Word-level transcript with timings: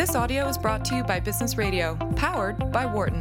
This 0.00 0.14
audio 0.14 0.48
is 0.48 0.56
brought 0.56 0.82
to 0.86 0.96
you 0.96 1.04
by 1.04 1.20
Business 1.20 1.58
Radio, 1.58 1.94
powered 2.16 2.72
by 2.72 2.86
Wharton. 2.86 3.20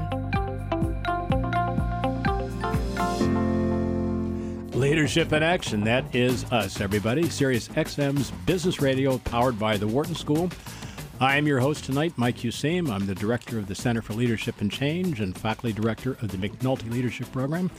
Leadership 4.71 5.33
in 5.33 5.43
Action, 5.43 5.83
that 5.83 6.15
is 6.15 6.45
us, 6.53 6.79
everybody. 6.79 7.29
Sirius 7.29 7.67
XM's 7.67 8.31
Business 8.45 8.79
Radio, 8.79 9.17
powered 9.17 9.59
by 9.59 9.75
the 9.75 9.87
Wharton 9.87 10.15
School. 10.15 10.49
I 11.19 11.35
am 11.35 11.45
your 11.45 11.59
host 11.59 11.83
tonight, 11.83 12.13
Mike 12.15 12.37
Useem. 12.37 12.89
I'm 12.89 13.05
the 13.05 13.13
director 13.13 13.59
of 13.59 13.67
the 13.67 13.75
Center 13.75 14.01
for 14.01 14.13
Leadership 14.13 14.61
and 14.61 14.71
Change 14.71 15.19
and 15.19 15.37
faculty 15.37 15.73
director 15.73 16.11
of 16.21 16.29
the 16.29 16.37
McNulty 16.37 16.89
Leadership 16.89 17.29
Program. 17.33 17.69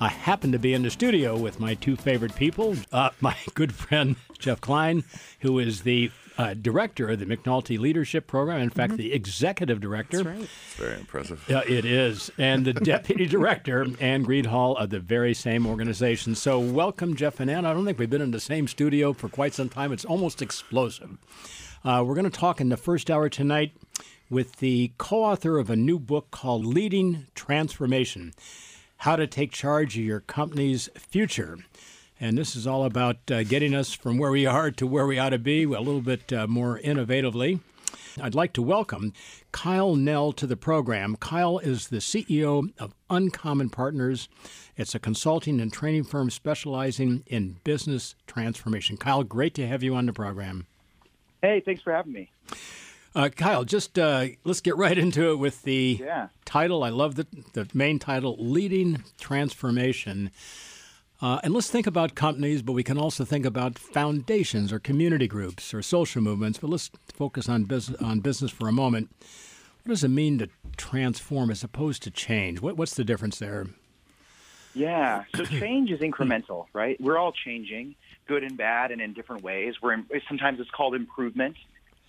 I 0.00 0.08
happen 0.08 0.50
to 0.50 0.58
be 0.58 0.74
in 0.74 0.82
the 0.82 0.90
studio 0.90 1.38
with 1.38 1.60
my 1.60 1.74
two 1.74 1.94
favorite 1.94 2.34
people, 2.34 2.74
uh, 2.90 3.10
my 3.20 3.36
good 3.54 3.72
friend 3.72 4.16
Jeff 4.40 4.60
Klein, 4.60 5.04
who 5.38 5.60
is 5.60 5.82
the 5.82 6.10
uh, 6.38 6.54
director 6.54 7.08
of 7.08 7.18
the 7.18 7.26
McNulty 7.26 7.78
Leadership 7.78 8.26
Program. 8.26 8.60
In 8.60 8.70
fact, 8.70 8.96
the 8.96 9.12
executive 9.12 9.80
director. 9.80 10.22
That's 10.22 10.38
right. 10.38 10.42
It's 10.42 10.74
very 10.74 10.98
impressive. 10.98 11.50
Uh, 11.50 11.62
it 11.66 11.84
is. 11.84 12.30
And 12.38 12.64
the 12.64 12.72
deputy 12.72 13.26
director, 13.26 13.86
Anne 14.00 14.24
Greenhalgh, 14.24 14.80
of 14.80 14.90
the 14.90 15.00
very 15.00 15.34
same 15.34 15.66
organization. 15.66 16.34
So, 16.34 16.58
welcome, 16.58 17.16
Jeff 17.16 17.40
and 17.40 17.50
Ann. 17.50 17.64
I 17.64 17.72
don't 17.72 17.84
think 17.84 17.98
we've 17.98 18.10
been 18.10 18.22
in 18.22 18.30
the 18.30 18.40
same 18.40 18.68
studio 18.68 19.12
for 19.12 19.28
quite 19.28 19.54
some 19.54 19.68
time. 19.68 19.92
It's 19.92 20.04
almost 20.04 20.42
explosive. 20.42 21.18
Uh, 21.84 22.04
we're 22.06 22.14
going 22.14 22.30
to 22.30 22.30
talk 22.30 22.60
in 22.60 22.68
the 22.68 22.76
first 22.76 23.10
hour 23.10 23.28
tonight 23.28 23.72
with 24.30 24.56
the 24.56 24.92
co 24.98 25.24
author 25.24 25.58
of 25.58 25.68
a 25.68 25.76
new 25.76 25.98
book 25.98 26.30
called 26.30 26.64
Leading 26.64 27.26
Transformation 27.34 28.32
How 28.98 29.16
to 29.16 29.26
Take 29.26 29.52
Charge 29.52 29.96
of 29.98 30.04
Your 30.04 30.20
Company's 30.20 30.88
Future. 30.96 31.58
And 32.22 32.38
this 32.38 32.54
is 32.54 32.68
all 32.68 32.84
about 32.84 33.16
uh, 33.32 33.42
getting 33.42 33.74
us 33.74 33.92
from 33.94 34.16
where 34.16 34.30
we 34.30 34.46
are 34.46 34.70
to 34.70 34.86
where 34.86 35.08
we 35.08 35.18
ought 35.18 35.30
to 35.30 35.40
be 35.40 35.64
a 35.64 35.80
little 35.80 36.00
bit 36.00 36.32
uh, 36.32 36.46
more 36.46 36.78
innovatively. 36.78 37.58
I'd 38.20 38.36
like 38.36 38.52
to 38.52 38.62
welcome 38.62 39.12
Kyle 39.50 39.96
Nel 39.96 40.32
to 40.34 40.46
the 40.46 40.56
program. 40.56 41.16
Kyle 41.16 41.58
is 41.58 41.88
the 41.88 41.96
CEO 41.96 42.70
of 42.78 42.94
Uncommon 43.10 43.70
Partners. 43.70 44.28
It's 44.76 44.94
a 44.94 45.00
consulting 45.00 45.60
and 45.60 45.72
training 45.72 46.04
firm 46.04 46.30
specializing 46.30 47.24
in 47.26 47.56
business 47.64 48.14
transformation. 48.28 48.96
Kyle, 48.98 49.24
great 49.24 49.54
to 49.54 49.66
have 49.66 49.82
you 49.82 49.96
on 49.96 50.06
the 50.06 50.12
program. 50.12 50.66
Hey, 51.42 51.58
thanks 51.58 51.82
for 51.82 51.92
having 51.92 52.12
me. 52.12 52.30
Uh, 53.16 53.30
Kyle, 53.30 53.64
just 53.64 53.98
uh, 53.98 54.26
let's 54.44 54.60
get 54.60 54.76
right 54.76 54.96
into 54.96 55.32
it 55.32 55.40
with 55.40 55.62
the 55.62 55.98
Yeah. 56.00 56.28
title. 56.44 56.84
I 56.84 56.90
love 56.90 57.16
the, 57.16 57.26
the 57.52 57.68
main 57.74 57.98
title, 57.98 58.36
Leading 58.38 59.02
Transformation. 59.18 60.30
Uh, 61.22 61.38
and 61.44 61.54
let's 61.54 61.70
think 61.70 61.86
about 61.86 62.16
companies, 62.16 62.62
but 62.62 62.72
we 62.72 62.82
can 62.82 62.98
also 62.98 63.24
think 63.24 63.46
about 63.46 63.78
foundations 63.78 64.72
or 64.72 64.80
community 64.80 65.28
groups 65.28 65.72
or 65.72 65.80
social 65.80 66.20
movements. 66.20 66.58
But 66.58 66.68
let's 66.68 66.90
focus 67.14 67.48
on 67.48 67.62
business, 67.62 68.02
on 68.02 68.18
business 68.18 68.50
for 68.50 68.66
a 68.66 68.72
moment. 68.72 69.08
What 69.84 69.90
does 69.90 70.02
it 70.02 70.08
mean 70.08 70.38
to 70.38 70.48
transform 70.76 71.52
as 71.52 71.62
opposed 71.62 72.02
to 72.02 72.10
change? 72.10 72.60
What, 72.60 72.76
what's 72.76 72.94
the 72.94 73.04
difference 73.04 73.38
there? 73.38 73.68
Yeah. 74.74 75.22
So 75.36 75.44
change 75.44 75.92
is 75.92 76.00
incremental, 76.00 76.66
right? 76.72 77.00
We're 77.00 77.18
all 77.18 77.32
changing, 77.32 77.94
good 78.26 78.42
and 78.42 78.56
bad, 78.56 78.90
and 78.90 79.00
in 79.00 79.12
different 79.12 79.44
ways. 79.44 79.80
We're 79.80 79.92
in, 79.92 80.06
sometimes 80.26 80.58
it's 80.58 80.70
called 80.70 80.96
improvement, 80.96 81.56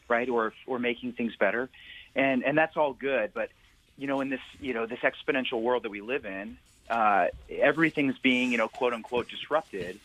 right, 0.07 0.27
or 0.27 0.53
or 0.65 0.79
making 0.79 1.13
things 1.13 1.35
better, 1.35 1.69
and 2.15 2.43
and 2.43 2.57
that's 2.57 2.77
all 2.77 2.93
good. 2.93 3.31
But 3.33 3.49
you 3.97 4.07
know, 4.07 4.21
in 4.21 4.29
this 4.29 4.39
you 4.59 4.73
know 4.73 4.85
this 4.85 4.99
exponential 4.99 5.61
world 5.61 5.83
that 5.83 5.91
we 5.91 6.01
live 6.01 6.25
in, 6.25 6.57
uh, 6.89 7.27
everything's 7.49 8.17
being 8.19 8.51
you 8.51 8.57
know 8.57 8.67
quote 8.67 8.93
unquote 8.93 9.29
disrupted, 9.29 9.99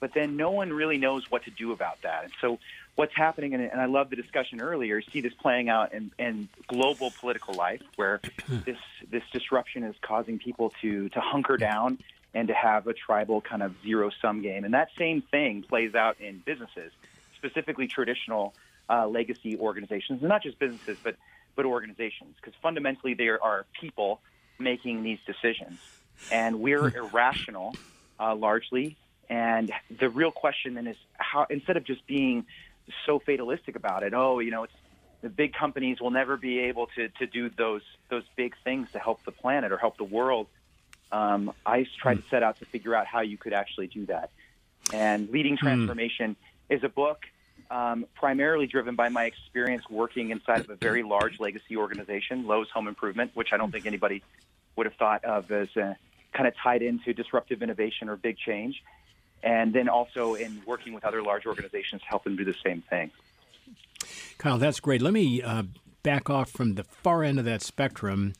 but 0.00 0.14
then 0.14 0.36
no 0.36 0.50
one 0.50 0.72
really 0.72 0.98
knows 0.98 1.30
what 1.30 1.44
to 1.44 1.50
do 1.50 1.72
about 1.72 2.02
that. 2.02 2.24
And 2.24 2.32
so 2.40 2.58
what's 2.96 3.14
happening, 3.14 3.54
and, 3.54 3.62
and 3.62 3.80
I 3.80 3.86
love 3.86 4.10
the 4.10 4.16
discussion 4.16 4.60
earlier. 4.60 4.98
You 4.98 5.10
see 5.10 5.20
this 5.20 5.34
playing 5.34 5.68
out 5.68 5.92
in, 5.94 6.10
in 6.18 6.48
global 6.66 7.10
political 7.18 7.54
life, 7.54 7.82
where 7.96 8.20
this 8.48 8.78
this 9.10 9.22
disruption 9.32 9.84
is 9.84 9.96
causing 10.02 10.38
people 10.38 10.72
to 10.82 11.08
to 11.10 11.20
hunker 11.20 11.56
down 11.56 11.98
and 12.34 12.48
to 12.48 12.54
have 12.54 12.86
a 12.86 12.92
tribal 12.92 13.40
kind 13.40 13.62
of 13.62 13.74
zero 13.82 14.10
sum 14.22 14.42
game. 14.42 14.64
And 14.64 14.74
that 14.74 14.90
same 14.98 15.22
thing 15.22 15.62
plays 15.62 15.94
out 15.94 16.20
in 16.20 16.42
businesses, 16.44 16.92
specifically 17.36 17.88
traditional 17.88 18.54
uh, 18.88 19.08
legacy 19.08 19.56
organizations, 19.58 20.20
and 20.20 20.28
not 20.28 20.42
just 20.42 20.58
businesses, 20.58 20.98
but 21.02 21.16
but 21.56 21.64
organizations, 21.64 22.36
because 22.36 22.54
fundamentally 22.62 23.14
there 23.14 23.42
are 23.42 23.66
people 23.80 24.20
making 24.58 25.02
these 25.02 25.18
decisions, 25.26 25.78
and 26.30 26.60
we're 26.60 26.88
irrational 26.96 27.74
uh, 28.18 28.34
largely. 28.34 28.96
And 29.28 29.72
the 29.98 30.08
real 30.08 30.32
question 30.32 30.74
then 30.74 30.86
is 30.86 30.96
how 31.12 31.46
instead 31.50 31.76
of 31.76 31.84
just 31.84 32.06
being 32.06 32.46
so 33.06 33.18
fatalistic 33.18 33.76
about 33.76 34.02
it, 34.02 34.12
oh, 34.14 34.40
you 34.40 34.50
know, 34.50 34.64
it's 34.64 34.72
the 35.22 35.28
big 35.28 35.52
companies 35.52 36.00
will 36.00 36.10
never 36.10 36.36
be 36.36 36.60
able 36.60 36.86
to, 36.96 37.08
to 37.08 37.26
do 37.26 37.50
those 37.50 37.82
those 38.08 38.24
big 38.36 38.54
things 38.64 38.90
to 38.92 38.98
help 38.98 39.22
the 39.24 39.32
planet 39.32 39.70
or 39.72 39.76
help 39.76 39.96
the 39.96 40.04
world. 40.04 40.46
Um, 41.12 41.52
I 41.66 41.86
tried 42.00 42.22
to 42.22 42.24
set 42.30 42.42
out 42.42 42.58
to 42.58 42.64
figure 42.64 42.94
out 42.94 43.06
how 43.06 43.20
you 43.20 43.36
could 43.36 43.52
actually 43.52 43.88
do 43.88 44.06
that. 44.06 44.30
And 44.92 45.28
Leading 45.30 45.56
Transformation 45.56 46.36
is 46.68 46.82
a 46.84 46.88
book 46.88 47.24
um, 47.70 48.06
primarily 48.14 48.66
driven 48.66 48.94
by 48.96 49.08
my 49.08 49.24
experience 49.24 49.84
working 49.90 50.30
inside 50.30 50.60
of 50.60 50.70
a 50.70 50.76
very 50.76 51.02
large 51.02 51.38
legacy 51.38 51.76
organization, 51.76 52.46
Lowe's 52.46 52.70
Home 52.70 52.88
Improvement, 52.88 53.32
which 53.34 53.52
I 53.52 53.56
don't 53.56 53.70
think 53.70 53.86
anybody 53.86 54.22
would 54.76 54.86
have 54.86 54.94
thought 54.94 55.24
of 55.24 55.50
as 55.50 55.68
uh, 55.76 55.94
kind 56.32 56.46
of 56.46 56.54
tied 56.56 56.82
into 56.82 57.12
disruptive 57.12 57.62
innovation 57.62 58.08
or 58.08 58.16
big 58.16 58.36
change. 58.38 58.82
And 59.42 59.72
then 59.72 59.88
also 59.88 60.34
in 60.34 60.62
working 60.66 60.92
with 60.92 61.04
other 61.04 61.22
large 61.22 61.46
organizations 61.46 62.02
to 62.02 62.08
help 62.08 62.24
them 62.24 62.36
do 62.36 62.44
the 62.44 62.54
same 62.64 62.82
thing. 62.90 63.10
Kyle, 64.38 64.58
that's 64.58 64.80
great. 64.80 65.00
Let 65.00 65.12
me 65.12 65.42
uh, 65.42 65.64
back 66.02 66.28
off 66.28 66.50
from 66.50 66.74
the 66.74 66.84
far 66.84 67.24
end 67.24 67.38
of 67.38 67.44
that 67.46 67.62
spectrum. 67.62 68.34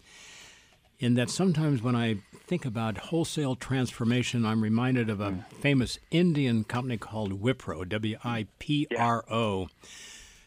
In 0.99 1.15
that 1.15 1.31
sometimes 1.31 1.83
when 1.83 1.97
I 1.97 2.19
think 2.47 2.67
about 2.67 2.99
wholesale 2.99 3.57
transformation, 3.57 4.45
I'm 4.45 4.63
reminded 4.63 5.09
of 5.09 5.21
a 5.21 5.47
famous 5.61 5.99
Indian 6.11 6.65
company 6.65 6.99
called 6.99 7.41
Wipro, 7.41 7.89
W 7.89 8.19
I 8.23 8.47
P 8.59 8.87
R 8.99 9.25
O. 9.31 9.69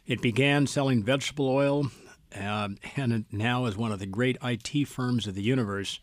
It 0.06 0.22
began 0.22 0.68
selling 0.68 1.02
vegetable 1.02 1.48
oil 1.48 1.90
uh, 2.36 2.70
and 2.96 3.14
it 3.14 3.26
now 3.32 3.66
is 3.66 3.78
one 3.78 3.92
of 3.92 4.00
the 4.00 4.06
great 4.06 4.38
IT 4.44 4.88
firms 4.88 5.28
of 5.28 5.36
the 5.36 5.42
universe, 5.42 6.00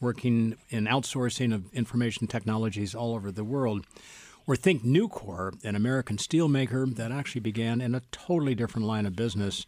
working 0.00 0.56
in 0.70 0.84
outsourcing 0.84 1.54
of 1.54 1.72
information 1.72 2.26
technologies 2.26 2.94
all 2.94 3.14
over 3.14 3.30
the 3.30 3.44
world. 3.44 3.86
Or 4.46 4.56
think 4.56 4.82
Nucor, 4.82 5.62
an 5.64 5.76
American 5.76 6.16
steelmaker 6.16 6.94
that 6.96 7.12
actually 7.12 7.42
began 7.42 7.80
in 7.80 7.94
a 7.94 8.02
totally 8.10 8.54
different 8.54 8.86
line 8.86 9.04
of 9.04 9.14
business. 9.14 9.66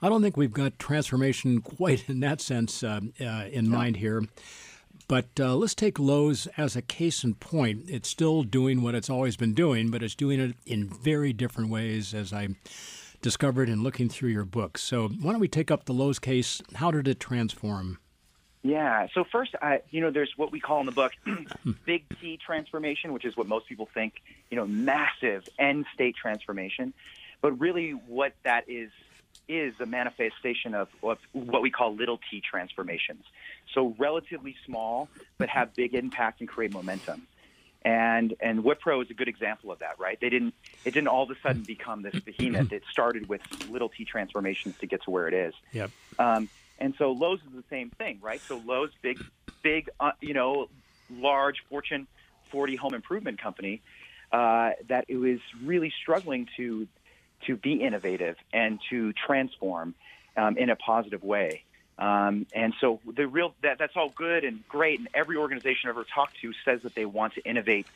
I 0.00 0.08
don't 0.08 0.22
think 0.22 0.36
we've 0.36 0.52
got 0.52 0.78
transformation 0.78 1.60
quite 1.76 2.08
in 2.08 2.20
that 2.20 2.40
sense 2.40 2.82
uh, 2.82 3.00
uh, 3.20 3.44
in 3.50 3.68
mind 3.68 3.96
here. 3.96 4.24
But 5.08 5.28
uh, 5.40 5.56
let's 5.56 5.74
take 5.74 5.98
Lowe's 5.98 6.46
as 6.58 6.76
a 6.76 6.82
case 6.82 7.24
in 7.24 7.34
point. 7.34 7.84
It's 7.88 8.08
still 8.08 8.42
doing 8.42 8.82
what 8.82 8.94
it's 8.94 9.08
always 9.08 9.36
been 9.36 9.54
doing, 9.54 9.90
but 9.90 10.02
it's 10.02 10.14
doing 10.14 10.38
it 10.38 10.56
in 10.66 10.86
very 10.88 11.32
different 11.32 11.70
ways, 11.70 12.12
as 12.12 12.30
I 12.32 12.48
discovered 13.22 13.70
in 13.70 13.82
looking 13.82 14.10
through 14.10 14.30
your 14.30 14.44
book. 14.44 14.76
So, 14.76 15.08
why 15.08 15.32
don't 15.32 15.40
we 15.40 15.48
take 15.48 15.70
up 15.70 15.84
the 15.84 15.94
Lowe's 15.94 16.18
case? 16.18 16.60
How 16.74 16.90
did 16.90 17.08
it 17.08 17.20
transform? 17.20 17.98
Yeah. 18.62 19.06
So 19.14 19.24
first, 19.24 19.54
I, 19.60 19.80
you 19.90 20.00
know, 20.00 20.10
there's 20.10 20.32
what 20.36 20.50
we 20.50 20.60
call 20.60 20.80
in 20.80 20.86
the 20.86 20.92
book 20.92 21.12
big 21.86 22.04
T 22.20 22.38
transformation, 22.44 23.12
which 23.12 23.24
is 23.24 23.36
what 23.36 23.46
most 23.46 23.68
people 23.68 23.88
think, 23.92 24.14
you 24.50 24.56
know, 24.56 24.66
massive 24.66 25.48
end 25.58 25.86
state 25.94 26.16
transformation. 26.16 26.92
But 27.40 27.52
really, 27.60 27.92
what 27.92 28.34
that 28.42 28.68
is 28.68 28.90
is 29.48 29.74
a 29.80 29.86
manifestation 29.86 30.74
of, 30.74 30.88
of 31.02 31.18
what 31.32 31.62
we 31.62 31.70
call 31.70 31.94
little 31.94 32.20
T 32.30 32.42
transformations. 32.42 33.24
So 33.72 33.94
relatively 33.98 34.56
small, 34.66 35.08
but 35.38 35.48
have 35.48 35.74
big 35.74 35.94
impact 35.94 36.40
and 36.40 36.48
create 36.48 36.72
momentum. 36.72 37.26
And 37.82 38.34
and 38.40 38.64
Wipro 38.64 39.02
is 39.02 39.10
a 39.10 39.14
good 39.14 39.28
example 39.28 39.70
of 39.70 39.78
that, 39.78 40.00
right? 40.00 40.18
They 40.20 40.28
didn't 40.28 40.54
it 40.84 40.92
didn't 40.92 41.08
all 41.08 41.22
of 41.22 41.30
a 41.30 41.36
sudden 41.42 41.62
become 41.62 42.02
this 42.02 42.18
behemoth. 42.20 42.72
It 42.72 42.82
started 42.90 43.28
with 43.28 43.40
little 43.70 43.88
T 43.88 44.04
transformations 44.04 44.74
to 44.80 44.86
get 44.86 45.04
to 45.04 45.10
where 45.10 45.28
it 45.28 45.34
is. 45.34 45.54
Yep. 45.72 45.90
Um, 46.18 46.48
and 46.78 46.94
so 46.98 47.12
Lowe's 47.12 47.40
is 47.40 47.52
the 47.54 47.64
same 47.70 47.90
thing, 47.90 48.18
right? 48.22 48.40
So 48.40 48.62
Lowe's, 48.64 48.90
big, 49.02 49.18
big, 49.62 49.90
uh, 49.98 50.12
you 50.20 50.34
know, 50.34 50.68
large 51.10 51.56
Fortune 51.68 52.06
40 52.50 52.76
home 52.76 52.94
improvement 52.94 53.40
company, 53.40 53.82
uh, 54.32 54.70
that 54.88 55.06
it 55.08 55.16
was 55.16 55.38
really 55.64 55.92
struggling 56.02 56.48
to 56.56 56.86
to 57.46 57.56
be 57.56 57.74
innovative 57.74 58.36
and 58.52 58.80
to 58.90 59.12
transform 59.12 59.94
um, 60.36 60.58
in 60.58 60.70
a 60.70 60.76
positive 60.76 61.22
way. 61.22 61.62
Um, 61.98 62.46
and 62.52 62.74
so 62.80 63.00
the 63.06 63.26
real 63.26 63.54
that, 63.62 63.78
that's 63.78 63.96
all 63.96 64.12
good 64.16 64.44
and 64.44 64.66
great, 64.68 64.98
and 64.98 65.08
every 65.14 65.36
organization 65.36 65.88
I've 65.88 65.96
ever 65.96 66.06
talked 66.14 66.40
to 66.42 66.52
says 66.64 66.80
that 66.82 66.94
they 66.94 67.04
want 67.04 67.34
to 67.34 67.44
innovate 67.44 67.86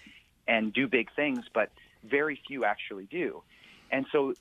and 0.49 0.73
do 0.73 0.88
big 0.88 1.08
things, 1.14 1.44
but 1.55 1.70
very 2.05 2.40
few 2.49 2.64
actually 2.64 3.05
do. 3.05 3.43
And 3.90 4.06
so, 4.11 4.35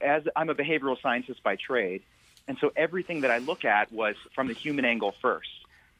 as 0.00 0.24
I'm 0.34 0.50
a 0.50 0.54
behavioral 0.54 1.00
scientist 1.00 1.42
by 1.44 1.56
trade, 1.56 2.02
and 2.46 2.58
so 2.60 2.72
everything 2.76 3.22
that 3.22 3.30
I 3.30 3.38
look 3.38 3.64
at 3.64 3.92
was 3.92 4.16
from 4.34 4.48
the 4.48 4.54
human 4.54 4.84
angle 4.84 5.14
first, 5.22 5.48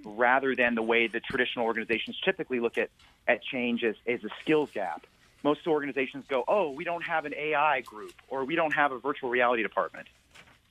rather 0.05 0.55
than 0.55 0.75
the 0.75 0.83
way 0.83 1.07
the 1.07 1.21
traditional 1.21 1.65
organizations 1.65 2.19
typically 2.25 2.61
look 2.61 2.77
at, 2.79 2.91
at 3.27 3.43
change 3.43 3.83
as, 3.83 3.97
as 4.07 4.23
a 4.25 4.29
skills 4.43 4.71
gap. 4.73 5.07
Most 5.43 5.67
organizations 5.67 6.25
go, 6.29 6.45
oh, 6.49 6.71
we 6.71 6.85
don't 6.85 7.05
have 7.05 7.25
an 7.25 7.35
AI 7.35 7.83
group 7.83 8.15
or 8.29 8.45
we 8.45 8.57
don't 8.57 8.75
have 8.75 8.93
a 8.93 8.99
virtual 8.99 9.31
reality 9.31 9.63
department. 9.63 10.09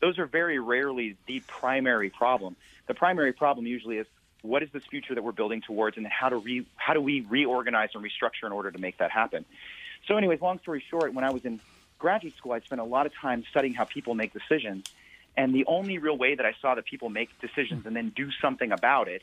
those 0.01 0.19
are 0.19 0.25
very 0.25 0.59
rarely 0.59 1.15
the 1.27 1.41
primary 1.47 2.09
problem. 2.09 2.55
The 2.87 2.93
primary 2.93 3.33
problem 3.33 3.65
usually 3.65 3.97
is 3.97 4.07
what 4.41 4.61
is 4.61 4.69
this 4.73 4.83
future 4.85 5.15
that 5.15 5.23
we're 5.23 5.31
building 5.31 5.61
towards, 5.61 5.97
and 5.97 6.05
how 6.05 6.29
to 6.29 6.37
re, 6.37 6.65
how 6.75 6.93
do 6.93 7.01
we 7.01 7.21
reorganize 7.21 7.89
and 7.95 8.03
restructure 8.03 8.45
in 8.45 8.51
order 8.51 8.69
to 8.71 8.77
make 8.77 8.97
that 8.97 9.09
happen. 9.09 9.45
So, 10.05 10.17
anyways, 10.17 10.41
long 10.41 10.59
story 10.59 10.83
short, 10.89 11.13
when 11.13 11.23
I 11.23 11.31
was 11.31 11.45
in 11.45 11.61
graduate 11.97 12.35
school, 12.35 12.51
I 12.51 12.59
spent 12.59 12.81
a 12.81 12.83
lot 12.83 13.05
of 13.05 13.13
time 13.15 13.45
studying 13.49 13.73
how 13.73 13.85
people 13.85 14.13
make 14.15 14.33
decisions, 14.33 14.83
and 15.35 15.53
the 15.53 15.65
only 15.65 15.97
real 15.97 16.17
way 16.17 16.35
that 16.35 16.45
I 16.45 16.53
saw 16.61 16.75
that 16.75 16.85
people 16.85 17.09
make 17.09 17.29
decisions 17.39 17.85
and 17.85 17.95
then 17.95 18.11
do 18.15 18.29
something 18.41 18.71
about 18.71 19.07
it 19.07 19.21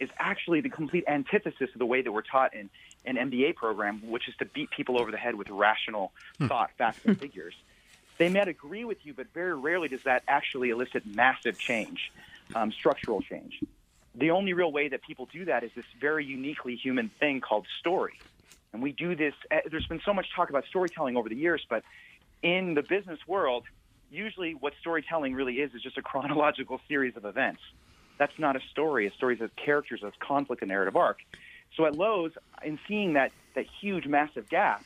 is 0.00 0.08
actually 0.18 0.60
the 0.60 0.68
complete 0.68 1.04
antithesis 1.06 1.70
of 1.72 1.78
the 1.78 1.86
way 1.86 2.02
that 2.02 2.10
we're 2.10 2.22
taught 2.22 2.54
in 2.54 2.68
an 3.04 3.16
MBA 3.16 3.54
program, 3.54 4.00
which 4.10 4.28
is 4.28 4.34
to 4.36 4.44
beat 4.44 4.70
people 4.70 4.98
over 4.98 5.10
the 5.10 5.16
head 5.16 5.34
with 5.34 5.48
rational 5.50 6.12
thought, 6.40 6.70
facts, 6.76 7.00
and 7.04 7.18
figures. 7.18 7.54
They 8.18 8.28
might 8.28 8.48
agree 8.48 8.84
with 8.84 8.98
you, 9.04 9.14
but 9.14 9.26
very 9.32 9.54
rarely 9.54 9.88
does 9.88 10.02
that 10.04 10.22
actually 10.28 10.70
elicit 10.70 11.04
massive 11.06 11.58
change, 11.58 12.12
um, 12.54 12.72
structural 12.72 13.20
change 13.22 13.60
the 14.14 14.30
only 14.30 14.52
real 14.52 14.70
way 14.70 14.88
that 14.88 15.02
people 15.02 15.28
do 15.32 15.44
that 15.46 15.64
is 15.64 15.70
this 15.74 15.84
very 16.00 16.24
uniquely 16.24 16.76
human 16.76 17.10
thing 17.20 17.40
called 17.40 17.66
story. 17.80 18.20
And 18.72 18.82
we 18.82 18.92
do 18.92 19.14
this, 19.14 19.34
eh, 19.50 19.60
there's 19.70 19.86
been 19.86 20.02
so 20.04 20.12
much 20.12 20.26
talk 20.34 20.50
about 20.50 20.64
storytelling 20.66 21.16
over 21.16 21.28
the 21.28 21.36
years, 21.36 21.64
but 21.68 21.82
in 22.42 22.74
the 22.74 22.82
business 22.82 23.18
world, 23.26 23.64
usually 24.12 24.54
what 24.54 24.74
storytelling 24.80 25.34
really 25.34 25.54
is 25.54 25.74
is 25.74 25.82
just 25.82 25.98
a 25.98 26.02
chronological 26.02 26.80
series 26.88 27.16
of 27.16 27.24
events. 27.24 27.60
That's 28.18 28.38
not 28.38 28.56
a 28.56 28.60
story. 28.70 29.06
A 29.06 29.12
story 29.12 29.36
has 29.38 29.50
characters, 29.56 30.00
has 30.02 30.12
conflict, 30.20 30.62
and 30.62 30.68
narrative 30.68 30.96
arc. 30.96 31.18
So 31.76 31.86
at 31.86 31.96
Lowe's, 31.96 32.32
in 32.62 32.78
seeing 32.86 33.14
that, 33.14 33.32
that 33.54 33.66
huge, 33.80 34.06
massive 34.06 34.48
gap, 34.48 34.84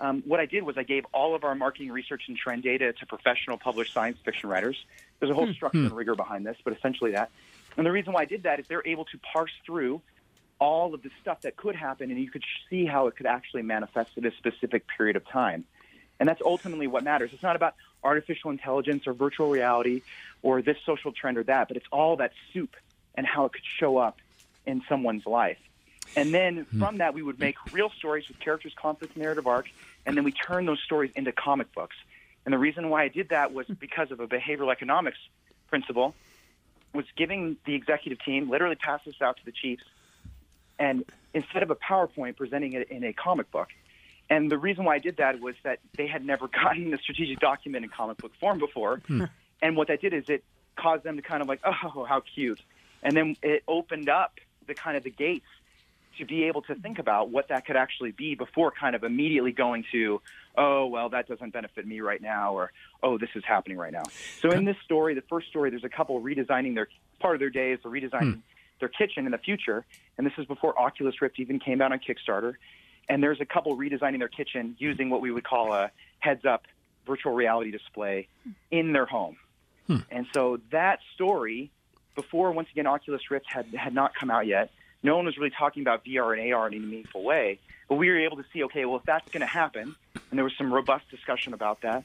um, 0.00 0.22
what 0.26 0.38
I 0.38 0.46
did 0.46 0.62
was 0.62 0.76
I 0.78 0.82
gave 0.84 1.04
all 1.12 1.34
of 1.34 1.42
our 1.44 1.54
marketing 1.54 1.90
research 1.90 2.24
and 2.28 2.36
trend 2.36 2.62
data 2.62 2.92
to 2.92 3.06
professional 3.06 3.58
published 3.58 3.92
science 3.92 4.18
fiction 4.24 4.48
writers. 4.48 4.76
There's 5.18 5.30
a 5.30 5.34
whole 5.34 5.46
hmm. 5.46 5.52
structure 5.52 5.78
and 5.78 5.92
rigor 5.92 6.14
behind 6.14 6.46
this, 6.46 6.56
but 6.62 6.76
essentially 6.76 7.12
that. 7.12 7.30
And 7.76 7.86
the 7.86 7.92
reason 7.92 8.12
why 8.12 8.22
I 8.22 8.24
did 8.26 8.44
that 8.44 8.60
is 8.60 8.66
they're 8.68 8.86
able 8.86 9.06
to 9.06 9.18
parse 9.32 9.52
through 9.64 10.00
all 10.60 10.94
of 10.94 11.02
the 11.02 11.10
stuff 11.20 11.42
that 11.42 11.56
could 11.56 11.76
happen, 11.76 12.10
and 12.10 12.20
you 12.20 12.30
could 12.30 12.44
see 12.68 12.84
how 12.84 13.06
it 13.06 13.16
could 13.16 13.26
actually 13.26 13.62
manifest 13.62 14.10
at 14.16 14.24
a 14.24 14.32
specific 14.32 14.84
period 14.96 15.16
of 15.16 15.26
time. 15.28 15.64
And 16.20 16.28
that's 16.28 16.42
ultimately 16.44 16.88
what 16.88 17.04
matters. 17.04 17.30
It's 17.32 17.42
not 17.42 17.56
about 17.56 17.74
artificial 18.04 18.50
intelligence 18.50 19.06
or 19.06 19.12
virtual 19.12 19.50
reality 19.50 20.02
or 20.42 20.62
this 20.62 20.76
social 20.86 21.12
trend 21.12 21.38
or 21.38 21.42
that, 21.44 21.68
but 21.68 21.76
it's 21.76 21.86
all 21.90 22.16
that 22.16 22.32
soup 22.52 22.76
and 23.14 23.26
how 23.26 23.44
it 23.46 23.52
could 23.52 23.64
show 23.78 23.98
up 23.98 24.18
in 24.66 24.82
someone's 24.88 25.26
life. 25.26 25.58
And 26.16 26.32
then 26.32 26.64
hmm. 26.64 26.78
from 26.78 26.98
that, 26.98 27.14
we 27.14 27.22
would 27.22 27.38
make 27.38 27.56
real 27.72 27.90
stories 27.90 28.28
with 28.28 28.38
characters, 28.40 28.72
conflict, 28.74 29.16
narrative 29.16 29.46
arc, 29.46 29.68
and 30.06 30.16
then 30.16 30.24
we 30.24 30.32
turn 30.32 30.66
those 30.66 30.80
stories 30.80 31.10
into 31.14 31.32
comic 31.32 31.72
books. 31.74 31.96
And 32.44 32.52
the 32.52 32.58
reason 32.58 32.88
why 32.88 33.02
I 33.02 33.08
did 33.08 33.28
that 33.30 33.52
was 33.52 33.66
because 33.66 34.10
of 34.10 34.20
a 34.20 34.26
behavioral 34.26 34.72
economics 34.72 35.18
principle 35.68 36.14
was 36.94 37.04
giving 37.16 37.56
the 37.66 37.74
executive 37.74 38.24
team 38.24 38.48
literally 38.48 38.76
pass 38.76 39.00
this 39.04 39.20
out 39.20 39.36
to 39.36 39.44
the 39.44 39.52
chiefs, 39.52 39.84
and 40.78 41.04
instead 41.34 41.62
of 41.62 41.70
a 41.70 41.76
PowerPoint, 41.76 42.36
presenting 42.36 42.72
it 42.72 42.90
in 42.90 43.04
a 43.04 43.12
comic 43.12 43.50
book. 43.50 43.68
And 44.30 44.50
the 44.50 44.58
reason 44.58 44.84
why 44.84 44.96
I 44.96 44.98
did 44.98 45.16
that 45.16 45.40
was 45.40 45.54
that 45.64 45.80
they 45.96 46.06
had 46.06 46.24
never 46.24 46.48
gotten 46.62 46.90
the 46.90 46.98
strategic 46.98 47.40
document 47.40 47.84
in 47.84 47.90
comic 47.90 48.18
book 48.18 48.32
form 48.40 48.58
before. 48.58 49.00
Hmm. 49.06 49.24
And 49.60 49.76
what 49.76 49.88
that 49.88 50.00
did 50.00 50.14
is 50.14 50.28
it 50.28 50.44
caused 50.76 51.02
them 51.04 51.16
to 51.16 51.22
kind 51.22 51.42
of 51.42 51.48
like, 51.48 51.60
oh, 51.64 52.04
how 52.04 52.20
cute. 52.34 52.60
And 53.02 53.16
then 53.16 53.36
it 53.42 53.62
opened 53.66 54.08
up 54.08 54.34
the 54.66 54.74
kind 54.74 54.96
of 54.96 55.02
the 55.02 55.10
gates 55.10 55.46
to 56.18 56.24
be 56.24 56.44
able 56.44 56.62
to 56.62 56.74
think 56.74 56.98
about 56.98 57.30
what 57.30 57.48
that 57.48 57.64
could 57.64 57.76
actually 57.76 58.10
be 58.10 58.34
before 58.34 58.72
kind 58.72 58.94
of 58.94 59.04
immediately 59.04 59.52
going 59.52 59.84
to, 59.92 60.20
oh, 60.56 60.86
well, 60.86 61.08
that 61.08 61.28
doesn't 61.28 61.52
benefit 61.52 61.86
me 61.86 62.00
right 62.00 62.20
now, 62.20 62.52
or 62.52 62.72
oh, 63.02 63.18
this 63.18 63.30
is 63.34 63.44
happening 63.44 63.78
right 63.78 63.92
now. 63.92 64.02
So 64.40 64.50
in 64.50 64.64
this 64.64 64.76
story, 64.84 65.14
the 65.14 65.22
first 65.22 65.48
story, 65.48 65.70
there's 65.70 65.84
a 65.84 65.88
couple 65.88 66.20
redesigning 66.20 66.74
their 66.74 66.88
part 67.20 67.36
of 67.36 67.40
their 67.40 67.50
day 67.50 67.72
is 67.72 67.80
redesigning 67.80 68.34
hmm. 68.34 68.40
their 68.80 68.88
kitchen 68.88 69.26
in 69.26 69.32
the 69.32 69.38
future, 69.38 69.84
and 70.16 70.26
this 70.26 70.34
is 70.38 70.46
before 70.46 70.78
Oculus 70.78 71.20
Rift 71.22 71.38
even 71.38 71.60
came 71.60 71.80
out 71.80 71.92
on 71.92 72.00
Kickstarter. 72.00 72.54
And 73.08 73.22
there's 73.22 73.40
a 73.40 73.46
couple 73.46 73.76
redesigning 73.76 74.18
their 74.18 74.28
kitchen 74.28 74.76
using 74.78 75.10
what 75.10 75.20
we 75.20 75.30
would 75.30 75.44
call 75.44 75.72
a 75.72 75.90
heads-up 76.18 76.64
virtual 77.06 77.32
reality 77.32 77.70
display 77.70 78.28
in 78.70 78.92
their 78.92 79.06
home. 79.06 79.36
Hmm. 79.86 79.96
And 80.10 80.26
so 80.34 80.60
that 80.70 81.00
story, 81.14 81.70
before 82.14 82.52
once 82.52 82.68
again 82.70 82.86
Oculus 82.86 83.30
Rift 83.30 83.46
had 83.50 83.66
had 83.74 83.94
not 83.94 84.14
come 84.14 84.30
out 84.30 84.46
yet, 84.46 84.70
no 85.02 85.16
one 85.16 85.24
was 85.24 85.38
really 85.38 85.50
talking 85.50 85.82
about 85.82 86.04
VR 86.04 86.38
and 86.38 86.52
AR 86.52 86.66
in 86.66 86.74
any 86.74 86.84
meaningful 86.84 87.22
way. 87.22 87.58
But 87.88 87.96
we 87.96 88.10
were 88.10 88.18
able 88.18 88.36
to 88.36 88.44
see, 88.52 88.64
okay, 88.64 88.84
well, 88.84 88.96
if 88.98 89.04
that's 89.04 89.28
going 89.30 89.40
to 89.40 89.46
happen, 89.46 89.94
and 90.14 90.38
there 90.38 90.44
was 90.44 90.52
some 90.58 90.72
robust 90.72 91.08
discussion 91.10 91.54
about 91.54 91.80
that, 91.82 92.04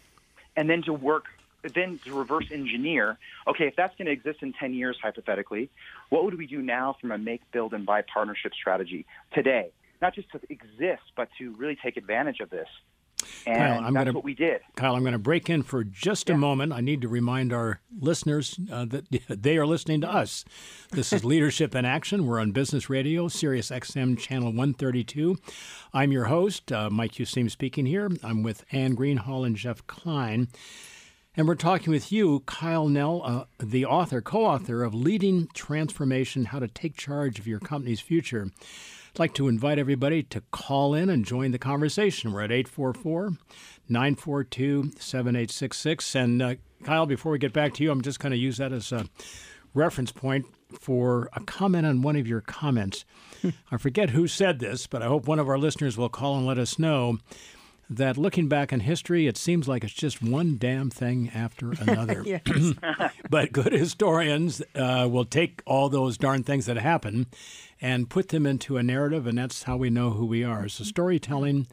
and 0.56 0.69
then 0.69 0.81
to 0.83 0.94
work, 0.94 1.25
then 1.63 1.99
to 2.06 2.13
reverse 2.13 2.45
engineer, 2.51 3.17
okay, 3.47 3.67
if 3.67 3.75
that's 3.75 3.95
going 3.97 4.06
to 4.06 4.11
exist 4.11 4.41
in 4.41 4.53
10 4.53 4.73
years, 4.73 4.97
hypothetically, 5.01 5.69
what 6.09 6.23
would 6.23 6.38
we 6.38 6.47
do 6.47 6.61
now 6.61 6.95
from 7.01 7.11
a 7.11 7.17
make, 7.17 7.41
build, 7.51 7.73
and 7.73 7.85
buy 7.85 8.01
partnership 8.01 8.53
strategy 8.53 9.06
today? 9.33 9.71
Not 10.03 10.13
just 10.13 10.29
to 10.33 10.39
exist, 10.50 11.03
but 11.15 11.29
to 11.38 11.55
really 11.55 11.77
take 11.81 11.95
advantage 11.95 12.41
of 12.41 12.50
this. 12.50 12.67
And 13.47 13.55
Kyle, 13.55 13.77
I'm 13.77 13.94
that's 13.94 14.03
gonna, 14.03 14.11
what 14.11 14.25
we 14.25 14.33
did. 14.33 14.59
Kyle, 14.75 14.97
I'm 14.97 15.03
going 15.03 15.13
to 15.13 15.17
break 15.17 15.50
in 15.50 15.63
for 15.63 15.85
just 15.85 16.27
yeah. 16.27 16.35
a 16.35 16.38
moment. 16.38 16.73
I 16.73 16.81
need 16.81 17.00
to 17.03 17.07
remind 17.07 17.53
our 17.53 17.79
listeners 18.01 18.59
uh, 18.69 18.83
that 18.83 19.05
they 19.29 19.55
are 19.55 19.65
listening 19.65 20.01
to 20.01 20.11
us. 20.11 20.44
This 20.91 21.13
is 21.13 21.23
Leadership 21.33 21.73
in 21.73 21.85
Action. 21.85 22.27
We're 22.27 22.41
on 22.41 22.51
Business 22.51 22.89
Radio, 22.89 23.29
Sirius 23.29 23.69
XM 23.69 24.17
Channel 24.17 24.50
132. 24.50 25.38
I'm 25.94 26.11
your 26.11 26.25
host, 26.25 26.69
uh, 26.73 26.89
Mike 26.89 27.13
Useem 27.13 27.49
speaking 27.49 27.85
here. 27.85 28.09
I'm 28.25 28.44
with 28.44 28.65
Anne 28.73 28.97
Greenhalgh 28.97 29.45
and 29.45 29.56
Jeff 29.56 29.88
Klein. 29.88 30.49
And 31.35 31.47
we're 31.47 31.56
talking 31.56 31.89
with 31.91 32.12
you, 32.12 32.41
Kyle 32.41 32.88
Nel, 32.88 33.24
uh, 33.25 33.45
the 33.57 33.88
author, 33.88 34.21
co 34.21 34.45
author 34.45 34.83
of 34.83 34.94
Leading 34.94 35.47
Transformation 35.56 36.45
How 36.45 36.59
to 36.59 36.68
Take 36.68 36.95
Charge 36.95 37.39
of 37.39 37.47
Your 37.47 37.59
Company's 37.59 38.01
Future. 38.01 38.51
I'd 38.51 39.19
like 39.19 39.33
to 39.35 39.47
invite 39.47 39.80
everybody 39.80 40.21
to 40.21 40.44
call 40.51 40.94
in 40.94 41.09
and 41.09 41.25
join 41.25 41.50
the 41.50 41.57
conversation. 41.57 42.33
We're 42.33 42.44
at 42.44 42.51
844 42.51 43.31
942 43.89 44.91
7866. 45.00 46.15
And 46.15 46.39
uh, 46.39 46.56
Kyle, 46.83 47.07
before 47.07 47.31
we 47.31 47.39
get 47.39 47.51
back 47.51 47.74
to 47.75 47.83
you, 47.83 47.89
I'm 47.89 48.03
just 48.03 48.19
going 48.19 48.31
to 48.31 48.38
use 48.38 48.57
that 48.57 48.71
as 48.71 48.91
a 48.91 49.07
reference 49.74 50.12
point 50.12 50.45
for 50.80 51.31
a 51.33 51.39
comment 51.39 51.88
on 51.88 52.03
one 52.03 52.15
of 52.15 52.27
your 52.27 52.41
comments. 52.41 53.06
I 53.71 53.77
forget 53.77 54.12
who 54.12 54.27
said 54.27 54.59
this, 54.59 54.85
but 54.85 55.01
I 55.01 55.07
hope 55.07 55.27
one 55.27 55.39
of 55.39 55.50
our 55.50 55.57
listeners 55.57 55.97
will 55.97 56.09
call 56.09 56.38
and 56.38 56.45
let 56.45 56.59
us 56.59 56.77
know 56.77 57.18
that 57.98 58.18
looking 58.18 58.48
back 58.48 58.72
in 58.74 58.81
history, 58.81 59.28
it 59.28 59.38
seems 59.38 59.68
like 59.68 59.84
it's 59.84 59.94
just 59.94 60.22
one 60.22 60.57
damn 60.57 60.90
thing 60.90 61.31
after 61.34 61.72
another. 61.80 62.24
but 63.30 63.52
good 63.52 63.73
historians 63.73 64.62
uh, 64.76 65.07
will 65.09 65.26
take 65.26 65.62
all 65.66 65.90
those 65.90 66.18
darn 66.18 66.44
things 66.44 66.66
that 66.66 66.78
happen 66.78 67.28
and 67.81 68.09
put 68.09 68.30
them 68.30 68.45
into 68.45 68.78
a 68.78 68.83
narrative, 68.83 69.28
and 69.28 69.38
that's 69.38 69.64
how 69.64 69.78
we 69.78 69.90
know 69.90 70.12
who 70.12 70.26
we 70.26 70.44
are. 70.44 70.68
So 70.69 70.83
storytelling, 70.83 71.68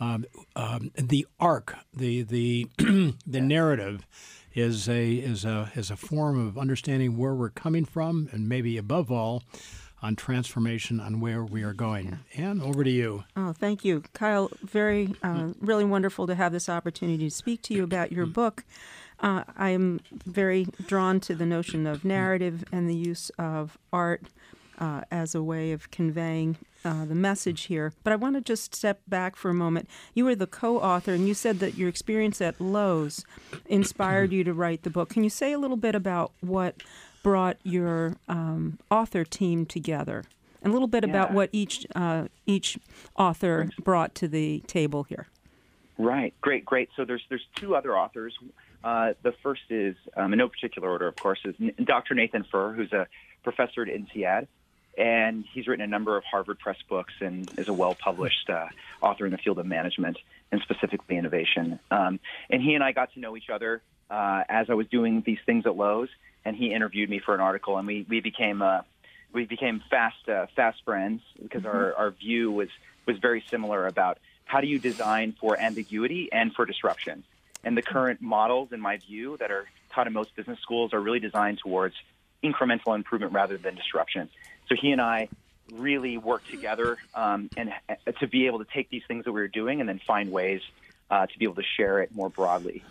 um, 0.00 0.24
um, 0.56 0.90
the 0.96 1.26
arc, 1.38 1.76
the 1.94 2.22
the 2.22 2.68
the 2.78 3.40
narrative, 3.40 4.06
is 4.54 4.88
a 4.88 5.12
is 5.14 5.44
a 5.44 5.70
is 5.74 5.90
a 5.90 5.96
form 5.96 6.44
of 6.44 6.58
understanding 6.58 7.16
where 7.16 7.34
we're 7.34 7.50
coming 7.50 7.84
from, 7.84 8.28
and 8.32 8.48
maybe 8.48 8.76
above 8.76 9.10
all 9.10 9.42
on 10.04 10.14
transformation 10.14 11.00
on 11.00 11.18
where 11.18 11.42
we 11.42 11.62
are 11.62 11.72
going. 11.72 12.18
And 12.36 12.62
over 12.62 12.84
to 12.84 12.90
you. 12.90 13.24
Oh, 13.36 13.54
thank 13.54 13.86
you, 13.86 14.02
Kyle. 14.12 14.50
Very, 14.62 15.14
uh, 15.22 15.54
really 15.60 15.84
wonderful 15.84 16.26
to 16.26 16.34
have 16.34 16.52
this 16.52 16.68
opportunity 16.68 17.24
to 17.24 17.34
speak 17.34 17.62
to 17.62 17.74
you 17.74 17.84
about 17.84 18.12
your 18.12 18.26
book. 18.26 18.64
Uh, 19.20 19.44
I 19.56 19.70
am 19.70 20.00
very 20.26 20.66
drawn 20.86 21.20
to 21.20 21.34
the 21.34 21.46
notion 21.46 21.86
of 21.86 22.04
narrative 22.04 22.64
and 22.70 22.88
the 22.88 22.94
use 22.94 23.30
of 23.38 23.78
art 23.94 24.24
uh, 24.78 25.02
as 25.10 25.34
a 25.34 25.42
way 25.42 25.72
of 25.72 25.90
conveying 25.90 26.58
uh, 26.84 27.06
the 27.06 27.14
message 27.14 27.62
here. 27.62 27.94
But 28.02 28.12
I 28.12 28.16
want 28.16 28.34
to 28.34 28.42
just 28.42 28.74
step 28.74 29.00
back 29.08 29.36
for 29.36 29.48
a 29.48 29.54
moment. 29.54 29.88
You 30.12 30.26
were 30.26 30.34
the 30.34 30.46
co 30.46 30.80
author, 30.80 31.14
and 31.14 31.26
you 31.26 31.32
said 31.32 31.60
that 31.60 31.78
your 31.78 31.88
experience 31.88 32.42
at 32.42 32.60
Lowe's 32.60 33.24
inspired 33.66 34.32
you 34.32 34.44
to 34.44 34.52
write 34.52 34.82
the 34.82 34.90
book. 34.90 35.08
Can 35.08 35.24
you 35.24 35.30
say 35.30 35.52
a 35.52 35.58
little 35.58 35.78
bit 35.78 35.94
about 35.94 36.32
what 36.40 36.82
brought 37.24 37.56
your 37.64 38.16
um, 38.28 38.78
author 38.92 39.24
team 39.24 39.66
together, 39.66 40.22
and 40.62 40.70
a 40.70 40.72
little 40.72 40.86
bit 40.86 41.02
yeah. 41.02 41.10
about 41.10 41.32
what 41.32 41.48
each 41.50 41.84
uh, 41.96 42.28
each 42.46 42.78
author 43.16 43.70
brought 43.82 44.14
to 44.14 44.28
the 44.28 44.60
table 44.68 45.02
here. 45.02 45.26
Right, 45.98 46.32
great, 46.40 46.64
great. 46.64 46.90
So 46.94 47.04
there's 47.04 47.24
there's 47.28 47.44
two 47.56 47.74
other 47.74 47.98
authors. 47.98 48.38
Uh, 48.84 49.14
the 49.22 49.32
first 49.42 49.62
is, 49.70 49.96
um, 50.16 50.32
in 50.34 50.38
no 50.38 50.48
particular 50.48 50.88
order, 50.88 51.08
of 51.08 51.16
course, 51.16 51.40
is 51.44 51.54
Dr. 51.82 52.14
Nathan 52.14 52.44
Furr, 52.44 52.74
who's 52.74 52.92
a 52.92 53.08
professor 53.42 53.80
at 53.80 53.88
INSEAD, 53.88 54.46
and 54.98 55.44
he's 55.54 55.66
written 55.66 55.82
a 55.82 55.88
number 55.88 56.18
of 56.18 56.24
Harvard 56.24 56.58
Press 56.58 56.76
books 56.86 57.14
and 57.20 57.50
is 57.58 57.68
a 57.68 57.72
well-published 57.72 58.50
uh, 58.50 58.66
author 59.00 59.24
in 59.24 59.32
the 59.32 59.38
field 59.38 59.58
of 59.58 59.64
management 59.64 60.18
and 60.52 60.60
specifically 60.60 61.16
innovation. 61.16 61.78
Um, 61.90 62.20
and 62.50 62.60
he 62.60 62.74
and 62.74 62.84
I 62.84 62.92
got 62.92 63.14
to 63.14 63.20
know 63.20 63.38
each 63.38 63.48
other 63.48 63.82
uh, 64.10 64.42
as 64.50 64.68
I 64.68 64.74
was 64.74 64.86
doing 64.88 65.22
these 65.24 65.38
things 65.46 65.64
at 65.64 65.76
Lowe's, 65.76 66.10
and 66.44 66.56
he 66.56 66.72
interviewed 66.72 67.08
me 67.08 67.18
for 67.18 67.34
an 67.34 67.40
article, 67.40 67.78
and 67.78 67.86
we 67.86 68.06
we 68.08 68.20
became 68.20 68.62
uh, 68.62 68.82
we 69.32 69.44
became 69.44 69.82
fast 69.90 70.28
uh, 70.28 70.46
fast 70.54 70.82
friends 70.84 71.22
because 71.40 71.62
mm-hmm. 71.62 71.76
our 71.76 71.94
our 71.94 72.10
view 72.10 72.50
was 72.50 72.68
was 73.06 73.18
very 73.18 73.44
similar 73.50 73.86
about 73.86 74.18
how 74.44 74.60
do 74.60 74.66
you 74.66 74.78
design 74.78 75.34
for 75.40 75.58
ambiguity 75.58 76.28
and 76.32 76.54
for 76.54 76.66
disruption. 76.66 77.24
And 77.64 77.76
the 77.76 77.82
current 77.82 78.20
models, 78.20 78.72
in 78.72 78.80
my 78.80 78.98
view, 78.98 79.36
that 79.38 79.50
are 79.50 79.66
taught 79.90 80.06
in 80.06 80.12
most 80.12 80.36
business 80.36 80.58
schools 80.60 80.92
are 80.92 81.00
really 81.00 81.20
designed 81.20 81.58
towards 81.58 81.94
incremental 82.42 82.94
improvement 82.94 83.32
rather 83.32 83.56
than 83.56 83.74
disruption. 83.74 84.28
So 84.68 84.74
he 84.74 84.92
and 84.92 85.00
I 85.00 85.28
really 85.72 86.18
worked 86.18 86.50
together 86.50 86.98
um, 87.14 87.48
and 87.56 87.72
uh, 87.88 88.12
to 88.20 88.26
be 88.26 88.46
able 88.46 88.58
to 88.58 88.66
take 88.66 88.90
these 88.90 89.02
things 89.08 89.24
that 89.24 89.32
we 89.32 89.40
were 89.40 89.48
doing 89.48 89.80
and 89.80 89.88
then 89.88 89.98
find 90.06 90.30
ways 90.30 90.60
uh, 91.10 91.26
to 91.26 91.38
be 91.38 91.46
able 91.46 91.54
to 91.54 91.64
share 91.76 92.00
it 92.00 92.14
more 92.14 92.28
broadly. 92.28 92.84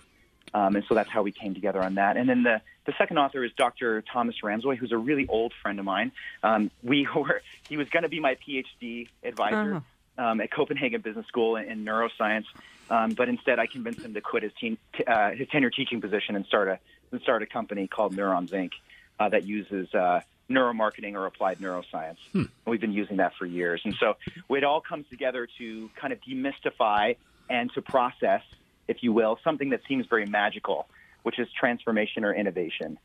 Um, 0.54 0.76
and 0.76 0.86
so 0.88 0.94
that's 0.96 1.10
how 1.10 1.24
we 1.24 1.32
came 1.32 1.54
together 1.54 1.82
on 1.82 1.96
that. 1.96 2.16
And 2.18 2.30
then 2.30 2.44
the, 2.44 2.62
the 2.86 2.94
second 2.98 3.18
author 3.18 3.44
is 3.44 3.52
Dr. 3.58 4.02
Thomas 4.02 4.36
Ramsøy, 4.44 4.78
who's 4.78 4.92
a 4.92 4.98
really 4.98 5.28
old 5.28 5.54
friend 5.62 5.80
of 5.80 5.86
mine. 5.86 6.12
Um, 6.44 6.70
we 6.84 7.08
were 7.16 7.42
he 7.68 7.78
was 7.78 7.90
going 7.90 8.04
to 8.04 8.10
be 8.10 8.20
my 8.20 8.36
PhD 8.36 9.08
advisor. 9.24 9.76
Uh-huh. 9.76 9.80
Um, 10.16 10.42
at 10.42 10.52
Copenhagen 10.52 11.02
Business 11.02 11.26
School 11.26 11.56
in, 11.56 11.66
in 11.66 11.86
neuroscience, 11.86 12.46
um, 12.88 13.14
but 13.14 13.30
instead 13.30 13.58
I 13.58 13.66
convinced 13.66 14.02
him 14.02 14.14
to 14.14 14.22
quit 14.22 14.44
his, 14.44 14.52
teen, 14.62 14.78
t- 14.96 15.04
uh, 15.06 15.32
his 15.32 15.48
tenure 15.50 15.72
teaching 15.72 16.02
position 16.02 16.36
and 16.36 16.46
start 16.46 16.68
a 16.68 16.78
and 17.12 17.20
start 17.22 17.42
a 17.42 17.48
company 17.48 17.88
called 17.88 18.16
Neurons 18.16 18.52
Inc. 18.52 18.74
Uh, 19.20 19.30
that 19.30 19.44
uses 19.44 19.92
uh, 19.96 20.22
neuromarketing 20.50 21.14
or 21.16 21.26
applied 21.26 21.60
neuroscience. 21.60 22.18
And 22.34 22.50
we've 22.66 22.82
been 22.82 22.94
using 22.94 23.18
that 23.18 23.34
for 23.36 23.46
years. 23.46 23.82
And 23.86 23.96
so 24.00 24.18
it 24.50 24.64
all 24.64 24.82
comes 24.82 25.08
together 25.10 25.48
to 25.58 25.90
kind 25.96 26.14
of 26.14 26.20
demystify 26.22 27.16
and 27.50 27.72
to 27.74 27.82
process, 27.82 28.42
if 28.88 28.98
you 29.02 29.14
will, 29.14 29.40
something 29.44 29.70
that 29.70 29.82
seems 29.88 30.06
very 30.08 30.26
magical, 30.26 30.88
which 31.24 31.40
is 31.40 31.48
transformation 31.58 32.24
or 32.24 32.34
innovation, 32.34 32.98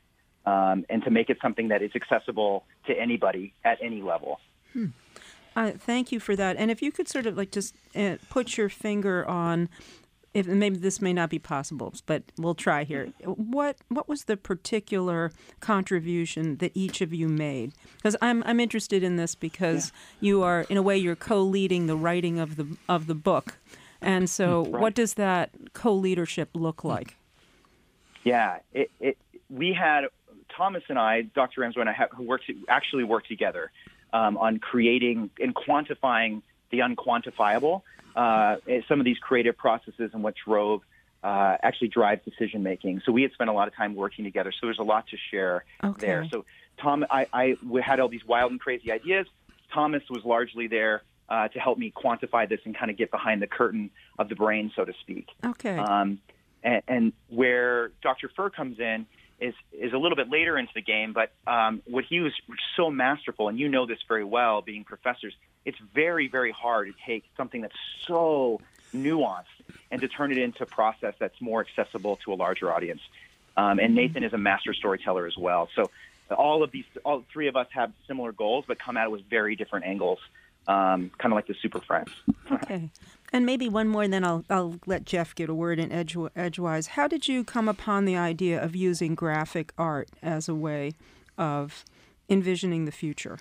um, 0.47 0.85
and 0.89 1.03
to 1.05 1.11
make 1.11 1.31
it 1.31 1.39
something 1.43 1.69
that 1.69 1.83
is 1.83 1.91
accessible 1.95 2.65
to 2.87 2.99
anybody 2.99 3.53
at 3.65 3.79
any 3.83 4.03
level. 4.03 4.41
Uh, 5.57 5.73
thank 5.73 6.13
you 6.13 6.21
for 6.21 6.37
that. 6.37 6.57
And 6.57 6.71
if 6.71 6.83
you 6.83 6.93
could 6.93 7.09
sort 7.09 7.27
of 7.27 7.37
like 7.37 7.51
just 7.51 7.75
uh, 7.97 8.17
put 8.31 8.57
your 8.57 8.69
finger 8.69 9.27
on, 9.27 9.69
if 10.35 10.47
maybe 10.47 10.77
this 10.77 11.01
may 11.01 11.13
not 11.13 11.31
be 11.31 11.39
possible, 11.39 11.93
but 12.07 12.23
we'll 12.39 12.55
try 12.55 12.85
here. 12.85 13.07
What 13.25 13.79
what 13.89 14.09
was 14.09 14.25
the 14.25 14.37
particular 14.37 15.33
contribution 15.59 16.59
that 16.59 16.73
each 16.75 17.01
of 17.01 17.13
you 17.13 17.29
made? 17.29 17.73
Because 17.97 18.15
I'm 18.23 18.45
I'm 18.45 18.61
interested 18.61 19.03
in 19.03 19.17
this 19.17 19.35
because 19.35 19.91
you 20.21 20.43
are 20.43 20.63
in 20.69 20.77
a 20.77 20.83
way 20.83 20.97
you're 20.97 21.17
co-leading 21.17 21.87
the 21.87 21.97
writing 21.97 22.39
of 22.39 22.55
the 22.57 22.77
of 22.89 23.07
the 23.07 23.17
book, 23.17 23.59
and 24.00 24.28
so 24.28 24.62
what 24.62 24.95
does 24.95 25.14
that 25.14 25.50
co-leadership 25.73 26.50
look 26.55 26.85
like? 26.85 27.17
Yeah, 28.25 28.59
it, 28.73 28.90
it, 29.00 29.19
we 29.49 29.73
had 29.73 30.05
Thomas 30.57 30.83
and 30.88 30.99
I, 30.99 31.23
Dr. 31.23 31.62
Ramsøy 31.62 31.81
and 31.81 31.88
I, 31.88 31.93
have, 31.93 32.11
who 32.11 32.25
worked 32.25 32.50
actually 32.69 33.05
worked 33.05 33.28
together 33.28 33.71
um, 34.12 34.37
on 34.37 34.59
creating 34.59 35.31
and 35.40 35.55
quantifying 35.55 36.43
the 36.71 36.81
unquantifiable. 36.81 37.83
Uh, 38.14 38.57
some 38.88 38.99
of 39.00 39.05
these 39.05 39.19
creative 39.19 39.57
processes 39.57 40.11
and 40.12 40.23
what 40.23 40.35
drove 40.45 40.83
uh, 41.23 41.57
actually 41.62 41.88
drive 41.88 42.25
decision 42.25 42.62
making. 42.62 43.00
So 43.05 43.12
we 43.12 43.23
had 43.23 43.33
spent 43.33 43.50
a 43.50 43.52
lot 43.52 43.69
of 43.69 43.75
time 43.75 43.95
working 43.95 44.25
together. 44.25 44.52
So 44.52 44.67
there's 44.67 44.78
a 44.78 44.85
lot 44.85 45.07
to 45.09 45.17
share 45.31 45.64
Okay. 45.83 46.07
there. 46.07 46.26
So 46.31 46.45
Tom, 46.81 47.05
I, 47.11 47.26
I 47.33 47.57
we 47.67 47.81
had 47.83 48.00
all 48.00 48.09
these 48.09 48.25
wild 48.25 48.50
and 48.50 48.61
crazy 48.61 48.90
ideas. 48.90 49.26
Thomas 49.73 50.02
was 50.09 50.25
largely 50.25 50.67
there 50.67 51.02
uh, 51.29 51.49
to 51.49 51.59
help 51.59 51.79
me 51.79 51.93
quantify 51.95 52.49
this 52.49 52.61
and 52.65 52.77
kind 52.77 52.91
of 52.91 52.97
get 52.97 53.11
behind 53.11 53.43
the 53.43 53.47
curtain 53.47 53.91
of 54.19 54.29
the 54.29 54.35
brain, 54.35 54.73
so 54.75 54.85
to 54.85 54.93
speak. 55.01 55.29
Okay. 55.45 55.77
Um, 55.77 56.21
and, 56.63 56.83
and 56.89 57.13
where 57.29 57.91
Dr. 58.03 58.31
Furr 58.35 58.51
comes 58.51 58.79
in 58.79 59.07
is 59.41 59.55
is 59.73 59.93
a 59.93 59.99
little 59.99 60.17
bit 60.17 60.31
later 60.31 60.59
into 60.59 60.73
the 60.75 60.83
game, 60.83 61.13
but 61.13 61.31
um, 61.47 61.81
what 61.87 62.05
he 62.05 62.21
was 62.21 62.33
so 62.77 62.91
masterful, 62.91 63.49
and 63.49 63.59
you 63.59 63.69
know 63.69 63.87
this 63.87 63.99
very 64.09 64.25
well, 64.25 64.63
being 64.63 64.85
professors, 64.85 65.35
it's 65.65 65.79
very 65.95 66.29
very 66.29 66.51
hard 66.51 66.89
to 66.89 66.95
take 67.07 67.25
something 67.37 67.61
that's 67.61 67.77
so 68.07 68.61
nuanced 68.93 69.45
and 69.91 70.01
to 70.01 70.09
turn 70.09 70.33
it 70.33 70.39
into 70.39 70.63
a 70.63 70.67
process 70.67 71.15
that's 71.19 71.41
more 71.41 71.61
accessible 71.61 72.17
to 72.25 72.33
a 72.33 72.37
larger 72.37 72.73
audience. 72.73 73.01
Um, 73.57 73.79
and 73.79 73.95
Nathan 73.95 74.23
is 74.23 74.33
a 74.33 74.39
master 74.39 74.73
storyteller 74.73 75.27
as 75.27 75.37
well. 75.37 75.69
So 75.75 75.91
all 76.31 76.63
of 76.63 76.71
these, 76.71 76.85
all 77.05 77.25
three 77.33 77.49
of 77.49 77.57
us 77.57 77.67
have 77.71 77.93
similar 78.07 78.33
goals, 78.33 78.65
but 78.67 78.79
come 78.79 78.97
at 78.97 79.05
it 79.05 79.11
with 79.11 79.29
very 79.29 79.57
different 79.57 79.87
angles, 79.87 80.19
um, 80.69 81.11
kind 81.19 81.33
of 81.33 81.37
like 81.37 81.47
the 81.49 81.55
Super 81.61 81.81
Friends. 81.81 82.11
Okay. 82.51 82.89
And 83.31 83.45
maybe 83.45 83.69
one 83.69 83.89
more, 83.89 84.03
and 84.05 84.13
then 84.13 84.25
I'll, 84.25 84.43
I'll 84.49 84.77
let 84.87 85.05
Jeff 85.05 85.35
get 85.35 85.51
a 85.51 85.55
word 85.55 85.79
in 85.79 85.93
edge, 85.93 86.17
edgewise. 86.35 86.87
How 86.87 87.07
did 87.07 87.29
you 87.29 87.45
come 87.45 87.69
upon 87.69 88.07
the 88.07 88.17
idea 88.17 88.63
of 88.63 88.75
using 88.75 89.15
graphic 89.15 89.71
art 89.77 90.09
as 90.23 90.49
a 90.49 90.55
way 90.55 90.93
of 91.37 91.85
envisioning 92.31 92.87
the 92.87 92.91
future? 92.91 93.39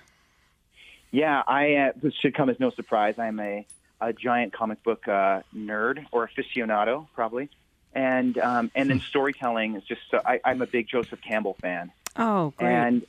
Yeah, 1.10 1.42
I 1.48 1.74
uh, 1.74 1.92
this 2.02 2.12
should 2.20 2.34
come 2.34 2.50
as 2.50 2.60
no 2.60 2.68
surprise. 2.70 3.14
I'm 3.18 3.40
a, 3.40 3.66
a 3.98 4.12
giant 4.12 4.52
comic 4.52 4.82
book 4.82 5.08
uh, 5.08 5.40
nerd 5.56 6.04
or 6.12 6.28
aficionado, 6.28 7.06
probably, 7.14 7.48
and 7.94 8.36
um, 8.38 8.70
and 8.74 8.90
then 8.90 9.00
storytelling 9.00 9.74
is 9.74 9.84
just. 9.84 10.02
So, 10.10 10.20
I, 10.24 10.38
I'm 10.44 10.60
a 10.60 10.66
big 10.66 10.86
Joseph 10.86 11.20
Campbell 11.26 11.56
fan, 11.62 11.90
Oh, 12.16 12.52
great. 12.58 12.68
and 12.70 13.06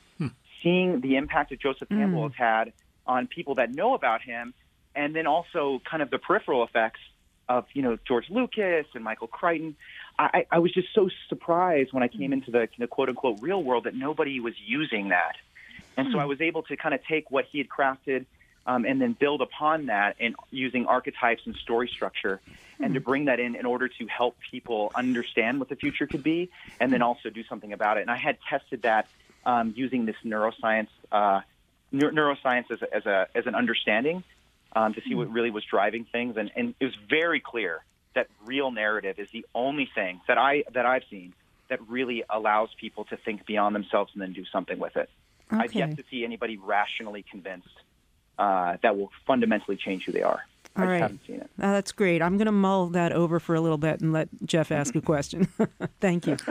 seeing 0.64 1.02
the 1.02 1.18
impact 1.18 1.50
that 1.50 1.60
Joseph 1.60 1.90
Campbell 1.90 2.24
has 2.30 2.36
had 2.38 2.74
on 3.10 3.28
people 3.28 3.56
that 3.56 3.74
know 3.74 3.96
about 3.96 4.22
him, 4.22 4.54
and 4.96 5.14
then 5.14 5.28
also 5.28 5.82
kind 5.90 6.02
of 6.02 6.10
the 6.10 6.20
peripheral 6.20 6.64
effects 6.64 7.02
of 7.50 7.66
you 7.74 7.82
know 7.82 7.98
George 8.08 8.30
Lucas 8.30 8.86
and 8.94 9.04
Michael 9.04 9.28
Crichton. 9.28 9.76
I, 10.18 10.46
I 10.52 10.60
was 10.60 10.74
just 10.74 10.90
so 10.94 11.10
surprised 11.30 11.94
when 11.94 12.04
I 12.04 12.10
came 12.10 12.34
into 12.34 12.52
the, 12.52 12.68
the 12.78 12.88
quote 12.88 13.10
unquote 13.10 13.42
real 13.42 13.64
world 13.64 13.86
that 13.86 13.96
nobody 13.96 14.40
was 14.40 14.54
using 14.60 15.10
that. 15.10 15.36
And 15.96 16.12
so 16.12 16.20
I 16.20 16.26
was 16.26 16.40
able 16.40 16.64
to 16.64 16.78
kind 16.78 16.94
of 16.96 17.04
take 17.06 17.30
what 17.30 17.46
he 17.52 17.58
had 17.58 17.68
crafted 17.68 18.26
um, 18.66 18.86
and 18.86 19.02
then 19.02 19.14
build 19.14 19.42
upon 19.42 19.88
that 19.88 20.16
and 20.20 20.36
using 20.52 20.86
archetypes 20.86 21.42
and 21.46 21.56
story 21.56 21.90
structure 21.94 22.40
and 22.80 22.94
to 22.94 23.02
bring 23.02 23.26
that 23.26 23.40
in 23.40 23.56
in 23.56 23.66
order 23.66 23.88
to 23.88 24.08
help 24.08 24.38
people 24.52 24.92
understand 24.96 25.60
what 25.60 25.70
the 25.70 25.76
future 25.76 26.08
could 26.08 26.24
be 26.24 26.50
and 26.80 26.92
then 26.94 27.02
also 27.02 27.30
do 27.30 27.44
something 27.46 27.74
about 27.74 27.98
it. 27.98 28.02
And 28.02 28.12
I 28.12 28.18
had 28.18 28.38
tested 28.50 28.84
that 28.84 29.08
um, 29.46 29.74
using 29.76 30.06
this 30.06 30.16
neuroscience 30.24 30.90
uh, 31.12 31.42
neuroscience 31.94 32.72
as 32.72 32.82
a, 32.82 32.96
as 32.96 33.06
a 33.06 33.28
as 33.36 33.46
an 33.46 33.56
understanding 33.56 34.24
um, 34.76 34.94
to 34.94 35.02
see 35.02 35.16
what 35.16 35.32
really 35.32 35.52
was 35.52 35.64
driving 35.66 36.06
things, 36.12 36.38
and, 36.38 36.52
and 36.56 36.76
it 36.80 36.86
was 36.86 36.96
very 37.10 37.40
clear 37.40 37.84
that 38.16 38.28
real 38.46 38.72
narrative 38.72 39.20
is 39.20 39.30
the 39.32 39.46
only 39.56 39.90
thing 39.94 40.22
that 40.28 40.38
I 40.38 40.64
that 40.74 40.86
I've 40.86 41.04
seen 41.10 41.34
that 41.70 41.80
really 41.88 42.24
allows 42.30 42.70
people 42.80 43.06
to 43.06 43.18
think 43.18 43.46
beyond 43.46 43.76
themselves 43.76 44.12
and 44.14 44.22
then 44.22 44.34
do 44.34 44.44
something 44.52 44.80
with 44.80 44.98
it. 44.98 45.10
I've 45.52 45.70
Okay. 45.70 45.80
yet 45.80 45.98
to 45.98 46.04
see 46.10 46.24
anybody 46.24 46.58
rationally 46.58 47.24
convinced 47.30 47.70
uh, 48.38 48.78
that 48.82 48.98
will 48.98 49.12
fundamentally 49.28 49.78
change 49.78 50.06
who 50.06 50.12
they 50.12 50.22
are. 50.24 50.42
I 50.76 50.82
just 50.82 50.90
right. 50.90 51.02
haven't 51.02 51.22
seen 51.28 51.36
it. 51.38 51.50
Uh, 51.60 51.74
that's 51.74 51.92
great. 51.92 52.22
I'm 52.22 52.38
going 52.38 52.46
to 52.46 52.52
mull 52.52 52.88
that 52.90 53.12
over 53.12 53.40
for 53.40 53.56
a 53.56 53.62
little 53.62 53.78
bit 53.78 54.02
and 54.02 54.14
let 54.14 54.30
Jeff 54.46 54.72
ask 54.72 54.96
a 54.96 55.02
question. 55.02 55.48
Thank 56.00 56.28
you. 56.28 56.38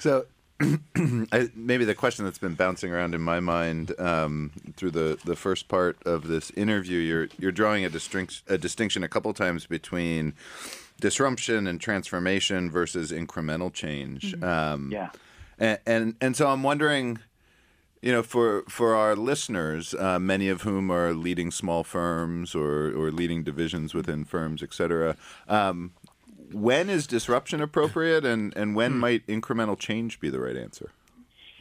So, 0.00 0.26
I, 1.32 1.50
maybe 1.54 1.84
the 1.84 1.94
question 1.94 2.24
that's 2.24 2.38
been 2.38 2.54
bouncing 2.54 2.92
around 2.92 3.14
in 3.14 3.20
my 3.20 3.40
mind 3.40 3.98
um, 4.00 4.50
through 4.76 4.90
the, 4.90 5.18
the 5.24 5.36
first 5.36 5.68
part 5.68 5.96
of 6.04 6.26
this 6.26 6.50
interview, 6.56 6.98
you're 6.98 7.28
you're 7.38 7.52
drawing 7.52 7.84
a, 7.84 7.88
distinct, 7.88 8.42
a 8.48 8.58
distinction 8.58 9.04
a 9.04 9.08
couple 9.08 9.32
times 9.34 9.66
between 9.66 10.34
disruption 11.00 11.66
and 11.66 11.80
transformation 11.80 12.70
versus 12.70 13.12
incremental 13.12 13.72
change. 13.72 14.34
Um, 14.42 14.90
Yeah. 14.90 15.10
and, 15.58 15.78
and 15.86 16.14
and 16.20 16.36
so 16.36 16.48
I'm 16.48 16.62
wondering, 16.64 17.20
you 18.02 18.10
know, 18.10 18.22
for 18.24 18.64
for 18.68 18.94
our 18.96 19.14
listeners, 19.14 19.94
uh, 19.94 20.18
many 20.18 20.48
of 20.48 20.62
whom 20.62 20.90
are 20.90 21.12
leading 21.14 21.52
small 21.52 21.84
firms 21.84 22.54
or 22.54 22.90
or 22.96 23.12
leading 23.12 23.44
divisions 23.44 23.94
within 23.94 24.24
firms, 24.24 24.62
et 24.62 24.72
cetera. 24.74 25.16
Um, 25.48 25.92
when 26.52 26.90
is 26.90 27.06
disruption 27.06 27.60
appropriate, 27.60 28.24
and 28.24 28.56
and 28.56 28.74
when 28.74 28.92
hmm. 28.92 28.98
might 28.98 29.26
incremental 29.26 29.78
change 29.78 30.20
be 30.20 30.30
the 30.30 30.40
right 30.40 30.56
answer? 30.56 30.90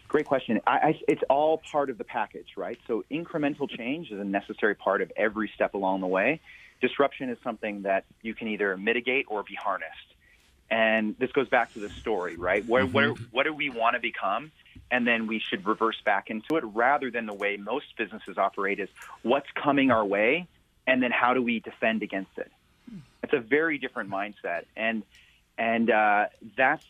Great 0.07 0.25
question. 0.25 0.61
I, 0.65 0.71
I, 0.71 0.99
it's 1.07 1.23
all 1.29 1.61
part 1.69 1.89
of 1.89 1.97
the 1.97 2.03
package, 2.05 2.53
right? 2.55 2.79
So 2.87 3.03
incremental 3.11 3.69
change 3.69 4.09
is 4.09 4.19
a 4.19 4.23
necessary 4.23 4.73
part 4.73 5.01
of 5.01 5.11
every 5.17 5.51
step 5.53 5.73
along 5.73 5.99
the 5.99 6.07
way. 6.07 6.39
Disruption 6.79 7.29
is 7.29 7.37
something 7.43 7.81
that 7.81 8.05
you 8.21 8.33
can 8.33 8.47
either 8.47 8.77
mitigate 8.77 9.25
or 9.27 9.43
be 9.43 9.55
harnessed. 9.55 9.91
And 10.69 11.15
this 11.17 11.31
goes 11.31 11.49
back 11.49 11.73
to 11.73 11.79
the 11.79 11.89
story, 11.89 12.37
right? 12.37 12.65
What, 12.65 12.83
mm-hmm. 12.83 12.93
what, 12.93 13.17
what 13.31 13.43
do 13.43 13.53
we 13.53 13.69
want 13.69 13.95
to 13.95 13.99
become? 13.99 14.51
And 14.91 15.05
then 15.05 15.27
we 15.27 15.39
should 15.39 15.65
reverse 15.65 15.99
back 16.05 16.29
into 16.29 16.55
it 16.55 16.63
rather 16.63 17.11
than 17.11 17.25
the 17.25 17.33
way 17.33 17.57
most 17.57 17.85
businesses 17.97 18.37
operate 18.37 18.79
is 18.79 18.89
what's 19.23 19.47
coming 19.61 19.91
our 19.91 20.05
way 20.05 20.47
and 20.85 21.03
then 21.03 21.11
how 21.11 21.33
do 21.33 21.41
we 21.41 21.59
defend 21.59 22.03
against 22.03 22.37
it? 22.37 22.51
It's 23.23 23.33
a 23.33 23.39
very 23.39 23.77
different 23.77 24.09
mindset. 24.09 24.65
And, 24.75 25.03
and 25.57 25.89
uh, 25.89 26.27
that's 26.55 26.85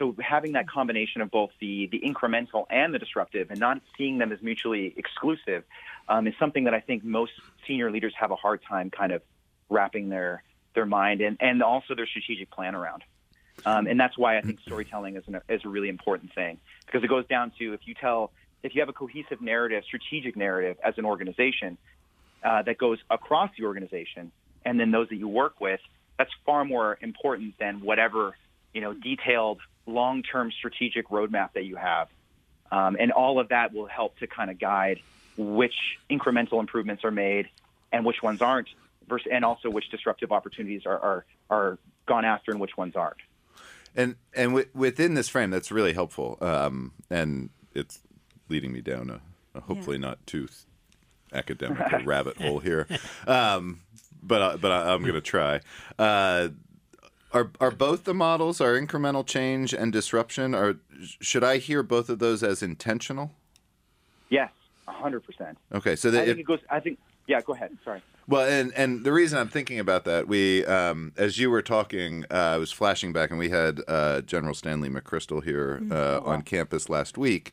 so 0.00 0.16
having 0.18 0.52
that 0.52 0.68
combination 0.68 1.20
of 1.20 1.30
both 1.30 1.50
the 1.60 1.86
the 1.92 2.00
incremental 2.00 2.64
and 2.70 2.92
the 2.94 2.98
disruptive, 2.98 3.50
and 3.50 3.60
not 3.60 3.80
seeing 3.98 4.18
them 4.18 4.32
as 4.32 4.40
mutually 4.40 4.94
exclusive, 4.96 5.62
um, 6.08 6.26
is 6.26 6.34
something 6.38 6.64
that 6.64 6.74
I 6.74 6.80
think 6.80 7.04
most 7.04 7.32
senior 7.66 7.90
leaders 7.90 8.14
have 8.18 8.30
a 8.30 8.36
hard 8.36 8.62
time 8.66 8.90
kind 8.90 9.12
of 9.12 9.22
wrapping 9.68 10.08
their 10.08 10.42
their 10.74 10.86
mind 10.86 11.20
and 11.20 11.36
and 11.40 11.62
also 11.62 11.94
their 11.94 12.06
strategic 12.06 12.50
plan 12.50 12.74
around. 12.74 13.04
Um, 13.66 13.86
and 13.86 14.00
that's 14.00 14.16
why 14.16 14.38
I 14.38 14.40
think 14.40 14.60
storytelling 14.60 15.16
is, 15.16 15.24
an, 15.26 15.38
is 15.50 15.60
a 15.66 15.68
really 15.68 15.90
important 15.90 16.32
thing 16.32 16.58
because 16.86 17.04
it 17.04 17.08
goes 17.08 17.26
down 17.26 17.52
to 17.58 17.74
if 17.74 17.80
you 17.84 17.92
tell 17.92 18.32
if 18.62 18.74
you 18.74 18.80
have 18.80 18.88
a 18.88 18.94
cohesive 18.94 19.42
narrative, 19.42 19.84
strategic 19.84 20.34
narrative 20.34 20.78
as 20.82 20.96
an 20.96 21.04
organization 21.04 21.76
uh, 22.42 22.62
that 22.62 22.78
goes 22.78 22.98
across 23.10 23.50
the 23.58 23.64
organization, 23.64 24.32
and 24.64 24.78
then 24.78 24.90
those 24.90 25.08
that 25.08 25.16
you 25.16 25.28
work 25.28 25.60
with, 25.60 25.80
that's 26.18 26.30
far 26.44 26.64
more 26.64 26.98
important 27.00 27.58
than 27.58 27.80
whatever 27.80 28.36
you 28.72 28.80
know 28.80 28.92
detailed 28.92 29.60
long-term 29.86 30.52
strategic 30.52 31.08
roadmap 31.08 31.52
that 31.54 31.64
you 31.64 31.76
have. 31.76 32.08
Um, 32.70 32.96
and 33.00 33.10
all 33.10 33.40
of 33.40 33.48
that 33.48 33.72
will 33.72 33.86
help 33.86 34.18
to 34.18 34.26
kind 34.26 34.50
of 34.50 34.58
guide 34.58 35.00
which 35.36 35.74
incremental 36.08 36.60
improvements 36.60 37.04
are 37.04 37.10
made 37.10 37.48
and 37.92 38.04
which 38.04 38.22
ones 38.22 38.40
aren't, 38.40 38.68
versus, 39.08 39.26
and 39.32 39.44
also 39.44 39.68
which 39.70 39.90
disruptive 39.90 40.30
opportunities 40.30 40.86
are, 40.86 40.98
are, 40.98 41.24
are 41.50 41.78
gone 42.06 42.24
after 42.24 42.52
and 42.52 42.60
which 42.60 42.76
ones 42.76 42.94
aren't. 42.94 43.16
And 43.96 44.14
and 44.34 44.50
w- 44.50 44.68
within 44.72 45.14
this 45.14 45.28
frame, 45.28 45.50
that's 45.50 45.72
really 45.72 45.92
helpful. 45.92 46.38
Um, 46.40 46.92
and 47.10 47.50
it's 47.74 48.00
leading 48.48 48.72
me 48.72 48.80
down 48.80 49.10
a, 49.10 49.58
a 49.58 49.62
hopefully 49.62 49.96
yeah. 49.96 50.08
not 50.08 50.26
too 50.26 50.48
academic 51.32 51.78
rabbit 52.04 52.36
hole 52.36 52.60
here. 52.60 52.86
Um, 53.26 53.80
but 54.22 54.42
uh, 54.42 54.56
but 54.56 54.70
I, 54.70 54.94
am 54.94 55.02
going 55.02 55.14
to 55.14 55.20
try. 55.20 55.60
Uh, 55.98 56.48
are 57.32 57.50
are 57.60 57.70
both 57.70 58.04
the 58.04 58.14
models 58.14 58.60
are 58.60 58.78
incremental 58.80 59.26
change 59.26 59.72
and 59.72 59.92
disruption? 59.92 60.54
Or 60.54 60.76
should 61.20 61.44
I 61.44 61.58
hear 61.58 61.82
both 61.82 62.08
of 62.08 62.18
those 62.18 62.42
as 62.42 62.62
intentional? 62.62 63.32
Yes, 64.28 64.50
hundred 64.86 65.20
percent. 65.20 65.58
Okay, 65.72 65.96
so 65.96 66.10
that, 66.10 66.22
I 66.22 66.26
think 66.26 66.38
it, 66.38 66.40
it 66.40 66.46
goes. 66.46 66.60
I 66.70 66.80
think 66.80 66.98
yeah. 67.26 67.40
Go 67.40 67.54
ahead. 67.54 67.76
Sorry. 67.84 68.02
Well, 68.28 68.48
and 68.48 68.72
and 68.74 69.04
the 69.04 69.12
reason 69.12 69.38
I'm 69.38 69.48
thinking 69.48 69.80
about 69.80 70.04
that, 70.04 70.28
we 70.28 70.64
um, 70.66 71.12
as 71.16 71.38
you 71.38 71.50
were 71.50 71.62
talking, 71.62 72.24
uh, 72.30 72.34
I 72.34 72.56
was 72.58 72.70
flashing 72.70 73.12
back, 73.12 73.30
and 73.30 73.38
we 73.38 73.50
had 73.50 73.80
uh, 73.88 74.20
General 74.20 74.54
Stanley 74.54 74.88
McChrystal 74.88 75.42
here 75.42 75.80
mm-hmm. 75.82 75.92
uh, 75.92 75.96
oh, 75.96 76.20
wow. 76.20 76.32
on 76.32 76.42
campus 76.42 76.88
last 76.88 77.18
week, 77.18 77.52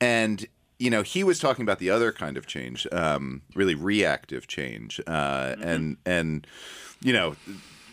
and 0.00 0.46
you 0.84 0.90
know 0.90 1.00
he 1.00 1.24
was 1.24 1.38
talking 1.38 1.62
about 1.62 1.78
the 1.78 1.88
other 1.88 2.12
kind 2.12 2.36
of 2.36 2.46
change, 2.46 2.86
um, 2.92 3.40
really 3.54 3.74
reactive 3.74 4.46
change, 4.46 5.00
uh, 5.06 5.12
mm-hmm. 5.12 5.62
and 5.62 5.96
and 6.04 6.46
you 7.00 7.14
know 7.14 7.36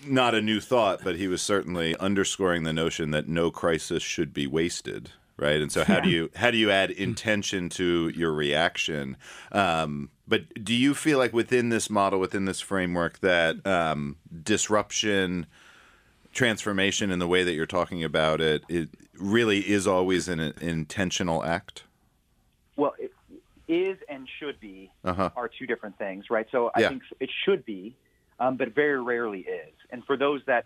not 0.06 0.36
a 0.36 0.42
new 0.42 0.60
thought, 0.60 1.00
but 1.02 1.16
he 1.16 1.30
was 1.30 1.42
certainly 1.42 1.96
underscoring 1.98 2.64
the 2.64 2.74
notion 2.74 3.12
that 3.12 3.30
no 3.30 3.50
crisis 3.50 4.04
should 4.04 4.34
be 4.34 4.46
wasted. 4.46 5.12
Right, 5.38 5.62
and 5.62 5.72
so 5.72 5.86
how 5.86 5.96
yeah. 5.96 6.02
do 6.02 6.10
you 6.10 6.30
how 6.36 6.52
do 6.52 6.58
you 6.58 6.70
add 6.70 6.92
intention 6.92 7.70
to 7.70 8.12
your 8.14 8.34
reaction? 8.34 9.16
Um, 9.54 10.10
but 10.28 10.42
do 10.62 10.76
you 10.76 10.94
feel 10.94 11.18
like 11.18 11.32
within 11.32 11.70
this 11.70 11.90
model, 11.90 12.20
within 12.20 12.44
this 12.44 12.60
framework, 12.60 13.20
that 13.20 13.66
um, 13.66 14.18
disruption, 14.44 15.46
transformation, 16.34 17.10
in 17.10 17.20
the 17.20 17.28
way 17.28 17.44
that 17.44 17.54
you're 17.54 17.66
talking 17.66 18.04
about 18.04 18.42
it, 18.42 18.64
it 18.68 18.90
really 19.18 19.60
is 19.60 19.88
always 19.88 20.28
an, 20.28 20.42
an 20.42 20.54
intentional 20.60 21.44
act? 21.46 21.84
Well, 22.76 22.94
it 23.00 23.12
is 23.68 23.98
and 24.10 24.28
should 24.40 24.60
be 24.60 24.92
uh-huh. 25.04 25.30
are 25.36 25.48
two 25.50 25.66
different 25.66 25.98
things, 25.98 26.30
right? 26.30 26.48
So 26.52 26.72
I 26.76 26.82
yeah. 26.82 26.90
think 26.90 27.04
it 27.20 27.30
should 27.46 27.66
be 27.66 27.96
um, 28.40 28.58
but 28.58 28.74
very 28.74 29.02
rarely 29.02 29.42
is. 29.42 29.74
And 29.92 30.04
for 30.04 30.18
those 30.18 30.42
that 30.48 30.66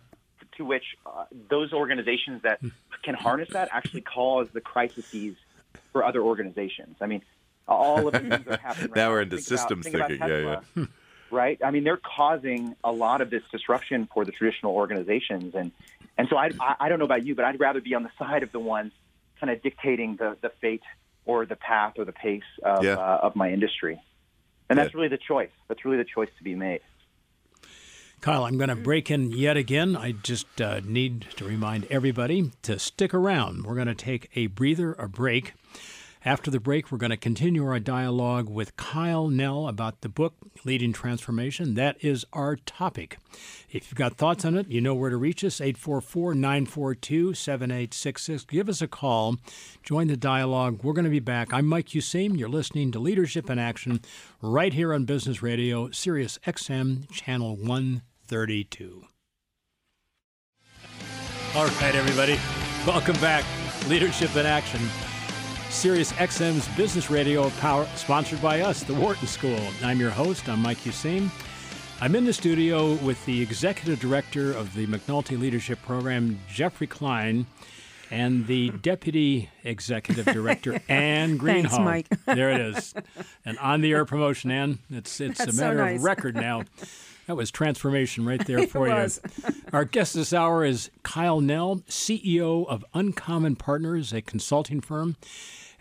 to 0.57 0.65
which 0.65 0.83
uh, 1.05 1.25
those 1.49 1.73
organizations 1.73 2.41
that 2.43 2.59
can 3.03 3.13
harness 3.13 3.49
that 3.49 3.69
actually 3.71 4.01
cause 4.01 4.47
the 4.53 4.61
crises 4.61 5.35
for 5.91 6.03
other 6.03 6.21
organizations. 6.21 6.97
I 7.01 7.07
mean, 7.07 7.21
all 7.67 8.07
of 8.07 8.13
the 8.13 8.19
things 8.19 8.45
that 8.45 8.59
happen. 8.61 8.83
Right 8.89 8.95
now 8.95 9.09
we're 9.09 9.21
into 9.21 9.37
think 9.37 9.47
systems 9.47 9.87
about, 9.87 10.09
thinking. 10.09 10.19
Tesla, 10.19 10.37
yeah, 10.37 10.59
yeah. 10.75 10.85
right? 11.31 11.59
I 11.63 11.71
mean, 11.71 11.83
they're 11.83 11.97
causing 11.97 12.75
a 12.83 12.91
lot 12.91 13.21
of 13.21 13.29
this 13.29 13.43
disruption 13.51 14.07
for 14.13 14.23
the 14.23 14.31
traditional 14.31 14.73
organizations, 14.73 15.55
and 15.55 15.71
and 16.17 16.29
so 16.29 16.37
I, 16.37 16.51
I 16.79 16.87
don't 16.87 16.99
know 16.99 17.05
about 17.05 17.25
you, 17.25 17.35
but 17.35 17.43
I'd 17.43 17.59
rather 17.59 17.81
be 17.81 17.93
on 17.93 18.03
the 18.03 18.11
side 18.17 18.43
of 18.43 18.51
the 18.51 18.59
ones 18.59 18.93
kind 19.39 19.51
of 19.51 19.61
dictating 19.61 20.15
the 20.15 20.37
the 20.41 20.49
fate 20.61 20.83
or 21.25 21.45
the 21.45 21.55
path 21.55 21.93
or 21.97 22.05
the 22.05 22.13
pace 22.13 22.43
of 22.63 22.83
yeah. 22.83 22.93
uh, 22.93 23.19
of 23.23 23.35
my 23.35 23.51
industry, 23.51 24.01
and 24.69 24.77
that's 24.77 24.93
really 24.93 25.07
the 25.07 25.17
choice. 25.17 25.51
That's 25.67 25.83
really 25.85 25.97
the 25.97 26.05
choice 26.05 26.29
to 26.37 26.43
be 26.43 26.55
made. 26.55 26.81
Kyle, 28.21 28.45
I'm 28.45 28.57
going 28.57 28.69
to 28.69 28.75
break 28.75 29.11
in 29.11 29.31
yet 29.31 29.55
again. 29.55 29.95
I 29.95 30.13
just 30.13 30.59
uh, 30.59 30.81
need 30.83 31.27
to 31.35 31.45
remind 31.45 31.85
everybody 31.91 32.51
to 32.63 32.79
stick 32.79 33.13
around. 33.13 33.65
We're 33.65 33.75
going 33.75 33.87
to 33.87 33.93
take 33.93 34.31
a 34.35 34.47
breather, 34.47 34.93
a 34.93 35.07
break. 35.07 35.53
After 36.25 36.49
the 36.49 36.59
break, 36.59 36.91
we're 36.91 36.97
going 36.97 37.11
to 37.11 37.17
continue 37.17 37.67
our 37.67 37.79
dialogue 37.79 38.49
with 38.49 38.75
Kyle 38.77 39.27
Nel 39.27 39.67
about 39.67 40.01
the 40.01 40.09
book 40.09 40.33
Leading 40.63 40.91
Transformation. 40.91 41.75
That 41.75 42.03
is 42.03 42.25
our 42.33 42.55
topic. 42.55 43.19
If 43.69 43.91
you've 43.91 43.95
got 43.99 44.17
thoughts 44.17 44.43
on 44.43 44.57
it, 44.57 44.67
you 44.67 44.81
know 44.81 44.95
where 44.95 45.11
to 45.11 45.17
reach 45.17 45.43
us 45.43 45.61
844 45.61 46.33
942 46.33 47.35
7866. 47.35 48.43
Give 48.45 48.67
us 48.67 48.81
a 48.81 48.87
call. 48.87 49.35
Join 49.83 50.07
the 50.07 50.17
dialogue. 50.17 50.79
We're 50.81 50.93
going 50.93 51.05
to 51.05 51.11
be 51.11 51.19
back. 51.19 51.53
I'm 51.53 51.67
Mike 51.67 51.89
Useem. 51.89 52.39
You're 52.39 52.49
listening 52.49 52.91
to 52.93 52.99
Leadership 52.99 53.47
in 53.51 53.59
Action 53.59 54.01
right 54.41 54.73
here 54.73 54.95
on 54.95 55.05
Business 55.05 55.43
Radio, 55.43 55.91
Sirius 55.91 56.39
XM, 56.47 57.07
Channel 57.11 57.55
132. 57.55 59.03
All 61.53 61.67
right, 61.67 61.93
everybody. 61.93 62.39
Welcome 62.87 63.21
back. 63.21 63.45
Leadership 63.87 64.35
in 64.35 64.47
Action. 64.47 64.81
Sirius 65.75 66.13
XM's 66.13 66.67
Business 66.77 67.11
Radio 67.11 67.49
Power, 67.59 67.85
sponsored 67.95 68.41
by 68.41 68.61
us, 68.61 68.81
the 68.83 68.93
Wharton 68.93 69.27
School. 69.27 69.59
I'm 69.83 69.99
your 69.99 70.09
host. 70.09 70.47
I'm 70.47 70.61
Mike 70.61 70.77
Useem. 70.79 71.29
I'm 71.99 72.15
in 72.15 72.23
the 72.23 72.31
studio 72.31 72.93
with 72.95 73.23
the 73.25 73.41
executive 73.41 73.99
director 73.99 74.53
of 74.53 74.73
the 74.73 74.87
McNulty 74.87 75.37
Leadership 75.37 75.79
Program, 75.83 76.39
Jeffrey 76.49 76.87
Klein, 76.87 77.45
and 78.09 78.47
the 78.47 78.69
deputy 78.81 79.49
executive 79.65 80.25
director, 80.27 80.81
Anne 80.87 81.37
Greenhalgh. 81.37 81.69
Thanks, 81.69 81.77
Mike. 81.79 82.07
there 82.25 82.51
it 82.51 82.61
is. 82.61 82.93
An 83.43 83.57
on 83.57 83.81
the 83.81 83.91
air 83.91 84.05
promotion, 84.05 84.51
Anne. 84.51 84.79
It's 84.89 85.19
it's 85.19 85.39
That's 85.39 85.57
a 85.57 85.61
matter 85.61 85.77
so 85.77 85.85
nice. 85.85 85.99
of 85.99 86.03
record 86.03 86.35
now. 86.35 86.63
That 87.27 87.35
was 87.35 87.51
transformation 87.51 88.25
right 88.25 88.43
there 88.47 88.65
for 88.67 88.87
you. 88.87 89.07
Our 89.73 89.83
guest 89.83 90.13
this 90.13 90.31
hour 90.31 90.63
is 90.63 90.89
Kyle 91.03 91.41
Nel, 91.41 91.77
CEO 91.89 92.65
of 92.65 92.85
Uncommon 92.93 93.57
Partners, 93.57 94.13
a 94.13 94.21
consulting 94.21 94.79
firm. 94.79 95.17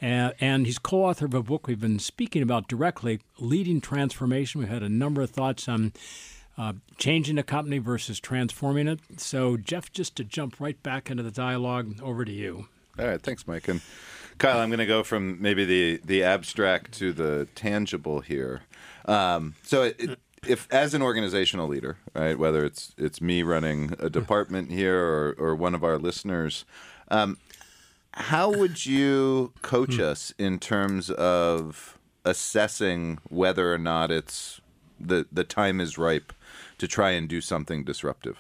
Uh, 0.05 0.33
and 0.39 0.67
he's 0.67 0.79
co 0.79 1.05
author 1.05 1.25
of 1.25 1.33
a 1.33 1.43
book 1.43 1.67
we've 1.67 1.81
been 1.81 1.99
speaking 1.99 2.43
about 2.43 2.69
directly, 2.69 3.21
Leading 3.39 3.81
Transformation. 3.81 4.61
We've 4.61 4.69
had 4.69 4.83
a 4.83 4.89
number 4.89 5.23
of 5.23 5.31
thoughts 5.31 5.67
on 5.67 5.95
uh, 6.59 6.75
changing 6.99 7.39
a 7.39 7.43
company 7.43 7.79
versus 7.79 8.21
transforming 8.21 8.87
it. 8.87 9.01
So, 9.17 9.57
Jeff, 9.57 9.91
just 9.91 10.15
to 10.17 10.25
jump 10.25 10.61
right 10.61 10.81
back 10.83 11.11
into 11.11 11.23
the 11.23 11.31
dialogue, 11.31 12.01
over 12.03 12.25
to 12.27 12.33
you. 12.33 12.69
All 12.99 13.07
right. 13.07 13.21
Thanks, 13.21 13.47
Mike. 13.47 13.67
And 13.67 13.81
Kyle, 14.37 14.59
I'm 14.59 14.69
going 14.69 14.79
to 14.79 14.87
go 14.87 15.03
from 15.05 15.41
maybe 15.41 15.65
the, 15.65 16.01
the 16.05 16.23
abstract 16.23 16.93
to 16.99 17.15
the 17.15 17.49
tangible 17.55 18.21
here. 18.21 18.63
Um, 19.07 19.55
so, 19.63 19.85
it, 19.85 20.19
if 20.47 20.69
as 20.71 20.93
an 20.93 21.01
organizational 21.01 21.67
leader, 21.67 21.97
right, 22.15 22.39
whether 22.39 22.67
it's 22.67 22.95
it's 22.99 23.23
me 23.23 23.43
running 23.43 23.95
a 23.99 24.11
department 24.11 24.71
here 24.71 24.99
or, 24.99 25.35
or 25.39 25.55
one 25.55 25.75
of 25.75 25.83
our 25.83 25.99
listeners, 25.99 26.67
um, 27.09 27.39
how 28.17 28.51
would 28.51 28.87
you 28.87 29.53
coach 29.63 29.97
hmm. 29.97 30.03
us 30.03 30.33
in 30.39 30.59
terms 30.59 31.11
of 31.11 31.99
assessing 32.25 33.19
whether 33.29 33.73
or 33.73 33.79
not 33.79 34.11
it's 34.11 34.61
the 35.01 35.27
the 35.33 35.45
time 35.45 35.81
is 35.81 35.99
ripe 35.99 36.33
to 36.79 36.89
try 36.89 37.11
and 37.11 37.29
do 37.29 37.41
something 37.41 37.85
disruptive? 37.85 38.39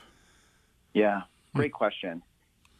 Yeah, 0.92 1.22
hmm. 1.52 1.58
great 1.58 1.72
question. 1.72 2.22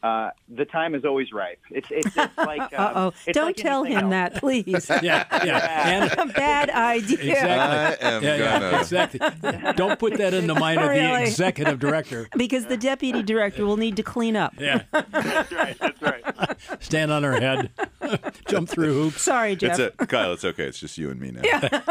Uh, 0.05 0.31
the 0.51 0.67
time 0.67 0.95
is 0.95 1.03
always 1.07 1.33
ripe. 1.33 1.61
It's 1.71 1.89
it's, 1.91 2.15
it's 2.15 2.37
like 2.37 2.79
uh 2.79 2.93
oh, 2.95 3.13
don't 3.33 3.47
like 3.47 3.57
tell 3.57 3.85
him 3.85 4.05
else. 4.05 4.11
that, 4.11 4.35
please. 4.35 4.91
yeah, 5.03 5.25
yeah, 5.43 6.11
and, 6.21 6.35
bad 6.35 6.69
idea. 6.69 7.17
Exactly. 7.21 8.07
I 8.07 8.11
am 8.13 8.23
yeah, 8.23 8.39
gonna. 8.39 8.71
yeah, 8.71 8.81
exactly. 8.81 9.73
Don't 9.77 9.99
put 9.99 10.19
that 10.19 10.35
in 10.35 10.47
the 10.47 10.55
mind 10.55 10.79
of 10.83 10.91
the 10.91 11.23
executive 11.23 11.79
director. 11.79 12.29
Because 12.37 12.67
the 12.67 12.77
deputy 12.77 13.23
director 13.23 13.65
will 13.65 13.79
need 13.79 13.97
to 13.97 14.03
clean 14.03 14.37
up. 14.37 14.53
Yeah, 14.61 14.83
That's 14.93 15.53
right. 15.53 15.79
That's 15.81 16.03
right. 16.03 16.83
stand 16.83 17.11
on 17.11 17.23
her 17.23 17.41
head, 17.41 17.71
jump 18.49 18.69
through 18.69 18.95
hoops. 18.95 19.23
Sorry, 19.23 19.57
Jeff. 19.57 19.79
It's 19.79 19.95
a, 20.01 20.07
Kyle. 20.07 20.33
It's 20.33 20.45
okay. 20.45 20.65
It's 20.65 20.79
just 20.79 20.99
you 20.99 21.11
and 21.11 21.21
me 21.21 21.31
now. 21.31 21.43
Yeah. 21.45 21.83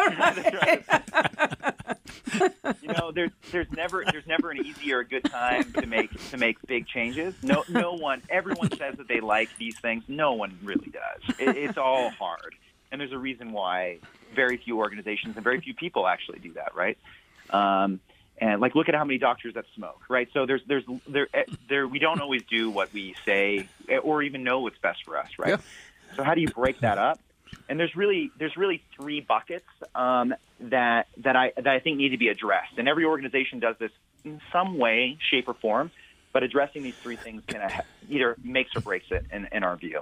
you 2.81 2.87
know, 2.89 3.11
there's 3.11 3.31
there's 3.51 3.71
never 3.71 4.03
there's 4.11 4.27
never 4.27 4.51
an 4.51 4.65
easy 4.65 4.93
or 4.93 4.99
a 4.99 5.05
good 5.05 5.25
time 5.25 5.71
to 5.73 5.85
make 5.85 6.11
to 6.31 6.37
make 6.37 6.57
big 6.67 6.87
changes. 6.87 7.35
No 7.43 7.63
no 7.69 7.93
one 7.93 8.21
everyone 8.29 8.71
says 8.77 8.95
that 8.97 9.07
they 9.07 9.19
like 9.19 9.49
these 9.57 9.77
things. 9.79 10.03
No 10.07 10.33
one 10.33 10.57
really 10.63 10.91
does. 10.91 11.35
It, 11.39 11.57
it's 11.57 11.77
all 11.77 12.09
hard, 12.09 12.55
and 12.91 12.99
there's 12.99 13.11
a 13.11 13.17
reason 13.17 13.51
why 13.51 13.99
very 14.35 14.57
few 14.57 14.79
organizations 14.79 15.35
and 15.35 15.43
very 15.43 15.61
few 15.61 15.73
people 15.73 16.07
actually 16.07 16.39
do 16.39 16.53
that, 16.53 16.75
right? 16.75 16.97
Um, 17.49 17.99
and 18.39 18.59
like, 18.61 18.75
look 18.75 18.89
at 18.89 18.95
how 18.95 19.05
many 19.05 19.19
doctors 19.19 19.53
that 19.53 19.65
smoke, 19.75 20.01
right? 20.09 20.27
So 20.33 20.45
there's 20.45 20.61
there's 20.67 20.83
there 21.07 21.27
there 21.69 21.87
we 21.87 21.99
don't 21.99 22.19
always 22.19 22.43
do 22.49 22.69
what 22.69 22.91
we 22.91 23.15
say 23.25 23.67
or 24.01 24.23
even 24.23 24.43
know 24.43 24.61
what's 24.61 24.77
best 24.79 25.03
for 25.05 25.17
us, 25.17 25.29
right? 25.37 25.49
Yeah. 25.49 25.57
So 26.15 26.23
how 26.23 26.35
do 26.35 26.41
you 26.41 26.47
break 26.47 26.81
that 26.81 26.97
up? 26.97 27.19
And 27.69 27.79
there's 27.79 27.95
really 27.95 28.31
there's 28.37 28.55
really 28.57 28.83
three 28.95 29.21
buckets 29.21 29.65
um, 29.95 30.33
that 30.59 31.07
that 31.17 31.35
I 31.35 31.53
that 31.55 31.67
I 31.67 31.79
think 31.79 31.97
need 31.97 32.09
to 32.09 32.17
be 32.17 32.27
addressed. 32.27 32.77
And 32.77 32.87
every 32.87 33.05
organization 33.05 33.59
does 33.59 33.75
this 33.79 33.91
in 34.25 34.41
some 34.51 34.77
way, 34.77 35.17
shape, 35.31 35.47
or 35.47 35.53
form. 35.53 35.91
But 36.33 36.43
addressing 36.43 36.83
these 36.83 36.95
three 37.01 37.17
things 37.17 37.43
can 37.47 37.61
either 38.09 38.35
makes 38.43 38.75
or 38.75 38.81
breaks 38.81 39.05
it 39.11 39.25
in, 39.31 39.47
in 39.51 39.63
our 39.63 39.77
view. 39.77 40.01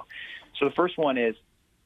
So 0.59 0.65
the 0.65 0.75
first 0.75 0.97
one 0.97 1.17
is, 1.17 1.35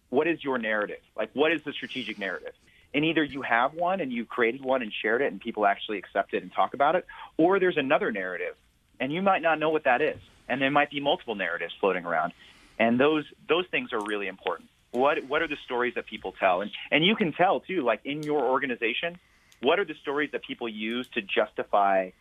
what 0.10 0.28
is 0.28 0.44
your 0.44 0.60
narrative? 0.60 1.00
Like, 1.18 1.32
what 1.34 1.52
is 1.52 1.62
the 1.66 1.74
strategic 1.74 2.20
narrative? 2.20 2.54
and 2.94 3.04
either 3.04 3.26
you 3.26 3.42
have 3.42 3.74
one 3.74 4.00
and 4.00 4.14
you 4.14 4.24
created 4.24 4.64
one 4.64 4.82
and 4.82 4.92
shared 5.02 5.22
it 5.22 5.30
and 5.30 5.42
people 5.42 5.66
actually 5.66 5.98
accept 5.98 6.34
it 6.34 6.42
and 6.42 6.54
talk 6.54 6.74
about 6.74 6.96
it, 6.96 7.06
or 7.36 7.60
there's 7.60 7.76
another 7.76 8.10
narrative 8.10 8.56
and 9.00 9.12
you 9.12 9.22
might 9.22 9.42
not 9.42 9.60
know 9.60 9.70
what 9.70 9.84
that 9.84 10.02
is. 10.02 10.18
And 10.48 10.62
there 10.62 10.72
might 10.72 10.92
be 10.92 11.00
multiple 11.00 11.36
narratives 11.36 11.74
floating 11.80 12.06
around. 12.06 12.34
And 12.80 13.00
those 13.00 13.26
those 13.48 13.66
things 13.68 13.94
are 13.94 14.04
really 14.04 14.28
important. 14.28 14.70
What 14.92 15.24
what 15.26 15.42
are 15.42 15.48
the 15.48 15.58
stories 15.66 15.96
that 15.96 16.06
people 16.06 16.34
tell? 16.40 16.62
And 16.62 16.72
and 16.92 17.06
you 17.06 17.16
can 17.16 17.34
tell 17.34 17.60
too, 17.60 17.84
like 17.84 18.02
in 18.06 18.24
your 18.24 18.44
organization, 18.44 19.18
what 19.62 19.80
are 19.80 19.86
the 19.86 19.96
stories 20.02 20.32
that 20.32 20.44
people 20.44 20.68
use 20.68 21.08
to 21.14 21.22
justify 21.22 22.12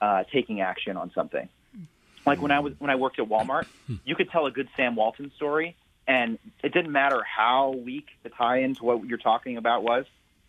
uh, 0.00 0.24
taking 0.32 0.60
action 0.60 0.96
on 0.96 1.12
something? 1.14 1.48
Like 2.26 2.40
when 2.40 2.50
I 2.50 2.60
was 2.60 2.74
when 2.78 2.90
I 2.90 2.96
worked 2.96 3.18
at 3.18 3.28
Walmart, 3.28 3.66
you 4.04 4.14
could 4.14 4.30
tell 4.30 4.46
a 4.46 4.50
good 4.50 4.68
Sam 4.76 4.96
Walton 4.96 5.32
story, 5.36 5.76
and 6.06 6.38
it 6.62 6.72
didn't 6.72 6.92
matter 6.92 7.22
how 7.22 7.70
weak 7.70 8.06
the 8.22 8.30
tie-in 8.30 8.74
to 8.76 8.84
what 8.84 9.04
you're 9.04 9.18
talking 9.18 9.56
about 9.56 9.82
was. 9.82 10.06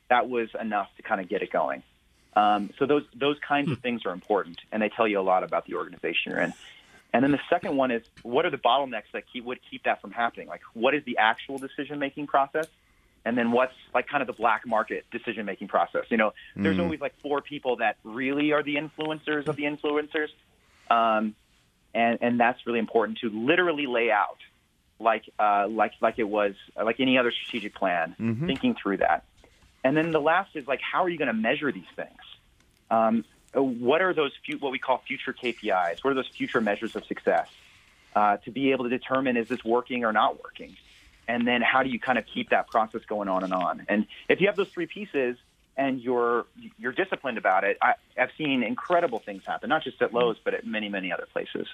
That 0.10 0.30
was 0.30 0.49
enough 0.60 0.89
to 0.97 1.04
kind 1.04 1.19
of 1.19 1.28
get 1.28 1.41
it 1.41 1.51
going. 1.51 1.82
Um, 2.36 2.69
so 2.78 2.86
those 2.86 3.04
those 3.15 3.38
kinds 3.39 3.71
of 3.71 3.80
things 3.80 4.06
are 4.06 4.12
important, 4.12 4.60
and 4.71 4.82
they 4.82 4.89
tell 4.89 5.08
you 5.08 5.19
a 5.19 5.21
lot 5.21 5.43
about 5.43 5.65
the 5.65 5.75
organization 5.75 6.32
you're 6.32 6.41
in. 6.41 6.54
And 7.15 7.23
then 7.23 7.32
the 7.32 7.39
second 7.49 7.78
one 7.78 7.91
is 7.91 8.04
what 8.23 8.45
are 8.45 8.49
the 8.49 8.58
bottlenecks 8.58 9.10
that 9.13 9.23
keep 9.32 9.45
would 9.45 9.60
keep 9.71 9.84
that 9.84 10.01
from 10.01 10.12
happening? 10.12 10.49
Like 10.49 10.63
what 10.73 10.93
is 10.93 11.06
the 11.06 11.17
actual 11.17 11.58
decision 11.58 11.97
making 11.97 12.28
process? 12.28 12.67
And 13.23 13.38
then 13.38 13.54
what's 13.54 13.73
like 13.93 14.08
kind 14.08 14.21
of 14.21 14.28
the 14.28 14.34
black 14.34 14.67
market 14.67 15.06
decision 15.12 15.45
making 15.45 15.69
process? 15.69 16.04
You 16.10 16.17
know, 16.17 16.34
there's 16.58 16.78
always 16.84 16.99
like 16.99 17.13
four 17.21 17.41
people 17.41 17.78
that 17.78 17.95
really 18.04 18.51
are 18.51 18.62
the 18.62 18.75
influencers 18.75 19.47
of 19.47 19.56
the 19.56 19.63
influencers. 19.63 20.28
Um, 20.91 21.36
and, 21.93 22.19
and 22.21 22.38
that's 22.38 22.67
really 22.67 22.80
important 22.80 23.19
to 23.19 23.30
literally 23.30 23.88
lay 23.88 24.12
out 24.12 24.39
like 24.99 25.23
uh, 25.39 25.67
like 25.69 25.93
like 26.01 26.19
it 26.19 26.28
was 26.28 26.56
like 26.75 26.99
any 26.99 27.17
other 27.17 27.32
strategic 27.32 27.75
plan, 27.75 28.15
thinking 28.45 28.75
through 28.75 28.97
that. 28.97 29.23
And 29.86 29.95
then 29.95 30.12
the 30.12 30.19
last 30.19 30.54
is 30.56 30.67
like, 30.67 30.82
how 30.82 31.06
are 31.06 31.10
you 31.10 31.17
going 31.17 31.28
to 31.28 31.34
measure 31.34 31.71
these 31.71 31.84
things? 31.95 32.19
Um, 32.91 33.23
what 33.63 34.02
are 34.02 34.13
those 34.13 34.32
what 34.60 34.72
we 34.72 34.80
call 34.80 35.00
future 35.00 35.34
KPIs? 35.34 36.04
What 36.04 36.12
are 36.12 36.13
those 36.13 36.28
future 36.28 36.62
measures 36.62 36.96
of 36.96 37.06
success 37.06 37.50
uh, 38.15 38.38
to 38.38 38.52
be 38.52 38.72
able 38.72 38.84
to 38.86 38.89
determine 38.89 39.38
is 39.38 39.48
this 39.48 39.63
working 39.63 40.04
or 40.04 40.12
not 40.12 40.41
working? 40.44 40.76
And 41.28 41.48
then 41.48 41.62
how 41.62 41.84
do 41.84 41.89
you 41.89 42.00
kind 42.00 42.18
of 42.18 42.26
keep 42.26 42.50
that 42.50 42.68
process 42.68 43.02
going 43.08 43.30
on 43.30 43.44
and 43.44 43.54
on? 43.54 43.86
And 43.89 44.06
if 44.30 44.41
you 44.41 44.48
have 44.48 44.56
those 44.56 44.70
three 44.70 44.86
pieces 44.86 45.38
and 45.78 46.00
you're 46.00 46.46
you're 46.78 46.91
disciplined 46.91 47.38
about 47.38 47.63
it, 47.63 47.78
I, 47.82 47.94
I've 48.18 48.32
seen 48.38 48.63
incredible 48.63 49.20
things 49.20 49.44
happen, 49.46 49.70
not 49.70 49.84
just 49.84 50.02
at 50.02 50.13
Lowe's, 50.13 50.38
but 50.44 50.54
at 50.54 50.65
many 50.65 50.89
many 50.89 51.12
other 51.12 51.28
places. 51.32 51.68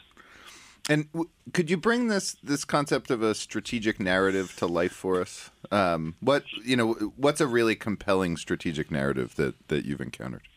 And 0.89 1.12
w- 1.12 1.30
could 1.54 1.70
you 1.70 1.78
bring 1.78 2.08
this 2.08 2.38
this 2.44 2.65
concept 2.65 3.12
of 3.12 3.22
a 3.22 3.36
strategic 3.36 4.00
narrative 4.00 4.56
to 4.58 4.67
life 4.67 4.94
for 4.94 5.22
us? 5.22 5.52
Um, 5.70 6.15
what 6.22 6.44
you 6.63 6.76
know, 6.76 6.94
what's 7.17 7.41
a 7.41 7.48
really 7.48 7.76
compelling 7.76 8.38
strategic 8.38 8.89
narrative 8.89 9.36
that 9.36 9.56
that 9.67 9.86
you've 9.86 10.02
encountered? 10.02 10.48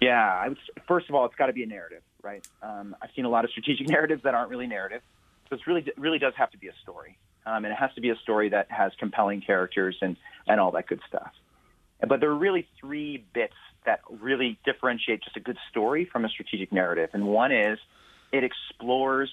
Yeah, 0.00 0.48
would, 0.48 0.58
first 0.88 1.08
of 1.08 1.14
all, 1.14 1.26
it's 1.26 1.34
got 1.34 1.46
to 1.46 1.52
be 1.52 1.62
a 1.62 1.66
narrative, 1.66 2.02
right? 2.22 2.46
Um, 2.62 2.96
I've 3.02 3.10
seen 3.14 3.26
a 3.26 3.28
lot 3.28 3.44
of 3.44 3.50
strategic 3.50 3.88
narratives 3.88 4.22
that 4.22 4.34
aren't 4.34 4.50
really 4.50 4.66
narrative, 4.66 5.02
so 5.48 5.56
it 5.56 5.66
really 5.66 5.86
really 5.96 6.18
does 6.18 6.34
have 6.36 6.50
to 6.52 6.58
be 6.58 6.68
a 6.68 6.74
story, 6.82 7.18
um, 7.46 7.64
and 7.64 7.72
it 7.72 7.76
has 7.76 7.92
to 7.94 8.00
be 8.00 8.10
a 8.10 8.16
story 8.16 8.48
that 8.50 8.70
has 8.70 8.92
compelling 8.98 9.40
characters 9.40 9.96
and 10.00 10.16
and 10.46 10.60
all 10.60 10.70
that 10.72 10.86
good 10.86 11.00
stuff. 11.06 11.32
But 12.06 12.20
there 12.20 12.30
are 12.30 12.34
really 12.34 12.66
three 12.80 13.24
bits 13.34 13.54
that 13.84 14.00
really 14.08 14.58
differentiate 14.64 15.22
just 15.22 15.36
a 15.36 15.40
good 15.40 15.58
story 15.70 16.06
from 16.06 16.24
a 16.24 16.28
strategic 16.30 16.72
narrative, 16.72 17.10
and 17.12 17.26
one 17.26 17.52
is 17.52 17.78
it 18.32 18.42
explores 18.44 19.30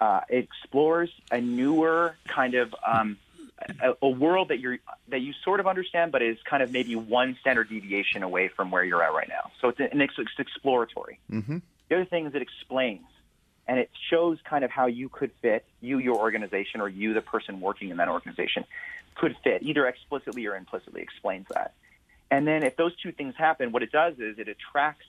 uh, 0.00 0.20
it 0.28 0.44
explores 0.44 1.10
a 1.32 1.40
newer 1.40 2.16
kind 2.28 2.54
of 2.54 2.72
um, 2.86 3.18
a, 3.82 3.94
a 4.02 4.08
world 4.08 4.48
that 4.48 4.60
you're 4.60 4.78
that 5.08 5.20
you 5.20 5.32
sort 5.44 5.60
of 5.60 5.66
understand, 5.66 6.12
but 6.12 6.22
is 6.22 6.38
kind 6.48 6.62
of 6.62 6.70
maybe 6.72 6.94
one 6.96 7.36
standard 7.40 7.68
deviation 7.68 8.22
away 8.22 8.48
from 8.48 8.70
where 8.70 8.84
you're 8.84 9.02
at 9.02 9.12
right 9.12 9.28
now. 9.28 9.50
So 9.60 9.68
it's, 9.68 9.80
an, 9.80 10.00
it's 10.00 10.14
exploratory. 10.38 11.18
Mm-hmm. 11.30 11.58
The 11.88 11.94
other 11.94 12.04
thing 12.04 12.26
is 12.26 12.34
it 12.34 12.42
explains, 12.42 13.06
and 13.66 13.78
it 13.78 13.90
shows 14.10 14.38
kind 14.44 14.64
of 14.64 14.70
how 14.70 14.86
you 14.86 15.08
could 15.08 15.30
fit 15.42 15.64
you, 15.80 15.98
your 15.98 16.16
organization, 16.16 16.80
or 16.80 16.88
you, 16.88 17.14
the 17.14 17.22
person 17.22 17.60
working 17.60 17.90
in 17.90 17.96
that 17.96 18.08
organization, 18.08 18.64
could 19.14 19.36
fit 19.42 19.62
either 19.62 19.86
explicitly 19.86 20.46
or 20.46 20.56
implicitly. 20.56 21.02
Explains 21.02 21.46
that, 21.50 21.74
and 22.30 22.46
then 22.46 22.62
if 22.62 22.76
those 22.76 22.94
two 22.96 23.12
things 23.12 23.34
happen, 23.36 23.72
what 23.72 23.82
it 23.82 23.92
does 23.92 24.14
is 24.18 24.38
it 24.38 24.48
attracts 24.48 25.06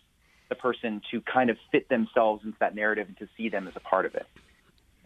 the 0.49 0.55
person 0.55 1.01
to 1.12 1.21
kind 1.21 1.51
of 1.51 1.57
fit 1.71 1.88
themselves 1.89 2.43
into 2.43 2.57
that 2.59 2.73
narrative 2.73 3.07
and 3.07 3.17
to 3.19 3.27
see 3.38 3.49
them 3.49 3.67
as 3.67 3.75
a 3.75 3.79
part 3.79 4.05
of 4.05 4.15
it. 4.15 4.25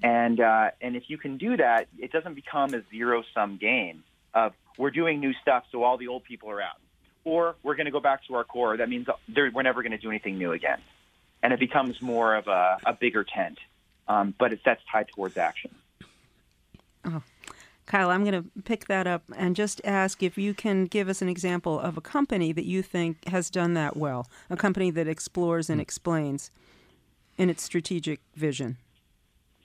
And 0.02 0.40
uh, 0.40 0.72
and 0.82 0.96
if 0.96 1.10
you 1.10 1.18
can 1.18 1.38
do 1.38 1.58
that, 1.58 1.88
it 1.98 2.12
doesn't 2.12 2.34
become 2.34 2.74
a 2.74 2.82
zero 2.90 3.24
sum 3.34 3.58
game 3.58 4.04
of 4.34 4.54
we're 4.78 4.92
doing 4.92 5.20
new 5.20 5.34
stuff, 5.34 5.66
so 5.72 5.84
all 5.84 5.98
the 5.98 6.08
old 6.08 6.24
people 6.24 6.50
are 6.50 6.62
out, 6.62 6.80
or 7.24 7.56
we're 7.64 7.76
going 7.76 7.86
to 7.86 7.92
go 7.92 8.00
back 8.00 8.26
to 8.28 8.36
our 8.36 8.44
core. 8.44 8.76
That 8.76 8.90
means 8.90 9.08
we're 9.36 9.62
never 9.62 9.84
going 9.84 9.92
to 9.92 9.98
do 9.98 10.10
anything 10.10 10.38
new 10.38 10.52
again, 10.52 10.80
and 11.42 11.54
it 11.54 11.60
becomes 11.60 12.02
more 12.02 12.36
of 12.36 12.48
a, 12.48 12.80
a 12.86 12.94
bigger 12.94 13.24
tent. 13.24 13.60
Um, 14.08 14.34
but 14.38 14.60
that's 14.66 14.82
tied 14.92 15.08
towards 15.10 15.38
action. 15.38 15.74
Oh. 17.06 17.22
Kyle, 17.86 18.10
I'm 18.10 18.24
going 18.24 18.44
to 18.44 18.62
pick 18.64 18.88
that 18.88 19.08
up 19.08 19.24
and 19.36 19.56
just 19.56 19.82
ask 19.84 20.24
if 20.24 20.38
you 20.38 20.54
can 20.54 20.86
give 20.86 21.10
us 21.10 21.22
an 21.22 21.28
example 21.28 21.80
of 21.80 21.98
a 21.98 22.02
company 22.02 22.54
that 22.54 22.66
you 22.66 22.82
think 22.82 23.28
has 23.28 23.50
done 23.50 23.74
that 23.74 23.98
well, 23.98 24.30
a 24.50 24.56
company 24.56 24.90
that 24.92 25.08
explores 25.08 25.70
and 25.70 25.82
explains 25.82 26.50
in 27.38 27.50
its 27.50 27.62
strategic 27.62 28.22
vision. 28.36 28.78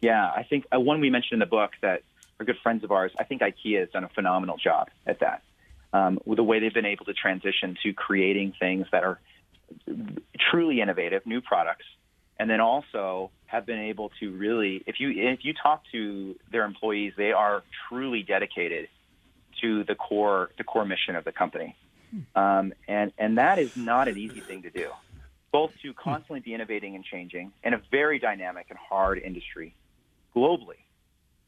Yeah, 0.01 0.25
I 0.25 0.45
think 0.45 0.67
uh, 0.75 0.81
one 0.81 1.01
we 1.01 1.11
mentioned 1.11 1.35
in 1.35 1.39
the 1.41 1.47
book 1.47 1.73
that 1.83 2.03
are 2.39 2.45
good 2.45 2.59
friends 2.63 2.85
of 2.85 2.93
ours. 2.93 3.13
I 3.19 3.25
think 3.25 3.43
IKEA 3.43 3.81
has 3.81 3.91
done 3.91 4.05
a 4.05 4.09
phenomenal 4.09 4.57
job 4.57 4.89
at 5.07 5.21
that. 5.21 5.43
Um, 5.93 6.19
with 6.25 6.37
the 6.37 6.45
way 6.45 6.61
they've 6.61 6.75
been 6.75 6.85
able 6.85 7.07
to 7.07 7.15
transition 7.15 7.77
to 7.83 7.95
creating 7.95 8.53
things 8.61 8.87
that 8.93 9.05
are 9.05 9.19
truly 10.51 10.81
innovative, 10.81 11.25
new 11.25 11.41
products, 11.41 11.87
and 12.39 12.49
then 12.49 12.61
also 12.61 13.31
have 13.47 13.65
been 13.65 13.79
able 13.79 14.13
to 14.21 14.31
really, 14.33 14.83
if 14.87 15.01
you 15.01 15.11
if 15.11 15.45
you 15.45 15.55
talk 15.55 15.83
to 15.93 16.37
their 16.53 16.65
employees, 16.65 17.15
they 17.17 17.33
are 17.33 17.63
truly 17.89 18.23
dedicated 18.23 18.89
to 19.63 19.85
the 19.85 19.95
core 19.95 20.51
the 20.59 20.65
core 20.65 20.85
mission 20.85 21.17
of 21.17 21.25
the 21.25 21.33
company, 21.33 21.75
um, 22.35 22.75
and 22.87 23.13
and 23.19 23.39
that 23.39 23.59
is 23.59 23.77
not 23.77 24.09
an 24.09 24.19
easy 24.19 24.41
thing 24.41 24.63
to 24.63 24.71
do. 24.71 24.91
Both 25.51 25.73
to 25.83 25.95
constantly 25.95 26.41
be 26.41 26.53
innovating 26.53 26.95
and 26.95 27.03
changing 27.03 27.53
in 27.65 27.73
a 27.73 27.81
very 27.91 28.19
dynamic 28.19 28.67
and 28.69 28.79
hard 28.79 29.19
industry 29.19 29.75
globally, 30.35 30.81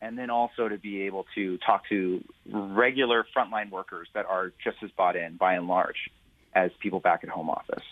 and 0.00 0.18
then 0.18 0.30
also 0.30 0.68
to 0.68 0.78
be 0.78 1.02
able 1.02 1.26
to 1.34 1.58
talk 1.58 1.88
to 1.88 2.24
regular 2.50 3.26
frontline 3.36 3.70
workers 3.70 4.08
that 4.14 4.26
are 4.26 4.52
just 4.62 4.78
as 4.82 4.90
bought 4.92 5.16
in 5.16 5.36
by 5.36 5.54
and 5.54 5.68
large 5.68 6.10
as 6.54 6.70
people 6.80 7.00
back 7.00 7.22
at 7.22 7.30
home 7.30 7.50
office. 7.50 7.84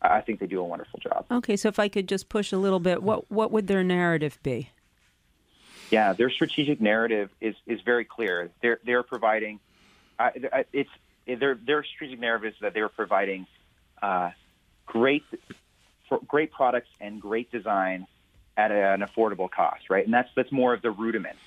I 0.00 0.20
think 0.20 0.38
they 0.38 0.46
do 0.46 0.60
a 0.60 0.64
wonderful 0.64 1.00
job. 1.00 1.26
Okay, 1.30 1.56
so 1.56 1.68
if 1.68 1.78
I 1.78 1.88
could 1.88 2.08
just 2.08 2.28
push 2.28 2.52
a 2.52 2.58
little 2.58 2.80
bit, 2.80 3.02
what 3.02 3.30
what 3.30 3.50
would 3.50 3.66
their 3.66 3.82
narrative 3.82 4.38
be? 4.42 4.70
Yeah, 5.90 6.12
their 6.12 6.30
strategic 6.30 6.80
narrative 6.80 7.30
is, 7.40 7.56
is 7.66 7.80
very 7.80 8.04
clear. 8.04 8.50
They're 8.62 8.78
they're 8.84 9.02
providing, 9.02 9.58
uh, 10.18 10.30
it's 10.72 10.90
their 11.26 11.54
their 11.54 11.84
strategic 11.84 12.20
narrative 12.20 12.52
is 12.52 12.60
that 12.60 12.74
they're 12.74 12.88
providing 12.88 13.46
uh, 14.00 14.30
great 14.86 15.24
great 16.26 16.52
products 16.52 16.88
and 17.00 17.20
great 17.20 17.50
design 17.50 18.06
at 18.58 18.72
an 18.72 19.00
affordable 19.00 19.48
cost, 19.48 19.88
right? 19.88 20.04
And 20.04 20.12
that's 20.12 20.28
that's 20.34 20.50
more 20.52 20.74
of 20.74 20.82
the 20.82 20.90
rudiments. 20.90 21.40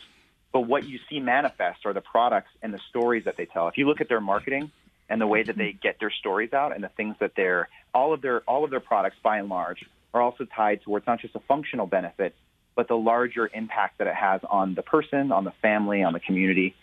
But 0.54 0.62
what 0.62 0.86
you 0.86 0.98
see 1.10 1.20
manifest 1.20 1.86
are 1.86 1.94
the 1.94 2.02
products 2.02 2.50
and 2.62 2.74
the 2.74 2.80
stories 2.90 3.26
that 3.26 3.38
they 3.38 3.46
tell. 3.46 3.68
If 3.68 3.78
you 3.78 3.88
look 3.88 4.02
at 4.02 4.10
their 4.10 4.22
marketing 4.22 4.72
and 5.10 5.22
the 5.22 5.28
way 5.28 5.44
that 5.44 5.58
they 5.58 5.74
get 5.74 6.00
their 6.00 6.10
stories 6.10 6.54
out 6.54 6.74
and 6.74 6.84
the 6.84 6.90
things 6.90 7.18
that 7.20 7.34
they're 7.36 7.68
all 7.94 8.14
of 8.14 8.22
their 8.22 8.42
all 8.48 8.64
of 8.64 8.72
their 8.72 8.80
products 8.80 9.18
by 9.22 9.38
and 9.38 9.50
large 9.50 9.86
are 10.14 10.22
also 10.22 10.46
tied 10.46 10.82
towards 10.82 11.06
not 11.06 11.20
just 11.20 11.36
a 11.36 11.40
functional 11.42 11.86
benefit, 11.86 12.34
but 12.76 12.88
the 12.88 12.98
larger 12.98 13.50
impact 13.54 13.98
that 13.98 14.08
it 14.08 14.16
has 14.16 14.42
on 14.50 14.74
the 14.76 14.82
person, 14.82 15.32
on 15.34 15.44
the 15.44 15.54
family, 15.62 16.04
on 16.04 16.14
the 16.14 16.20
community, 16.20 16.76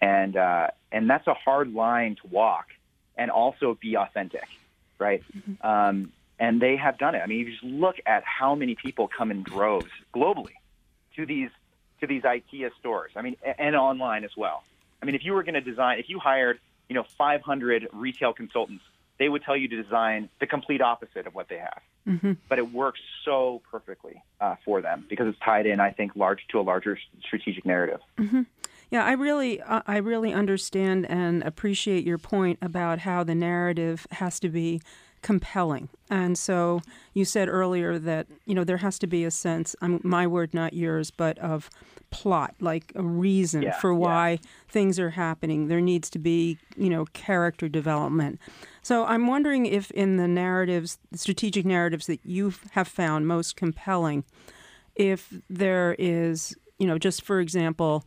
and 0.00 0.36
uh, 0.36 0.68
and 0.90 1.08
that's 1.08 1.26
a 1.26 1.34
hard 1.34 1.72
line 1.74 2.16
to 2.22 2.28
walk, 2.28 2.68
and 3.16 3.30
also 3.30 3.76
be 3.80 3.96
authentic, 3.96 4.48
right? 4.98 5.22
Um, 5.60 6.12
and 6.38 6.60
they 6.60 6.76
have 6.76 6.98
done 6.98 7.14
it. 7.14 7.20
I 7.20 7.26
mean, 7.26 7.38
you 7.38 7.50
just 7.50 7.64
look 7.64 7.96
at 8.06 8.22
how 8.24 8.54
many 8.54 8.74
people 8.74 9.08
come 9.08 9.30
in 9.30 9.42
droves 9.42 9.90
globally 10.14 10.54
to 11.16 11.26
these 11.26 11.50
to 12.00 12.06
these 12.06 12.22
IKEA 12.22 12.70
stores. 12.78 13.12
I 13.16 13.22
mean, 13.22 13.36
and 13.58 13.74
online 13.74 14.24
as 14.24 14.36
well. 14.36 14.62
I 15.02 15.06
mean, 15.06 15.14
if 15.14 15.24
you 15.24 15.32
were 15.32 15.42
going 15.42 15.54
to 15.54 15.60
design, 15.62 15.98
if 15.98 16.08
you 16.08 16.18
hired, 16.18 16.58
you 16.88 16.94
know, 16.94 17.04
500 17.16 17.88
retail 17.92 18.34
consultants, 18.34 18.84
they 19.18 19.28
would 19.28 19.42
tell 19.42 19.56
you 19.56 19.66
to 19.68 19.82
design 19.82 20.28
the 20.40 20.46
complete 20.46 20.82
opposite 20.82 21.26
of 21.26 21.34
what 21.34 21.48
they 21.48 21.56
have. 21.58 21.80
But 22.48 22.58
it 22.58 22.70
works 22.72 23.00
so 23.24 23.62
perfectly 23.70 24.22
uh, 24.40 24.56
for 24.64 24.82
them 24.82 25.06
because 25.08 25.26
it's 25.26 25.38
tied 25.38 25.66
in, 25.66 25.80
I 25.80 25.90
think, 25.90 26.12
large 26.16 26.46
to 26.50 26.60
a 26.60 26.62
larger 26.62 26.98
strategic 27.24 27.64
narrative. 27.64 28.00
Yeah, 28.90 29.04
I 29.04 29.12
really, 29.12 29.60
uh, 29.62 29.82
I 29.86 29.96
really 29.96 30.32
understand 30.32 31.06
and 31.10 31.42
appreciate 31.42 32.04
your 32.04 32.18
point 32.18 32.58
about 32.62 33.00
how 33.00 33.24
the 33.24 33.34
narrative 33.34 34.06
has 34.12 34.38
to 34.40 34.48
be 34.48 34.80
compelling. 35.26 35.88
And 36.08 36.38
so 36.38 36.82
you 37.12 37.24
said 37.24 37.48
earlier 37.48 37.98
that 37.98 38.28
you 38.44 38.54
know 38.54 38.62
there 38.62 38.76
has 38.76 38.96
to 39.00 39.08
be 39.08 39.24
a 39.24 39.30
sense, 39.32 39.74
I'm, 39.82 40.00
my 40.04 40.24
word, 40.24 40.54
not 40.54 40.72
yours, 40.72 41.10
but 41.10 41.36
of 41.40 41.68
plot, 42.10 42.54
like 42.60 42.92
a 42.94 43.02
reason 43.02 43.62
Yeah, 43.62 43.76
for 43.80 43.90
yeah. 43.92 43.98
why 43.98 44.38
things 44.68 45.00
are 45.00 45.10
happening. 45.10 45.66
There 45.66 45.80
needs 45.80 46.08
to 46.10 46.20
be 46.20 46.58
you 46.76 46.88
know 46.88 47.06
character 47.06 47.68
development. 47.68 48.38
So 48.82 49.04
I'm 49.04 49.26
wondering 49.26 49.66
if 49.66 49.90
in 49.90 50.16
the 50.16 50.28
narratives, 50.28 50.98
the 51.10 51.18
strategic 51.18 51.66
narratives 51.66 52.06
that 52.06 52.20
you 52.24 52.54
have 52.70 52.86
found 52.86 53.26
most 53.26 53.56
compelling, 53.56 54.22
if 54.94 55.34
there 55.50 55.96
is 55.98 56.54
you 56.78 56.86
know 56.86 56.98
just 56.98 57.22
for 57.22 57.40
example, 57.40 58.04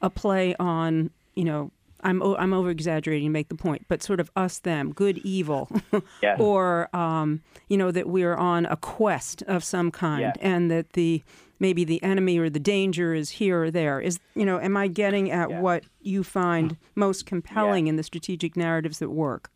a 0.00 0.08
play 0.08 0.54
on 0.60 1.10
you 1.34 1.44
know. 1.44 1.72
I'm 2.02 2.22
I'm 2.22 2.52
over 2.52 2.70
exaggerating 2.70 3.28
to 3.28 3.32
make 3.32 3.48
the 3.48 3.54
point, 3.54 3.86
but 3.88 4.02
sort 4.02 4.20
of 4.20 4.30
us 4.36 4.58
them, 4.58 4.92
good 4.92 5.18
evil, 5.18 5.68
Yes. 6.22 6.38
or 6.40 6.94
um, 6.96 7.42
you 7.68 7.76
know 7.76 7.90
that 7.90 8.08
we're 8.08 8.34
on 8.36 8.66
a 8.66 8.76
quest 8.76 9.42
of 9.42 9.64
some 9.64 9.90
kind, 9.90 10.20
Yes. 10.22 10.36
and 10.40 10.70
that 10.70 10.92
the 10.94 11.22
maybe 11.58 11.84
the 11.84 12.02
enemy 12.02 12.38
or 12.38 12.48
the 12.48 12.58
danger 12.60 13.14
is 13.14 13.30
here 13.30 13.64
or 13.64 13.70
there. 13.70 14.00
Is 14.00 14.18
you 14.34 14.44
know, 14.46 14.58
am 14.60 14.76
I 14.76 14.88
getting 14.88 15.30
at 15.30 15.50
Yeah. 15.50 15.60
what 15.60 15.84
you 16.02 16.22
find 16.24 16.76
most 16.94 17.26
compelling 17.26 17.86
in 17.86 17.96
the 17.96 18.02
strategic 18.02 18.56
narratives 18.56 18.98
that 19.00 19.10
work? 19.10 19.50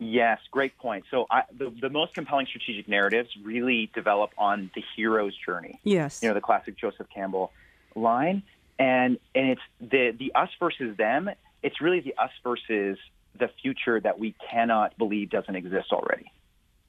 Yes, 0.00 0.38
great 0.52 0.78
point. 0.78 1.04
So 1.10 1.26
I, 1.28 1.42
the, 1.56 1.72
the 1.80 1.90
most 1.90 2.14
compelling 2.14 2.46
strategic 2.46 2.86
narratives 2.88 3.30
really 3.42 3.90
develop 3.94 4.30
on 4.38 4.70
the 4.76 4.84
hero's 4.94 5.34
journey. 5.44 5.80
Yes. 5.82 6.22
You 6.22 6.28
know, 6.28 6.34
the 6.34 6.40
classic 6.40 6.76
Joseph 6.76 7.08
Campbell 7.12 7.52
line. 7.96 8.44
And, 8.78 9.18
and 9.34 9.50
it's 9.50 9.60
the, 9.80 10.14
the 10.16 10.32
us 10.36 10.50
versus 10.60 10.96
them. 10.96 11.28
It's 11.62 11.80
really 11.80 12.00
the 12.00 12.14
us 12.18 12.30
versus 12.42 12.98
the 13.38 13.48
future 13.62 14.00
that 14.00 14.18
we 14.18 14.34
cannot 14.50 14.96
believe 14.98 15.30
doesn't 15.30 15.54
exist 15.54 15.92
already. 15.92 16.30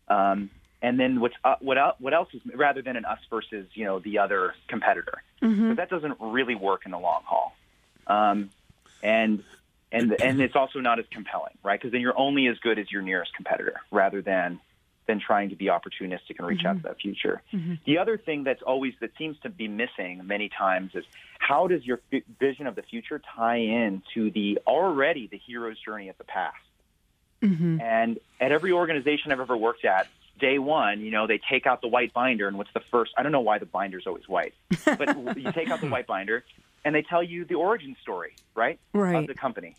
Um, 0.07 0.49
and 0.81 0.99
then 0.99 1.19
what's 1.19 1.35
uh, 1.43 1.55
what 1.59 1.77
el- 1.77 1.95
what 1.99 2.13
else 2.13 2.29
is 2.33 2.41
rather 2.55 2.81
than 2.81 2.95
an 2.95 3.05
us 3.05 3.19
versus 3.29 3.67
you 3.73 3.85
know 3.85 3.99
the 3.99 4.19
other 4.19 4.53
competitor. 4.67 5.21
So 5.71 5.75
that 5.75 5.89
doesn't 5.89 6.17
really 6.19 6.55
work 6.55 6.81
in 6.85 6.91
the 6.91 6.99
long 6.99 7.21
haul. 7.25 7.55
Um, 8.07 8.49
and 9.03 9.43
and 9.91 10.09
and 10.21 10.41
it's 10.41 10.55
also 10.55 10.79
not 10.79 10.99
as 10.99 11.05
compelling, 11.11 11.57
right? 11.63 11.79
Because 11.79 11.91
then 11.91 12.01
you're 12.01 12.17
only 12.17 12.47
as 12.47 12.57
good 12.59 12.79
as 12.79 12.91
your 12.91 13.01
nearest 13.01 13.33
competitor, 13.35 13.81
rather 13.91 14.21
than 14.21 14.59
than 15.05 15.19
trying 15.19 15.49
to 15.49 15.55
be 15.55 15.65
opportunistic 15.65 16.37
and 16.37 16.47
reach 16.47 16.63
out 16.65 16.77
to 16.77 16.83
that 16.83 16.99
future. 17.01 17.41
The 17.85 17.97
other 17.97 18.17
thing 18.17 18.43
that's 18.43 18.61
always 18.61 18.93
that 19.01 19.11
seems 19.17 19.37
to 19.39 19.49
be 19.49 19.67
missing 19.67 20.21
many 20.25 20.49
times 20.49 20.91
is 20.93 21.03
how 21.49 21.65
does 21.65 21.83
your 21.83 21.99
f- 22.13 22.21
vision 22.39 22.67
of 22.67 22.75
the 22.75 22.83
future 22.83 23.19
tie 23.35 23.57
in 23.57 24.03
to 24.13 24.29
the 24.29 24.59
already 24.67 25.25
the 25.25 25.37
hero's 25.37 25.79
journey 25.79 26.09
of 26.09 26.17
the 26.19 26.23
past? 26.23 26.55
Mm-hmm. 27.41 27.81
And 27.81 28.19
at 28.39 28.51
every 28.51 28.71
organization 28.71 29.31
I've 29.31 29.39
ever 29.39 29.57
worked 29.57 29.83
at, 29.83 30.07
day 30.39 30.59
one, 30.59 31.01
you 31.01 31.09
know, 31.09 31.25
they 31.25 31.39
take 31.49 31.65
out 31.65 31.81
the 31.81 31.87
white 31.87 32.13
binder, 32.13 32.47
and 32.47 32.55
what's 32.55 32.71
the 32.75 32.83
first? 32.91 33.13
I 33.17 33.23
don't 33.23 33.31
know 33.31 33.39
why 33.39 33.57
the 33.57 33.65
binder's 33.65 34.05
always 34.05 34.29
white, 34.29 34.53
but 34.85 35.17
you 35.37 35.51
take 35.51 35.71
out 35.71 35.81
the 35.81 35.87
white 35.87 36.05
binder, 36.05 36.45
and 36.85 36.93
they 36.93 37.01
tell 37.01 37.23
you 37.23 37.45
the 37.45 37.55
origin 37.55 37.95
story, 37.99 38.35
right, 38.53 38.79
Right. 38.93 39.15
of 39.15 39.25
the 39.25 39.33
company, 39.33 39.75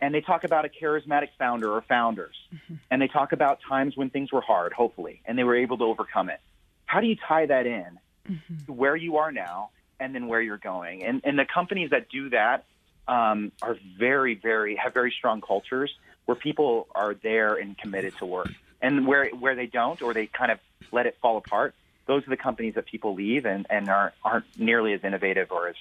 and 0.00 0.14
they 0.14 0.20
talk 0.20 0.44
about 0.44 0.64
a 0.64 0.68
charismatic 0.68 1.30
founder 1.36 1.72
or 1.72 1.82
founders, 1.82 2.36
mm-hmm. 2.54 2.74
and 2.88 3.02
they 3.02 3.08
talk 3.08 3.32
about 3.32 3.58
times 3.68 3.96
when 3.96 4.10
things 4.10 4.30
were 4.30 4.42
hard, 4.42 4.72
hopefully, 4.72 5.22
and 5.24 5.36
they 5.36 5.44
were 5.44 5.56
able 5.56 5.76
to 5.78 5.84
overcome 5.84 6.30
it. 6.30 6.40
How 6.86 7.00
do 7.00 7.08
you 7.08 7.16
tie 7.16 7.46
that 7.46 7.66
in 7.66 7.98
mm-hmm. 8.28 8.64
to 8.66 8.72
where 8.72 8.94
you 8.94 9.16
are 9.16 9.32
now 9.32 9.70
and 10.00 10.14
then 10.14 10.26
where 10.26 10.40
you're 10.40 10.58
going? 10.58 11.04
And 11.04 11.20
and 11.24 11.38
the 11.38 11.44
companies 11.44 11.90
that 11.90 12.08
do 12.08 12.30
that 12.30 12.64
um, 13.06 13.52
are 13.62 13.76
very, 13.98 14.34
very 14.34 14.76
have 14.76 14.94
very 14.94 15.12
strong 15.16 15.40
cultures 15.40 15.94
where 16.24 16.34
people 16.36 16.88
are 16.94 17.14
there 17.14 17.54
and 17.54 17.76
committed 17.78 18.16
to 18.18 18.26
work. 18.26 18.50
And 18.82 19.06
where 19.06 19.28
where 19.28 19.54
they 19.54 19.66
don't 19.66 20.00
or 20.02 20.14
they 20.14 20.26
kind 20.26 20.50
of 20.50 20.58
let 20.90 21.06
it 21.06 21.18
fall 21.20 21.36
apart, 21.36 21.74
those 22.06 22.26
are 22.26 22.30
the 22.30 22.36
companies 22.36 22.74
that 22.74 22.86
people 22.86 23.14
leave 23.14 23.44
and, 23.46 23.66
and 23.68 23.88
aren't 23.88 24.14
aren't 24.24 24.46
nearly 24.58 24.94
as 24.94 25.04
innovative 25.04 25.52
or 25.52 25.68
as 25.68 25.76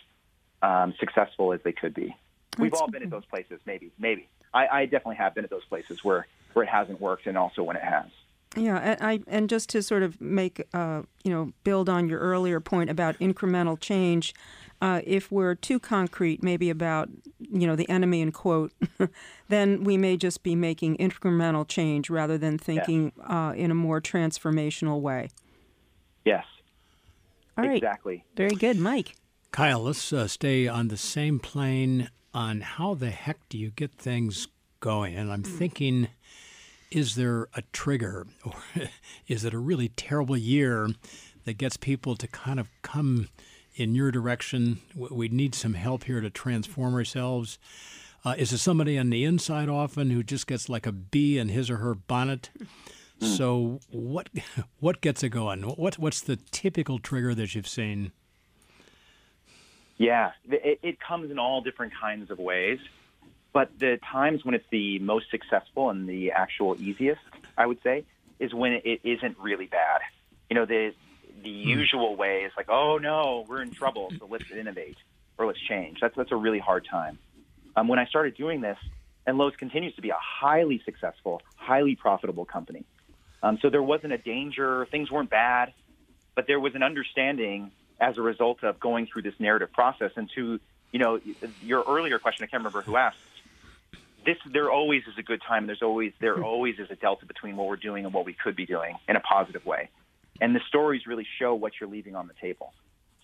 um, 0.62 0.93
successful 0.99 1.53
as 1.53 1.62
they 1.63 1.71
could 1.71 1.93
be. 1.93 2.15
We've 2.58 2.73
all 2.73 2.89
been 2.89 3.03
at 3.03 3.10
those 3.10 3.25
places, 3.25 3.60
maybe, 3.65 3.91
maybe. 3.97 4.27
I, 4.53 4.67
I 4.67 4.86
definitely 4.86 5.15
have 5.15 5.34
been 5.34 5.45
at 5.45 5.49
those 5.49 5.63
places 5.65 6.03
where, 6.03 6.27
where 6.53 6.63
it 6.63 6.69
hasn't 6.69 6.99
worked 6.99 7.27
and 7.27 7.38
also 7.38 7.63
when 7.63 7.77
it 7.77 7.84
has. 7.84 8.08
Yeah, 8.56 8.78
and 8.78 8.98
I 9.02 9.20
and 9.28 9.48
just 9.48 9.70
to 9.70 9.84
sort 9.84 10.02
of 10.02 10.20
make 10.20 10.66
uh, 10.74 11.04
you 11.24 11.32
know 11.32 11.52
build 11.64 11.88
on 11.88 12.08
your 12.08 12.20
earlier 12.20 12.60
point 12.60 12.90
about 12.90 13.18
incremental 13.20 13.80
change, 13.80 14.34
uh, 14.82 15.02
if 15.04 15.32
we're 15.32 15.56
too 15.56 15.80
concrete, 15.80 16.42
maybe 16.42 16.70
about 16.70 17.10
you 17.40 17.68
know 17.68 17.76
the 17.76 17.88
enemy 17.90 18.22
in 18.22 18.32
quote, 18.32 18.72
then 19.50 19.84
we 19.84 19.98
may 19.98 20.18
just 20.18 20.42
be 20.42 20.56
making 20.56 20.98
incremental 20.98 21.68
change 21.68 22.10
rather 22.10 22.38
than 22.38 22.58
thinking 22.58 23.12
uh, 23.28 23.54
in 23.56 23.70
a 23.70 23.76
more 23.76 24.02
transformational 24.02 25.00
way. 25.00 25.30
Yes, 26.26 26.46
All 27.58 27.66
right, 27.66 27.78
exactly. 27.78 28.26
very 28.36 28.56
good, 28.56 28.78
Mike. 28.78 29.16
Kyle, 29.52 29.82
let's 29.82 30.12
uh, 30.12 30.28
stay 30.28 30.68
on 30.68 30.88
the 30.88 30.98
same 30.98 31.40
plane 31.40 32.10
on 32.34 32.62
how 32.62 32.94
the 32.94 33.10
heck 33.10 33.48
do 33.50 33.58
you 33.58 33.70
get 33.72 33.92
things 33.92 34.48
going? 34.80 35.16
And 35.16 35.32
I'm 35.32 35.44
thinking, 35.44 36.08
is 36.91 37.15
there 37.15 37.47
a 37.56 37.62
trigger 37.73 38.28
or 38.43 38.54
is 39.28 39.45
it 39.45 39.54
a 39.54 39.60
really 39.60 39.89
terrible 39.89 40.38
year 40.38 40.89
that 41.45 41.58
gets 41.58 41.78
people 41.78 42.15
to 42.15 42.28
kind 42.28 42.60
of 42.60 42.69
come 42.82 43.30
in 43.75 43.95
your 43.95 44.12
direction? 44.12 44.82
We 44.95 45.30
need 45.30 45.56
some 45.56 45.73
help 45.73 46.06
here 46.06 46.21
to 46.21 46.30
transform 46.30 46.95
ourselves. 46.95 47.58
Uh, 48.25 48.36
is 48.38 48.52
it 48.52 48.58
somebody 48.58 48.97
on 48.97 49.10
the 49.10 49.23
inside 49.23 49.69
often 49.69 50.10
who 50.10 50.23
just 50.23 50.47
gets 50.47 50.67
like 50.67 50.86
a 50.86 50.91
bee 50.91 51.38
in 51.38 51.49
his 51.49 51.69
or 51.69 51.78
her 51.78 51.95
bonnet? 51.95 52.49
So 53.21 53.80
what 53.89 54.30
what 54.80 55.02
gets 55.02 55.23
it 55.23 55.30
going? 55.30 55.63
What 55.63 55.97
what's 55.97 56.21
the 56.21 56.38
typical 56.52 56.99
trigger 56.99 57.36
that 57.36 57.54
you've 57.54 57.67
seen? 57.67 58.12
Yeah, 59.97 60.32
it, 60.49 60.80
it 60.82 60.97
comes 61.02 61.30
in 61.30 61.38
all 61.38 61.62
different 61.62 61.91
kinds 61.99 62.32
of 62.32 62.39
ways. 62.39 62.80
But 63.52 63.78
the 63.80 64.00
times 64.12 64.46
when 64.46 64.54
it's 64.54 64.68
the 64.70 65.00
most 65.00 65.32
successful 65.32 65.90
and 65.90 66.08
the 66.08 66.32
actual 66.32 66.80
easiest, 66.80 67.22
I 67.58 67.66
would 67.66 67.82
say, 67.82 68.06
is 68.40 68.54
when 68.54 68.74
it 68.84 69.02
isn't 69.04 69.38
really 69.40 69.66
bad. 69.66 70.02
You 70.50 70.56
know, 70.56 70.66
the 70.66 70.94
the 71.42 71.50
usual 71.50 72.16
way 72.16 72.42
is 72.42 72.52
like, 72.58 72.70
oh 72.70 72.98
no, 72.98 73.46
we're 73.48 73.62
in 73.62 73.72
trouble, 73.72 74.12
so 74.20 74.28
let's 74.30 74.52
innovate 74.52 74.98
or 75.38 75.46
let's 75.46 75.60
change. 75.60 76.00
That's 76.02 76.16
that's 76.16 76.32
a 76.32 76.36
really 76.36 76.60
hard 76.60 76.86
time. 76.86 77.18
Um, 77.76 77.88
when 77.88 78.00
I 78.00 78.06
started 78.06 78.36
doing 78.36 78.62
this, 78.62 78.78
and 79.26 79.38
Lowe's 79.38 79.56
continues 79.56 79.96
to 79.96 80.02
be 80.02 80.10
a 80.10 80.18
highly 80.20 80.82
successful, 80.86 81.42
highly 81.56 81.96
profitable 81.96 82.46
company. 82.46 82.84
Um, 83.42 83.58
so 83.62 83.70
there 83.70 83.84
wasn't 83.84 84.14
a 84.14 84.18
danger, 84.18 84.86
things 84.92 85.10
weren't 85.10 85.30
bad, 85.30 85.74
but 86.36 86.46
there 86.48 86.60
was 86.60 86.76
an 86.76 86.84
understanding 86.84 87.72
as 88.02 88.18
a 88.18 88.22
result 88.22 88.64
of 88.64 88.80
going 88.80 89.08
through 89.08 89.22
this 89.22 89.36
narrative 89.40 89.72
process. 89.72 90.12
And 90.16 90.30
to 90.36 90.60
you 90.92 91.00
know 91.00 91.20
your 91.64 91.84
earlier 91.88 92.20
question, 92.20 92.44
I 92.44 92.48
can't 92.48 92.62
remember 92.62 92.82
who 92.82 92.98
asked. 92.98 93.18
This 94.30 94.38
there 94.54 94.70
always 94.70 95.02
is 95.08 95.18
a 95.18 95.24
good 95.24 95.42
time. 95.42 95.65
There's 95.65 95.82
always 95.82 96.13
there 96.20 96.36
hmm. 96.36 96.44
always 96.44 96.78
is 96.78 96.92
a 96.92 96.96
delta 96.96 97.26
between 97.26 97.58
what 97.58 97.68
we're 97.68 97.78
doing 97.78 98.06
and 98.06 98.13
what 98.13 98.26
we 98.26 98.34
could 98.34 98.56
be 98.56 98.68
doing 98.68 98.96
in 99.08 99.15
a 99.15 99.20
positive 99.20 99.65
way. 99.65 99.89
And 100.39 100.56
the 100.56 100.60
stories 100.68 101.08
really 101.08 101.26
show 101.39 101.56
what 101.56 101.74
you're 101.80 101.89
leaving 101.89 102.15
on 102.15 102.28
the 102.28 102.36
table. 102.39 102.72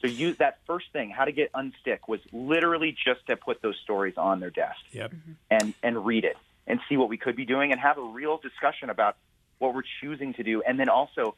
So 0.02 0.08
use 0.08 0.38
that 0.38 0.58
first 0.65 0.88
thing, 0.94 1.12
how 1.12 1.26
to 1.26 1.32
get 1.32 1.52
unstick, 1.54 2.00
was 2.08 2.22
literally 2.34 2.91
just 3.06 3.24
to 3.28 3.38
put 3.38 3.62
those 3.62 3.78
stories 3.84 4.15
on 4.18 4.39
their 4.39 4.50
desk 4.50 4.80
Yep. 4.94 5.13
and 5.52 5.76
and 5.84 6.04
read 6.08 6.26
it 6.26 6.38
and 6.65 6.80
see 6.89 6.98
what 6.98 7.10
we 7.10 7.18
could 7.18 7.36
be 7.36 7.46
doing 7.46 7.72
and 7.72 7.80
have 7.80 8.00
a 8.00 8.04
real 8.04 8.39
discussion 8.39 8.89
about 8.89 9.15
what 9.60 9.76
we're 9.76 9.89
choosing 10.02 10.34
to 10.34 10.44
do 10.44 10.63
and 10.63 10.80
then 10.80 10.89
also 10.89 11.36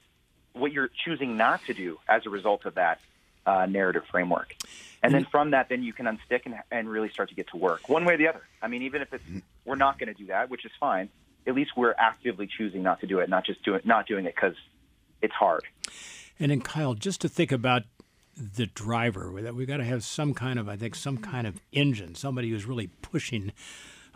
what 0.54 0.72
you're 0.72 0.90
choosing 1.04 1.36
not 1.36 1.60
to 1.66 1.74
do 1.74 2.00
as 2.08 2.26
a 2.26 2.30
result 2.30 2.66
of 2.66 2.76
that 2.76 3.02
uh, 3.48 3.66
narrative 3.66 4.04
framework. 4.12 4.56
And 5.02 5.14
then 5.14 5.26
from 5.26 5.52
that, 5.52 5.70
then 5.70 5.84
you 5.84 5.94
can 5.94 6.06
unstick 6.06 6.42
and, 6.46 6.56
and 6.70 6.90
really 6.90 7.10
start 7.10 7.30
to 7.30 7.36
get 7.36 7.48
to 7.50 7.58
work 7.58 7.88
one 7.88 8.04
way 8.04 8.16
or 8.16 8.18
the 8.18 8.28
other. 8.28 8.42
I 8.62 8.68
mean, 8.68 8.82
even 8.82 9.02
if 9.02 9.14
it's 9.14 9.24
we're 9.64 9.76
not 9.76 9.98
going 10.00 10.08
to 10.08 10.14
do 10.14 10.28
that, 10.28 10.50
which 10.50 10.66
is 10.66 10.72
fine. 10.80 11.10
At 11.46 11.56
least 11.56 11.72
we're 11.78 11.96
actively 11.98 12.46
choosing 12.46 12.84
not 12.84 13.00
to 13.00 13.08
do 13.08 13.20
it, 13.20 13.30
not 13.30 13.46
just 13.46 13.64
do 13.64 13.76
it, 13.76 13.86
not 13.86 14.06
doing 14.06 14.26
it 14.26 14.36
because 14.36 14.56
it's 15.22 15.34
hard. 15.34 15.64
And 16.40 16.52
then 16.52 16.62
Kyle, 16.62 16.94
just 16.94 17.22
to 17.22 17.30
think 17.30 17.54
about 17.54 17.84
the 18.36 18.66
driver, 18.66 19.32
that 19.42 19.56
we've 19.56 19.68
got 19.68 19.78
to 19.78 19.86
have 19.86 20.04
some 20.04 20.34
kind 20.34 20.60
of, 20.60 20.68
I 20.68 20.76
think, 20.76 20.94
some 20.94 21.18
kind 21.18 21.48
of 21.48 21.62
engine, 21.72 22.16
somebody 22.16 22.50
who's 22.50 22.66
really 22.66 22.88
pushing 23.02 23.54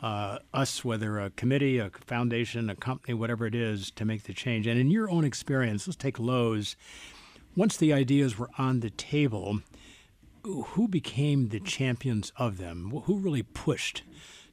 uh, 0.01 0.39
us, 0.53 0.83
whether 0.83 1.19
a 1.19 1.29
committee, 1.29 1.77
a 1.77 1.89
foundation, 1.89 2.69
a 2.69 2.75
company, 2.75 3.13
whatever 3.13 3.45
it 3.45 3.55
is, 3.55 3.91
to 3.91 4.03
make 4.03 4.23
the 4.23 4.33
change. 4.33 4.67
And 4.67 4.79
in 4.79 4.91
your 4.91 5.09
own 5.09 5.23
experience, 5.23 5.87
let's 5.87 5.95
take 5.95 6.19
Lowe's. 6.19 6.75
Once 7.55 7.75
the 7.77 7.91
ideas 7.91 8.37
were 8.37 8.49
on 8.57 8.79
the 8.79 8.89
table, 8.89 9.59
who 10.43 10.87
became 10.87 11.49
the 11.49 11.59
champions 11.59 12.31
of 12.37 12.57
them? 12.57 12.89
Who 13.05 13.17
really 13.17 13.43
pushed 13.43 14.03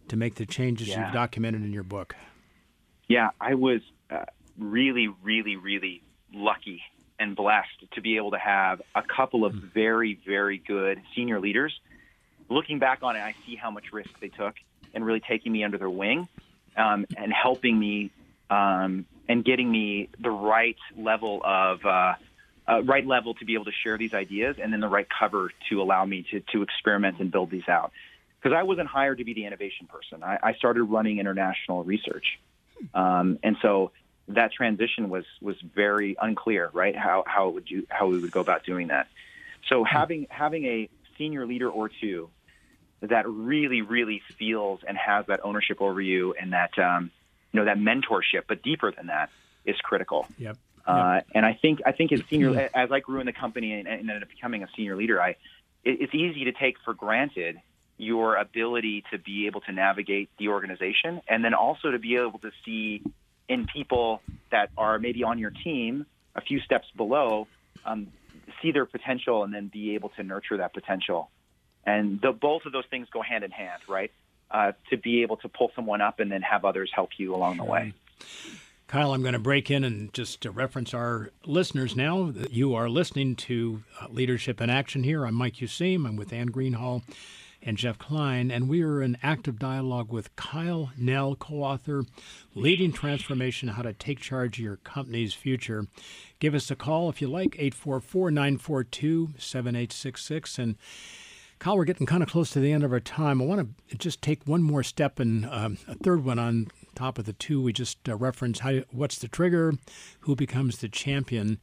to 0.08 0.16
make 0.16 0.34
the 0.34 0.46
changes 0.46 0.88
Yeah. 0.88 1.04
you've 1.04 1.12
documented 1.12 1.62
in 1.62 1.72
your 1.72 1.82
book? 1.82 2.16
Yeah, 3.08 3.30
I 3.40 3.54
was 3.54 3.80
uh, 4.10 4.24
really, 4.58 5.08
really, 5.22 5.56
really 5.56 6.02
lucky 6.32 6.82
and 7.18 7.34
blessed 7.34 7.90
to 7.92 8.00
be 8.00 8.16
able 8.16 8.32
to 8.32 8.38
have 8.38 8.82
a 8.94 9.02
couple 9.02 9.44
of 9.44 9.54
very, 9.54 10.14
very 10.26 10.58
good 10.58 11.00
senior 11.14 11.40
leaders. 11.40 11.78
Looking 12.48 12.78
back 12.78 13.02
on 13.02 13.16
it, 13.16 13.20
I 13.20 13.34
see 13.46 13.56
how 13.56 13.70
much 13.70 13.92
risk 13.92 14.10
they 14.20 14.28
took 14.28 14.54
and 14.94 15.04
really 15.04 15.20
taking 15.20 15.52
me 15.52 15.64
under 15.64 15.78
their 15.78 15.90
wing 15.90 16.28
um, 16.76 17.06
and 17.16 17.32
helping 17.32 17.78
me 17.78 18.10
um, 18.50 19.06
and 19.28 19.44
getting 19.44 19.70
me 19.70 20.08
the 20.18 20.30
right 20.30 20.78
level 20.96 21.42
of 21.44 21.84
uh, 21.84 22.14
uh, 22.68 22.82
right 22.82 23.06
level 23.06 23.34
to 23.34 23.44
be 23.44 23.54
able 23.54 23.64
to 23.64 23.72
share 23.82 23.96
these 23.96 24.14
ideas, 24.14 24.56
and 24.60 24.72
then 24.72 24.80
the 24.80 24.88
right 24.88 25.06
cover 25.18 25.50
to 25.70 25.80
allow 25.80 26.04
me 26.04 26.26
to 26.30 26.40
to 26.52 26.62
experiment 26.62 27.18
and 27.20 27.30
build 27.30 27.50
these 27.50 27.68
out. 27.68 27.92
Because 28.40 28.56
I 28.56 28.62
wasn't 28.62 28.88
hired 28.88 29.18
to 29.18 29.24
be 29.24 29.34
the 29.34 29.46
innovation 29.46 29.88
person. 29.88 30.22
I, 30.22 30.38
I 30.42 30.54
started 30.54 30.84
running 30.84 31.18
international 31.18 31.82
research, 31.82 32.38
um, 32.94 33.38
and 33.42 33.56
so 33.62 33.92
that 34.28 34.52
transition 34.52 35.08
was 35.08 35.24
was 35.40 35.56
very 35.60 36.16
unclear. 36.20 36.70
Right? 36.72 36.96
How 36.96 37.24
how 37.26 37.48
would 37.48 37.70
you 37.70 37.86
how 37.88 38.06
we 38.06 38.18
would 38.18 38.30
go 38.30 38.40
about 38.40 38.64
doing 38.64 38.88
that? 38.88 39.08
So 39.68 39.82
having 39.84 40.26
having 40.30 40.66
a 40.66 40.88
senior 41.16 41.46
leader 41.46 41.68
or 41.70 41.88
two 41.88 42.28
that 43.00 43.28
really 43.28 43.82
really 43.82 44.22
feels 44.38 44.80
and 44.86 44.96
has 44.98 45.26
that 45.26 45.40
ownership 45.44 45.80
over 45.80 46.00
you 46.00 46.34
and 46.34 46.52
that 46.52 46.78
um, 46.78 47.10
you 47.52 47.60
know 47.60 47.64
that 47.64 47.78
mentorship, 47.78 48.42
but 48.46 48.62
deeper 48.62 48.92
than 48.92 49.06
that 49.06 49.30
is 49.64 49.76
critical. 49.78 50.26
Yep. 50.38 50.58
Uh, 50.88 51.20
and 51.34 51.44
I 51.44 51.52
think 51.52 51.80
I 51.84 51.92
think 51.92 52.12
as 52.12 52.22
senior 52.30 52.70
as 52.74 52.90
I 52.90 53.00
grew 53.00 53.20
in 53.20 53.26
the 53.26 53.32
company 53.32 53.74
and, 53.74 53.86
and 53.86 54.00
ended 54.00 54.22
up 54.22 54.30
becoming 54.30 54.62
a 54.62 54.68
senior 54.74 54.96
leader, 54.96 55.20
I 55.20 55.30
it, 55.84 56.00
it's 56.00 56.14
easy 56.14 56.44
to 56.44 56.52
take 56.52 56.76
for 56.84 56.94
granted 56.94 57.60
your 57.98 58.36
ability 58.36 59.04
to 59.10 59.18
be 59.18 59.46
able 59.46 59.60
to 59.62 59.72
navigate 59.72 60.30
the 60.38 60.48
organization, 60.48 61.20
and 61.28 61.44
then 61.44 61.52
also 61.52 61.90
to 61.90 61.98
be 61.98 62.16
able 62.16 62.38
to 62.38 62.50
see 62.64 63.02
in 63.48 63.66
people 63.66 64.22
that 64.50 64.70
are 64.78 64.98
maybe 64.98 65.24
on 65.24 65.38
your 65.38 65.50
team 65.50 66.06
a 66.34 66.40
few 66.40 66.60
steps 66.60 66.86
below, 66.96 67.46
um, 67.84 68.06
see 68.62 68.72
their 68.72 68.86
potential, 68.86 69.42
and 69.44 69.52
then 69.52 69.68
be 69.68 69.94
able 69.94 70.08
to 70.10 70.22
nurture 70.22 70.56
that 70.58 70.72
potential. 70.72 71.28
And 71.84 72.20
the, 72.20 72.32
both 72.32 72.64
of 72.66 72.72
those 72.72 72.86
things 72.88 73.08
go 73.12 73.20
hand 73.20 73.44
in 73.44 73.50
hand, 73.50 73.82
right? 73.88 74.12
Uh, 74.50 74.72
to 74.90 74.96
be 74.96 75.22
able 75.22 75.36
to 75.38 75.48
pull 75.48 75.70
someone 75.74 76.00
up 76.00 76.20
and 76.20 76.30
then 76.32 76.40
have 76.40 76.64
others 76.64 76.90
help 76.94 77.10
you 77.18 77.34
along 77.34 77.58
the 77.58 77.64
way. 77.64 77.92
Kyle, 78.88 79.12
I'm 79.12 79.20
going 79.20 79.34
to 79.34 79.38
break 79.38 79.70
in 79.70 79.84
and 79.84 80.10
just 80.14 80.40
to 80.40 80.50
reference 80.50 80.94
our 80.94 81.30
listeners 81.44 81.94
now. 81.94 82.32
You 82.50 82.74
are 82.74 82.88
listening 82.88 83.36
to 83.36 83.82
uh, 84.00 84.06
Leadership 84.08 84.62
in 84.62 84.70
Action 84.70 85.02
here. 85.02 85.26
I'm 85.26 85.34
Mike 85.34 85.56
Useem. 85.56 86.06
I'm 86.06 86.16
with 86.16 86.32
Anne 86.32 86.48
Greenhalgh 86.48 87.02
and 87.62 87.76
Jeff 87.76 87.98
Klein, 87.98 88.50
and 88.50 88.66
we 88.66 88.80
are 88.82 89.02
in 89.02 89.18
active 89.22 89.58
dialogue 89.58 90.10
with 90.10 90.34
Kyle 90.36 90.90
Nel, 90.96 91.36
co 91.36 91.56
author, 91.56 92.04
Leading 92.54 92.90
Transformation 92.90 93.68
How 93.68 93.82
to 93.82 93.92
Take 93.92 94.20
Charge 94.20 94.58
of 94.58 94.64
Your 94.64 94.76
Company's 94.76 95.34
Future. 95.34 95.86
Give 96.38 96.54
us 96.54 96.70
a 96.70 96.74
call 96.74 97.10
if 97.10 97.20
you 97.20 97.28
like, 97.28 97.56
844 97.58 98.30
942 98.30 99.34
7866. 99.36 100.58
And 100.58 100.76
Kyle, 101.58 101.76
we're 101.76 101.84
getting 101.84 102.06
kind 102.06 102.22
of 102.22 102.30
close 102.30 102.52
to 102.52 102.60
the 102.60 102.72
end 102.72 102.84
of 102.84 102.92
our 102.94 103.00
time. 103.00 103.42
I 103.42 103.44
want 103.44 103.68
to 103.90 103.98
just 103.98 104.22
take 104.22 104.46
one 104.46 104.62
more 104.62 104.82
step 104.82 105.20
and 105.20 105.44
um, 105.44 105.76
a 105.86 105.94
third 105.94 106.24
one 106.24 106.38
on 106.38 106.68
top 106.98 107.18
of 107.18 107.24
the 107.24 107.32
two 107.32 107.62
we 107.62 107.72
just 107.72 108.08
uh, 108.08 108.16
referenced. 108.16 108.60
How, 108.60 108.80
what's 108.90 109.18
the 109.18 109.28
trigger? 109.28 109.74
Who 110.20 110.34
becomes 110.34 110.78
the 110.78 110.88
champion? 110.88 111.58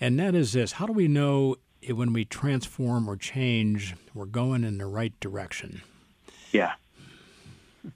And 0.00 0.18
that 0.18 0.34
is 0.34 0.52
this: 0.52 0.72
How 0.72 0.86
do 0.86 0.92
we 0.92 1.08
know 1.08 1.56
when 1.88 2.12
we 2.12 2.24
transform 2.24 3.08
or 3.08 3.16
change, 3.16 3.94
we're 4.14 4.26
going 4.26 4.64
in 4.64 4.78
the 4.78 4.86
right 4.86 5.18
direction? 5.20 5.82
Yeah, 6.52 6.72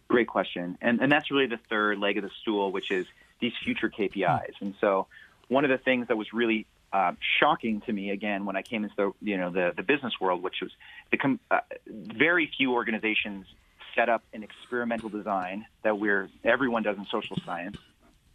great 0.08 0.28
question. 0.28 0.78
And 0.80 1.00
and 1.00 1.12
that's 1.12 1.30
really 1.30 1.46
the 1.46 1.60
third 1.68 1.98
leg 1.98 2.16
of 2.16 2.24
the 2.24 2.30
stool, 2.40 2.72
which 2.72 2.90
is 2.90 3.06
these 3.40 3.52
future 3.62 3.90
KPIs. 3.90 4.54
And 4.60 4.74
so, 4.80 5.06
one 5.48 5.64
of 5.64 5.70
the 5.70 5.78
things 5.78 6.08
that 6.08 6.16
was 6.16 6.32
really 6.32 6.66
uh, 6.92 7.12
shocking 7.38 7.82
to 7.82 7.92
me 7.92 8.10
again 8.10 8.46
when 8.46 8.56
I 8.56 8.62
came 8.62 8.84
into 8.84 8.94
the 8.96 9.12
you 9.20 9.36
know 9.36 9.50
the 9.50 9.72
the 9.76 9.82
business 9.82 10.14
world, 10.20 10.42
which 10.42 10.62
was 10.62 10.70
the 11.10 11.18
com- 11.18 11.40
uh, 11.50 11.60
very 11.86 12.50
few 12.56 12.72
organizations 12.72 13.46
set 13.96 14.08
up 14.08 14.22
an 14.32 14.42
experimental 14.44 15.08
design 15.08 15.66
that 15.82 15.98
we're 15.98 16.28
everyone 16.44 16.84
does 16.84 16.96
in 16.96 17.06
social 17.10 17.36
science 17.44 17.76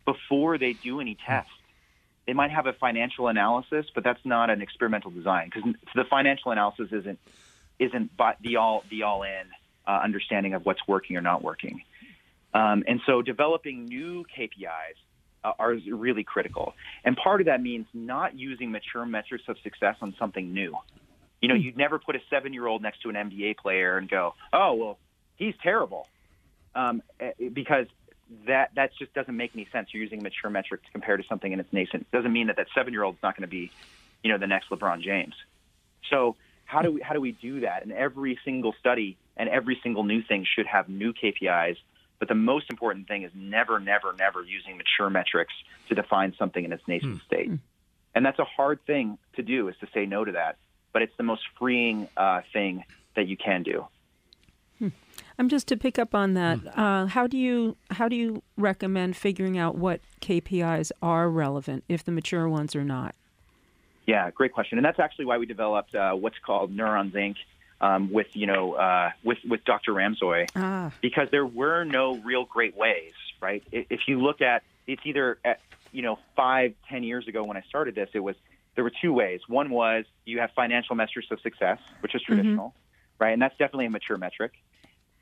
before 0.06 0.58
they 0.58 0.74
do 0.74 1.00
any 1.00 1.16
tests. 1.16 1.52
They 2.28 2.34
might 2.34 2.52
have 2.52 2.68
a 2.68 2.74
financial 2.74 3.28
analysis, 3.28 3.86
but 3.94 4.04
that's 4.04 4.24
not 4.26 4.50
an 4.50 4.62
experimental 4.62 5.12
design 5.12 5.50
because 5.54 5.74
the 5.96 6.04
financial 6.04 6.52
analysis 6.52 6.90
isn't 6.92 7.20
isn't 7.80 8.12
the 8.42 8.58
all 8.58 8.84
the 8.90 9.04
all 9.04 9.24
in 9.24 9.48
uh, 9.88 10.00
understanding 10.04 10.54
of 10.54 10.66
what's 10.66 10.86
working 10.88 11.16
or 11.18 11.22
not 11.22 11.42
working. 11.44 11.82
Um, 12.54 12.84
and 12.88 13.00
so 13.06 13.22
developing 13.22 13.86
new 13.86 14.26
KPIs 14.38 14.98
uh, 15.44 15.54
are 15.58 15.74
really 15.74 16.24
critical. 16.24 16.74
And 17.04 17.16
part 17.16 17.42
of 17.42 17.48
that 17.48 17.62
means 17.62 17.88
not 17.94 18.38
using 18.38 18.72
mature 18.72 19.06
metrics 19.06 19.46
of 19.48 19.58
success 19.64 19.96
on 20.02 20.14
something 20.20 20.54
new. 20.54 20.76
You 21.42 21.50
know, 21.50 21.56
you'd 21.56 21.78
never 21.78 21.98
put 21.98 22.16
a 22.16 22.20
seven 22.30 22.54
year 22.54 22.68
old 22.68 22.82
next 22.82 23.02
to 23.02 23.10
an 23.10 23.16
NBA 23.16 23.58
player 23.58 23.98
and 23.98 24.10
go, 24.10 24.36
oh, 24.54 24.74
well, 24.76 25.00
he's 25.42 25.56
terrible 25.62 26.08
um, 26.76 27.02
eh, 27.20 27.32
because 27.52 27.88
that 28.48 28.72
that 28.76 28.92
just 28.98 29.14
doesn't 29.14 29.36
make 29.36 29.52
any 29.54 29.68
sense. 29.72 29.90
You're 29.92 30.04
using 30.04 30.24
mature 30.24 30.50
metrics 30.50 30.86
compared 30.92 31.22
to 31.22 31.28
something 31.28 31.52
in 31.52 31.60
its 31.60 31.74
nascent. 31.74 32.04
It 32.04 32.16
doesn't 32.16 32.32
mean 32.32 32.48
that 32.48 32.58
that 32.58 32.68
seven 32.74 32.94
year 32.94 33.04
old 33.04 33.16
is 33.16 33.24
not 33.24 33.36
going 33.36 33.48
to 33.48 33.52
be, 33.52 33.72
you 34.24 34.32
know, 34.32 34.38
the 34.38 34.48
next 34.48 34.70
LeBron 34.70 35.02
James. 35.02 35.34
So 36.10 36.36
how 36.66 36.82
do 36.82 36.92
we 36.92 37.02
how 37.02 37.14
do 37.14 37.22
we 37.22 37.34
do 37.34 37.62
that? 37.62 37.84
And 37.84 37.92
every 37.92 38.40
single 38.46 38.74
study 38.80 39.18
and 39.36 39.50
every 39.50 39.80
single 39.84 40.04
new 40.04 40.22
thing 40.22 40.46
should 40.46 40.68
have 40.68 40.88
new 40.88 41.14
KPIs. 41.14 41.78
But 42.20 42.28
the 42.28 42.36
most 42.36 42.68
important 42.70 43.08
thing 43.08 43.24
is 43.24 43.32
never, 43.34 43.80
never, 43.80 44.14
never 44.14 44.44
using 44.44 44.78
mature 44.78 45.10
metrics 45.10 45.54
to 45.90 45.96
define 45.96 46.36
something 46.38 46.64
in 46.64 46.72
its 46.72 46.88
nascent 46.88 47.14
hmm. 47.14 47.26
state. 47.26 47.52
And 48.14 48.24
that's 48.24 48.38
a 48.38 48.46
hard 48.46 48.80
thing 48.86 49.18
to 49.38 49.42
do 49.42 49.70
is 49.70 49.76
to 49.80 49.88
say 49.92 50.06
no 50.06 50.24
to 50.24 50.34
that. 50.34 50.58
But 50.94 51.02
it's 51.02 51.18
the 51.18 51.24
most 51.24 51.42
freeing 51.58 52.08
uh, 52.16 52.42
thing 52.54 52.84
that 53.16 53.28
you 53.28 53.38
can 53.38 53.64
do. 53.64 53.88
I'm 55.42 55.50
just 55.50 55.68
to 55.70 55.78
pick 55.78 55.98
up 55.98 56.14
on 56.14 56.36
that. 56.36 56.60
Hmm. 56.60 56.80
Uh, 56.80 57.08
how 57.08 57.26
do 57.26 57.36
you 57.36 57.76
how 57.90 58.08
do 58.08 58.16
you 58.16 58.44
recommend 58.58 59.16
figuring 59.16 59.58
out 59.58 59.76
what 59.76 60.02
KPIs 60.22 60.92
are 61.02 61.30
relevant 61.30 61.84
if 61.90 62.04
the 62.04 62.12
mature 62.12 62.48
ones 62.48 62.76
are 62.76 62.84
not? 62.84 63.16
Yeah, 64.06 64.30
great 64.32 64.54
question, 64.54 64.78
and 64.78 64.86
that's 64.86 65.00
actually 65.00 65.26
why 65.26 65.40
we 65.40 65.48
developed 65.48 65.96
uh, 65.96 66.14
what's 66.14 66.38
called 66.46 66.72
Neurons 66.72 67.14
Inc. 67.14 67.38
Um, 67.80 68.12
with 68.12 68.28
you 68.34 68.46
know 68.46 68.74
uh, 68.74 69.10
with 69.24 69.40
with 69.50 69.64
Dr. 69.66 69.94
Ramsøy 69.94 70.48
ah. 70.56 70.92
because 71.02 71.30
there 71.32 71.48
were 71.48 71.84
no 71.84 72.18
real 72.18 72.46
great 72.46 72.78
ways, 72.78 73.14
right? 73.42 73.64
If 73.72 74.02
you 74.08 74.22
look 74.22 74.42
at 74.42 74.62
it's 74.86 75.02
either 75.04 75.40
at 75.44 75.60
you 75.92 76.04
know 76.04 76.20
five 76.36 76.76
ten 76.88 77.04
years 77.04 77.28
ago 77.28 77.44
when 77.44 77.58
I 77.58 77.62
started 77.62 77.96
this, 77.96 78.10
it 78.14 78.20
was 78.20 78.36
there 78.76 78.84
were 78.84 78.94
two 79.02 79.14
ways. 79.14 79.40
One 79.48 79.72
was 79.72 80.06
you 80.26 80.40
have 80.42 80.52
financial 80.52 80.96
measures 80.96 81.26
of 81.32 81.42
success, 81.42 81.80
which 82.02 82.14
is 82.14 82.22
mm-hmm. 82.22 82.34
traditional, 82.34 82.68
mm-hmm. 82.68 83.24
right, 83.24 83.32
and 83.32 83.42
that's 83.42 83.58
definitely 83.58 83.88
a 83.88 83.90
mature 83.90 84.18
metric 84.18 84.52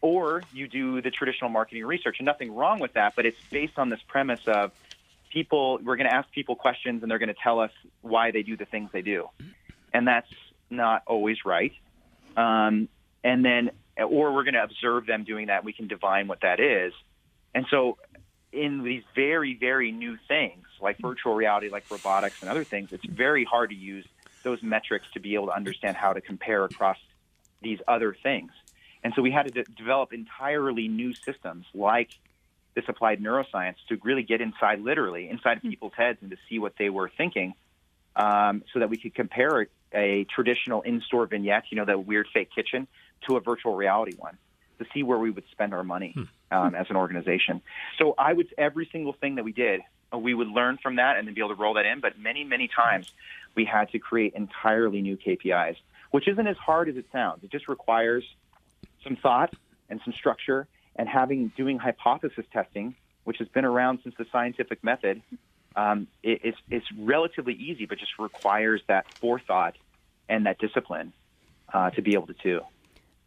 or 0.01 0.43
you 0.53 0.67
do 0.67 1.01
the 1.01 1.11
traditional 1.11 1.49
marketing 1.49 1.85
research. 1.85 2.17
And 2.19 2.25
nothing 2.25 2.53
wrong 2.53 2.79
with 2.79 2.93
that, 2.93 3.13
but 3.15 3.25
it's 3.25 3.39
based 3.51 3.77
on 3.77 3.89
this 3.89 3.99
premise 4.07 4.41
of 4.47 4.71
people, 5.31 5.79
we're 5.83 5.97
going 5.97 6.09
to 6.09 6.13
ask 6.13 6.31
people 6.31 6.55
questions 6.55 7.01
and 7.01 7.11
they're 7.11 7.19
going 7.19 7.29
to 7.29 7.41
tell 7.41 7.59
us 7.59 7.71
why 8.01 8.31
they 8.31 8.43
do 8.43 8.57
the 8.57 8.65
things 8.65 8.89
they 8.91 9.01
do. 9.01 9.29
And 9.93 10.07
that's 10.07 10.29
not 10.69 11.03
always 11.05 11.37
right. 11.45 11.73
Um, 12.37 12.87
and 13.23 13.43
then, 13.43 13.71
or 13.97 14.33
we're 14.33 14.43
going 14.43 14.53
to 14.53 14.63
observe 14.63 15.05
them 15.05 15.23
doing 15.23 15.47
that. 15.47 15.63
We 15.63 15.73
can 15.73 15.87
divine 15.87 16.27
what 16.27 16.41
that 16.41 16.59
is. 16.59 16.93
And 17.53 17.65
so, 17.69 17.97
in 18.51 18.83
these 18.83 19.03
very, 19.13 19.55
very 19.55 19.91
new 19.91 20.17
things 20.27 20.65
like 20.81 20.97
virtual 20.97 21.35
reality, 21.35 21.69
like 21.69 21.85
robotics 21.91 22.41
and 22.41 22.49
other 22.49 22.63
things, 22.63 22.91
it's 22.91 23.05
very 23.05 23.43
hard 23.43 23.69
to 23.69 23.75
use 23.75 24.05
those 24.43 24.63
metrics 24.63 25.05
to 25.13 25.19
be 25.19 25.35
able 25.35 25.47
to 25.47 25.55
understand 25.55 25.97
how 25.97 26.13
to 26.13 26.21
compare 26.21 26.63
across 26.63 26.97
these 27.61 27.79
other 27.87 28.15
things. 28.23 28.51
And 29.03 29.13
so 29.15 29.21
we 29.21 29.31
had 29.31 29.47
to 29.47 29.63
de- 29.63 29.71
develop 29.71 30.13
entirely 30.13 30.87
new 30.87 31.13
systems 31.13 31.65
like 31.73 32.09
this 32.75 32.85
applied 32.87 33.21
neuroscience 33.21 33.75
to 33.89 33.97
really 34.03 34.23
get 34.23 34.41
inside, 34.41 34.81
literally, 34.81 35.29
inside 35.29 35.57
of 35.57 35.63
hmm. 35.63 35.69
people's 35.69 35.93
heads 35.95 36.19
and 36.21 36.31
to 36.31 36.37
see 36.49 36.59
what 36.59 36.73
they 36.77 36.89
were 36.89 37.09
thinking 37.17 37.53
um, 38.15 38.63
so 38.73 38.79
that 38.79 38.89
we 38.89 38.97
could 38.97 39.15
compare 39.15 39.67
a 39.93 40.25
traditional 40.25 40.81
in 40.81 41.01
store 41.01 41.25
vignette, 41.25 41.63
you 41.69 41.77
know, 41.77 41.85
the 41.85 41.97
weird 41.97 42.27
fake 42.33 42.49
kitchen, 42.53 42.87
to 43.27 43.37
a 43.37 43.39
virtual 43.39 43.75
reality 43.75 44.15
one 44.17 44.37
to 44.79 44.85
see 44.93 45.03
where 45.03 45.19
we 45.19 45.29
would 45.29 45.43
spend 45.51 45.73
our 45.73 45.83
money 45.83 46.13
hmm. 46.15 46.23
um, 46.57 46.73
as 46.73 46.87
an 46.89 46.95
organization. 46.95 47.61
So 47.97 48.15
I 48.17 48.33
would, 48.33 48.47
every 48.57 48.89
single 48.91 49.13
thing 49.13 49.35
that 49.35 49.43
we 49.43 49.51
did, 49.51 49.81
uh, 50.13 50.17
we 50.17 50.33
would 50.33 50.47
learn 50.47 50.77
from 50.81 50.95
that 50.95 51.17
and 51.17 51.27
then 51.27 51.35
be 51.35 51.41
able 51.41 51.55
to 51.55 51.61
roll 51.61 51.75
that 51.75 51.85
in. 51.85 51.99
But 51.99 52.17
many, 52.17 52.43
many 52.43 52.67
times 52.67 53.11
we 53.55 53.65
had 53.65 53.91
to 53.91 53.99
create 53.99 54.33
entirely 54.33 55.01
new 55.01 55.17
KPIs, 55.17 55.75
which 56.11 56.27
isn't 56.27 56.47
as 56.47 56.57
hard 56.57 56.89
as 56.89 56.95
it 56.95 57.05
sounds. 57.11 57.43
It 57.43 57.51
just 57.51 57.67
requires 57.67 58.23
some 59.03 59.15
thought 59.15 59.53
and 59.89 59.99
some 60.03 60.13
structure 60.13 60.67
and 60.95 61.07
having 61.07 61.51
doing 61.55 61.77
hypothesis 61.77 62.45
testing, 62.51 62.95
which 63.23 63.37
has 63.37 63.47
been 63.47 63.65
around 63.65 63.99
since 64.03 64.15
the 64.17 64.25
scientific 64.31 64.83
method, 64.83 65.21
um, 65.75 66.07
it, 66.23 66.41
it's, 66.43 66.57
it's 66.69 66.85
relatively 66.97 67.53
easy, 67.53 67.85
but 67.85 67.97
just 67.97 68.19
requires 68.19 68.81
that 68.87 69.11
forethought 69.15 69.75
and 70.27 70.45
that 70.45 70.59
discipline 70.59 71.13
uh, 71.73 71.89
to 71.91 72.01
be 72.01 72.13
able 72.13 72.27
to 72.27 72.35
do. 72.43 72.61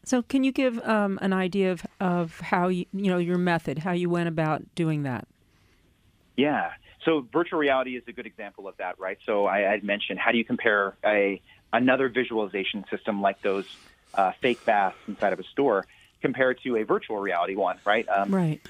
So, 0.05 0.23
can 0.23 0.43
you 0.43 0.51
give 0.51 0.81
um, 0.87 1.19
an 1.23 1.33
idea 1.33 1.71
of, 1.71 1.87
of 2.01 2.41
how 2.41 2.69
you, 2.69 2.87
you 2.93 3.11
know 3.11 3.19
your 3.19 3.39
method, 3.39 3.79
how 3.79 3.93
you 3.93 4.11
went 4.11 4.29
about 4.29 4.63
doing 4.75 5.05
that? 5.05 5.29
Yeah. 6.37 6.73
So, 7.05 7.27
virtual 7.33 7.61
reality 7.61 7.97
is 7.97 8.03
a 8.09 8.13
good 8.13 8.27
example 8.27 8.67
of 8.67 8.77
that, 8.79 8.99
right? 8.99 9.19
So, 9.25 9.47
I 9.47 9.61
had 9.61 9.85
mentioned 9.85 10.19
how 10.19 10.33
do 10.33 10.39
you 10.39 10.45
compare 10.45 10.97
a 11.05 11.41
another 11.73 12.09
visualization 12.09 12.85
system 12.91 13.23
like 13.23 13.41
those 13.43 13.65
uh, 14.15 14.33
fake 14.41 14.65
baths 14.65 14.97
inside 15.09 15.33
of 15.33 15.41
a 15.41 15.45
store 15.45 15.87
compared 16.21 16.61
to 16.63 16.77
a 16.77 16.85
virtual 16.85 17.19
reality 17.19 17.57
one, 17.57 17.79
right? 17.85 18.09
Um, 18.09 18.35
right. 18.35 18.61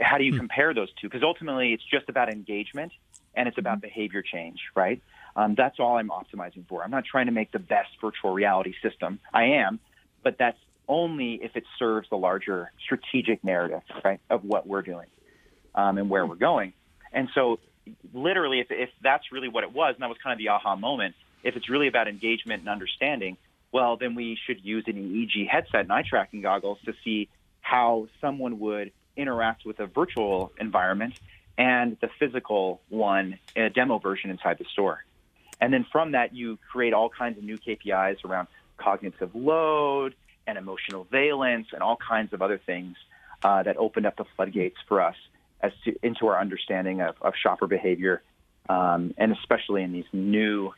how 0.00 0.18
do 0.18 0.24
you 0.24 0.36
compare 0.38 0.74
those 0.74 0.92
two? 1.00 1.08
Because 1.08 1.22
ultimately, 1.22 1.72
it's 1.72 1.84
just 1.84 2.08
about 2.08 2.28
engagement 2.28 2.92
and 3.34 3.48
it's 3.48 3.58
about 3.58 3.80
behavior 3.80 4.22
change, 4.22 4.60
right? 4.74 5.02
Um, 5.34 5.54
that's 5.54 5.78
all 5.78 5.96
I'm 5.96 6.08
optimizing 6.08 6.66
for. 6.68 6.82
I'm 6.82 6.90
not 6.90 7.04
trying 7.04 7.26
to 7.26 7.32
make 7.32 7.52
the 7.52 7.58
best 7.58 7.90
virtual 8.00 8.32
reality 8.32 8.74
system. 8.82 9.20
I 9.32 9.44
am, 9.44 9.78
but 10.22 10.38
that's 10.38 10.58
only 10.88 11.34
if 11.34 11.56
it 11.56 11.64
serves 11.78 12.08
the 12.08 12.16
larger 12.16 12.72
strategic 12.84 13.44
narrative, 13.44 13.82
right, 14.04 14.20
of 14.30 14.44
what 14.44 14.66
we're 14.66 14.82
doing 14.82 15.06
um, 15.74 15.98
and 15.98 16.08
where 16.08 16.24
we're 16.24 16.36
going. 16.36 16.72
And 17.12 17.28
so, 17.34 17.58
literally, 18.12 18.60
if, 18.60 18.68
if 18.70 18.90
that's 19.02 19.30
really 19.30 19.48
what 19.48 19.64
it 19.64 19.72
was, 19.72 19.94
and 19.94 20.02
that 20.02 20.08
was 20.08 20.18
kind 20.22 20.32
of 20.32 20.38
the 20.38 20.48
aha 20.48 20.74
moment, 20.76 21.14
if 21.42 21.56
it's 21.56 21.68
really 21.68 21.86
about 21.86 22.08
engagement 22.08 22.60
and 22.60 22.68
understanding, 22.68 23.36
well, 23.72 23.96
then 23.96 24.14
we 24.14 24.38
should 24.46 24.64
use 24.64 24.84
an 24.86 24.94
EEG 24.94 25.48
headset 25.48 25.80
and 25.80 25.92
eye 25.92 26.04
tracking 26.08 26.42
goggles 26.42 26.78
to 26.84 26.94
see 27.04 27.28
how 27.60 28.08
someone 28.20 28.58
would 28.60 28.92
interact 29.16 29.64
with 29.64 29.80
a 29.80 29.86
virtual 29.86 30.52
environment 30.58 31.18
and 31.58 31.96
the 32.00 32.08
physical 32.18 32.80
one, 32.88 33.38
a 33.56 33.70
demo 33.70 33.98
version 33.98 34.30
inside 34.30 34.58
the 34.58 34.66
store. 34.72 35.04
And 35.60 35.72
then 35.72 35.86
from 35.90 36.12
that, 36.12 36.34
you 36.34 36.58
create 36.70 36.92
all 36.92 37.08
kinds 37.08 37.38
of 37.38 37.44
new 37.44 37.56
KPIs 37.56 38.24
around 38.24 38.48
cognitive 38.76 39.34
load 39.34 40.14
and 40.46 40.58
emotional 40.58 41.04
valence 41.10 41.68
and 41.72 41.82
all 41.82 41.96
kinds 41.96 42.32
of 42.32 42.42
other 42.42 42.58
things 42.58 42.96
uh, 43.42 43.62
that 43.62 43.76
opened 43.76 44.06
up 44.06 44.16
the 44.16 44.24
floodgates 44.36 44.76
for 44.86 45.00
us 45.00 45.16
as 45.60 45.72
to, 45.84 45.96
into 46.02 46.26
our 46.26 46.38
understanding 46.38 47.00
of, 47.00 47.16
of 47.22 47.34
shopper 47.42 47.66
behavior, 47.66 48.22
um, 48.68 49.14
and 49.16 49.32
especially 49.32 49.82
in 49.82 49.92
these 49.92 50.04
new, 50.12 50.72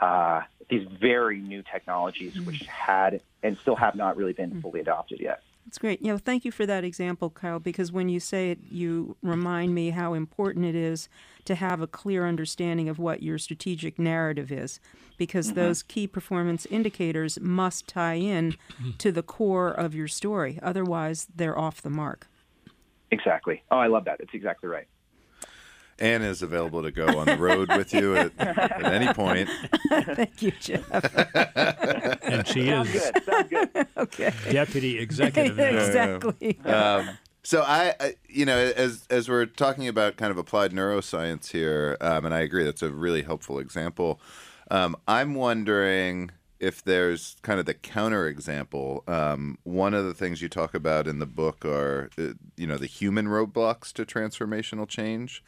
uh, 0.00 0.40
these 0.68 0.86
very 1.00 1.40
new 1.40 1.62
technologies, 1.62 2.38
which 2.40 2.60
mm. 2.60 2.66
had 2.66 3.20
and 3.42 3.56
still 3.58 3.76
have 3.76 3.94
not 3.94 4.16
really 4.16 4.32
been 4.32 4.50
mm. 4.50 4.62
fully 4.62 4.80
adopted 4.80 5.20
yet. 5.20 5.42
That's 5.66 5.78
great. 5.78 6.02
You 6.02 6.08
know, 6.08 6.18
thank 6.18 6.44
you 6.44 6.52
for 6.52 6.66
that 6.66 6.84
example, 6.84 7.30
Kyle, 7.30 7.58
because 7.58 7.90
when 7.90 8.10
you 8.10 8.20
say 8.20 8.50
it, 8.50 8.58
you 8.70 9.16
remind 9.22 9.74
me 9.74 9.90
how 9.90 10.12
important 10.12 10.66
it 10.66 10.74
is 10.74 11.08
to 11.46 11.54
have 11.54 11.80
a 11.80 11.86
clear 11.86 12.26
understanding 12.26 12.90
of 12.90 12.98
what 12.98 13.22
your 13.22 13.38
strategic 13.38 13.98
narrative 13.98 14.52
is, 14.52 14.78
because 15.16 15.46
Mm-hmm. 15.46 15.60
those 15.60 15.82
key 15.82 16.06
performance 16.06 16.66
indicators 16.66 17.40
must 17.40 17.86
tie 17.88 18.14
in 18.14 18.56
mm. 18.82 18.98
to 18.98 19.10
the 19.10 19.22
core 19.22 19.70
of 19.70 19.94
your 19.94 20.08
story. 20.08 20.58
Otherwise, 20.62 21.28
they're 21.34 21.58
off 21.58 21.80
the 21.80 21.90
mark. 21.90 22.26
Exactly. 23.10 23.62
Oh, 23.70 23.78
I 23.78 23.86
love 23.86 24.04
that. 24.04 24.20
It's 24.20 24.34
exactly 24.34 24.68
right. 24.68 24.86
Anne 25.98 26.22
is 26.22 26.42
available 26.42 26.82
to 26.82 26.90
go 26.90 27.06
on 27.18 27.26
the 27.26 27.36
road 27.36 27.68
with 27.68 27.94
you 27.94 28.16
at, 28.16 28.32
at 28.38 28.92
any 28.92 29.12
point. 29.12 29.48
Thank 29.88 30.42
you, 30.42 30.52
Jeff. 30.60 30.84
And 32.22 32.46
she 32.46 32.66
Sounds 32.66 32.94
is 32.94 33.10
good. 33.10 33.24
Sounds 33.24 33.50
good. 33.50 33.86
Okay. 33.96 34.32
deputy 34.50 34.98
executive 35.00 35.58
exactly. 35.58 36.58
Um, 36.64 37.10
so 37.42 37.62
I, 37.62 37.94
I, 38.00 38.14
you 38.28 38.44
know, 38.44 38.56
as 38.56 39.06
as 39.10 39.28
we're 39.28 39.46
talking 39.46 39.86
about 39.88 40.16
kind 40.16 40.30
of 40.30 40.38
applied 40.38 40.72
neuroscience 40.72 41.50
here, 41.50 41.96
um, 42.00 42.24
and 42.24 42.34
I 42.34 42.40
agree 42.40 42.64
that's 42.64 42.82
a 42.82 42.90
really 42.90 43.22
helpful 43.22 43.58
example. 43.58 44.20
Um, 44.70 44.96
I'm 45.06 45.34
wondering 45.34 46.30
if 46.58 46.82
there's 46.82 47.36
kind 47.42 47.60
of 47.60 47.66
the 47.66 47.74
counter 47.74 48.26
example. 48.26 49.04
Um, 49.06 49.58
one 49.64 49.92
of 49.92 50.06
the 50.06 50.14
things 50.14 50.40
you 50.40 50.48
talk 50.48 50.74
about 50.74 51.06
in 51.06 51.18
the 51.18 51.26
book 51.26 51.64
are, 51.64 52.10
uh, 52.18 52.28
you 52.56 52.66
know, 52.66 52.78
the 52.78 52.86
human 52.86 53.26
roadblocks 53.26 53.92
to 53.92 54.06
transformational 54.06 54.88
change. 54.88 55.44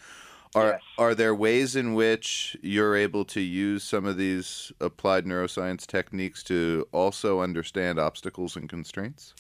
Are 0.57 0.67
Yes. 0.69 0.83
are 0.97 1.15
there 1.15 1.35
ways 1.35 1.77
in 1.77 1.93
which 1.95 2.57
you're 2.63 2.97
able 2.97 3.25
to 3.27 3.41
use 3.41 3.85
some 3.85 4.07
of 4.07 4.17
these 4.17 4.73
applied 4.81 5.27
neuroscience 5.27 5.87
techniques 5.87 6.43
to 6.45 6.89
also 6.93 7.41
understand 7.41 7.99
obstacles 7.99 8.57
and 8.57 8.67
constraints? 8.69 9.35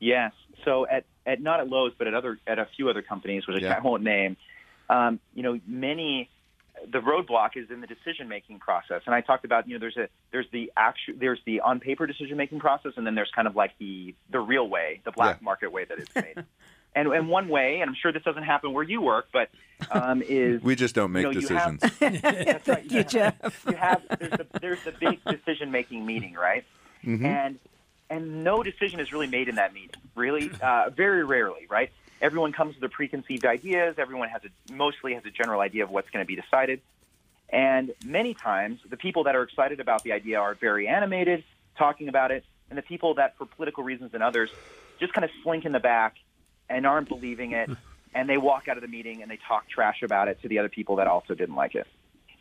Yes. 0.00 0.32
So 0.64 0.86
at, 0.88 1.04
at 1.24 1.40
not 1.40 1.60
at 1.60 1.68
Lowe's, 1.68 1.92
but 1.96 2.08
at 2.08 2.14
other 2.14 2.38
at 2.48 2.58
a 2.58 2.66
few 2.76 2.88
other 2.90 3.00
companies, 3.02 3.46
which 3.46 3.62
Yeah. 3.62 3.76
I 3.76 3.80
won't 3.80 4.02
name, 4.02 4.36
um, 4.88 5.20
you 5.34 5.42
know, 5.44 5.60
many 5.66 6.28
the 6.90 6.98
roadblock 6.98 7.50
is 7.56 7.70
in 7.70 7.80
the 7.82 7.86
decision 7.86 8.26
making 8.28 8.58
process. 8.58 9.02
And 9.04 9.14
I 9.14 9.20
talked 9.20 9.44
about, 9.44 9.68
you 9.68 9.74
know, 9.74 9.80
there's 9.80 9.96
a 9.98 10.08
there's 10.32 10.46
the 10.50 10.72
actual 10.76 11.14
there's 11.16 11.40
the 11.44 11.60
on 11.60 11.78
paper 11.78 12.06
decision 12.08 12.36
making 12.36 12.58
process, 12.58 12.92
and 12.96 13.06
then 13.06 13.14
there's 13.14 13.30
kind 13.30 13.46
of 13.46 13.54
like 13.54 13.78
the 13.78 14.14
the 14.30 14.40
real 14.40 14.68
way, 14.68 15.00
the 15.04 15.12
black 15.12 15.36
Yeah. 15.40 15.44
market 15.44 15.70
way 15.70 15.84
that 15.84 15.98
it's 15.98 16.14
made. 16.14 16.44
and 16.94 17.08
and 17.08 17.28
one 17.28 17.48
way, 17.48 17.80
and 17.80 17.88
I'm 17.88 17.96
sure 18.00 18.12
this 18.12 18.22
doesn't 18.22 18.42
happen 18.42 18.72
where 18.72 18.84
you 18.84 19.00
work, 19.00 19.28
but 19.32 19.48
um, 19.90 20.22
is 20.26 20.62
We 20.62 20.74
just 20.74 20.94
don't 20.94 21.12
make 21.12 21.22
you 21.22 21.32
know, 21.32 21.40
you 21.40 21.48
have- 21.56 21.78
decisions. 21.78 22.22
that's 22.22 22.68
right. 22.68 22.78
Thank 22.78 22.92
you, 22.92 23.04
Jeff. 23.04 23.64
you 23.68 23.76
have 23.76 24.02
there's 24.18 24.32
the, 24.32 24.46
there's 24.60 24.84
the 24.84 24.92
big 24.92 25.20
decision 25.24 25.70
making 25.70 26.04
meeting, 26.04 26.34
right? 26.34 26.64
And 27.02 27.58
and 28.10 28.44
no 28.44 28.62
decision 28.62 29.00
is 29.00 29.12
really 29.12 29.28
made 29.28 29.48
in 29.48 29.54
that 29.54 29.72
meeting. 29.72 29.90
Really, 30.14 30.50
uh, 30.60 30.90
very 30.90 31.24
rarely, 31.24 31.66
right? 31.70 31.90
Everyone 32.20 32.52
comes 32.52 32.74
with 32.74 32.80
their 32.80 32.90
preconceived 32.90 33.46
ideas. 33.46 33.94
Everyone 33.96 34.28
has 34.28 34.42
a 34.44 34.72
mostly 34.72 35.14
has 35.14 35.24
a 35.24 35.30
general 35.30 35.60
idea 35.60 35.84
of 35.84 35.90
what's 35.90 36.10
going 36.10 36.22
to 36.22 36.26
be 36.26 36.36
decided. 36.36 36.80
And 37.48 37.92
many 38.04 38.34
times, 38.34 38.80
the 38.88 38.96
people 38.96 39.24
that 39.24 39.34
are 39.34 39.42
excited 39.42 39.80
about 39.80 40.04
the 40.04 40.12
idea 40.12 40.38
are 40.38 40.54
very 40.54 40.86
animated, 40.86 41.42
talking 41.78 42.08
about 42.08 42.30
it, 42.30 42.44
and 42.68 42.78
the 42.78 42.82
people 42.82 43.14
that, 43.14 43.36
for 43.38 43.46
political 43.46 43.82
reasons 43.82 44.10
and 44.12 44.22
others, 44.22 44.50
just 45.00 45.12
kind 45.12 45.24
of 45.24 45.30
slink 45.42 45.64
in 45.64 45.72
the 45.72 45.80
back 45.80 46.16
and 46.70 46.86
aren't 46.86 47.08
believing 47.08 47.52
it, 47.52 47.68
and 48.14 48.28
they 48.28 48.38
walk 48.38 48.68
out 48.68 48.76
of 48.76 48.82
the 48.82 48.88
meeting 48.88 49.22
and 49.22 49.30
they 49.30 49.38
talk 49.48 49.68
trash 49.68 50.02
about 50.02 50.28
it 50.28 50.40
to 50.42 50.48
the 50.48 50.58
other 50.58 50.68
people 50.68 50.96
that 50.96 51.06
also 51.06 51.34
didn't 51.34 51.54
like 51.54 51.74
it. 51.74 51.86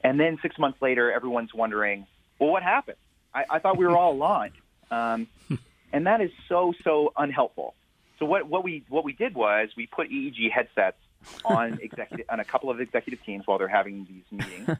And 0.04 0.20
then 0.20 0.40
six 0.42 0.58
months 0.58 0.82
later, 0.82 1.12
everyone's 1.12 1.54
wondering, 1.54 2.08
well, 2.40 2.52
what 2.52 2.64
happened? 2.64 2.98
I, 3.34 3.46
I 3.50 3.60
thought 3.60 3.78
we 3.78 3.86
were 3.86 3.98
all 3.98 4.14
aligned. 4.14 4.54
Um, 4.90 5.28
and 5.94 6.08
that 6.08 6.22
is 6.22 6.32
so, 6.48 6.74
so 6.84 7.12
unhelpful. 7.18 7.76
So 8.18 8.26
what, 8.26 8.48
what 8.48 8.64
we 8.64 8.84
what 8.90 9.06
we 9.06 9.14
did 9.14 9.34
was 9.34 9.70
we 9.78 9.88
put 9.88 10.10
EEG 10.10 10.52
headsets 10.52 10.98
on 11.46 11.80
executive 11.82 12.26
on 12.30 12.40
a 12.40 12.46
couple 12.46 12.70
of 12.70 12.82
executive 12.82 13.24
teams 13.26 13.48
while 13.48 13.58
they're 13.58 13.68
having 13.68 14.06
these 14.06 14.24
meetings. 14.32 14.78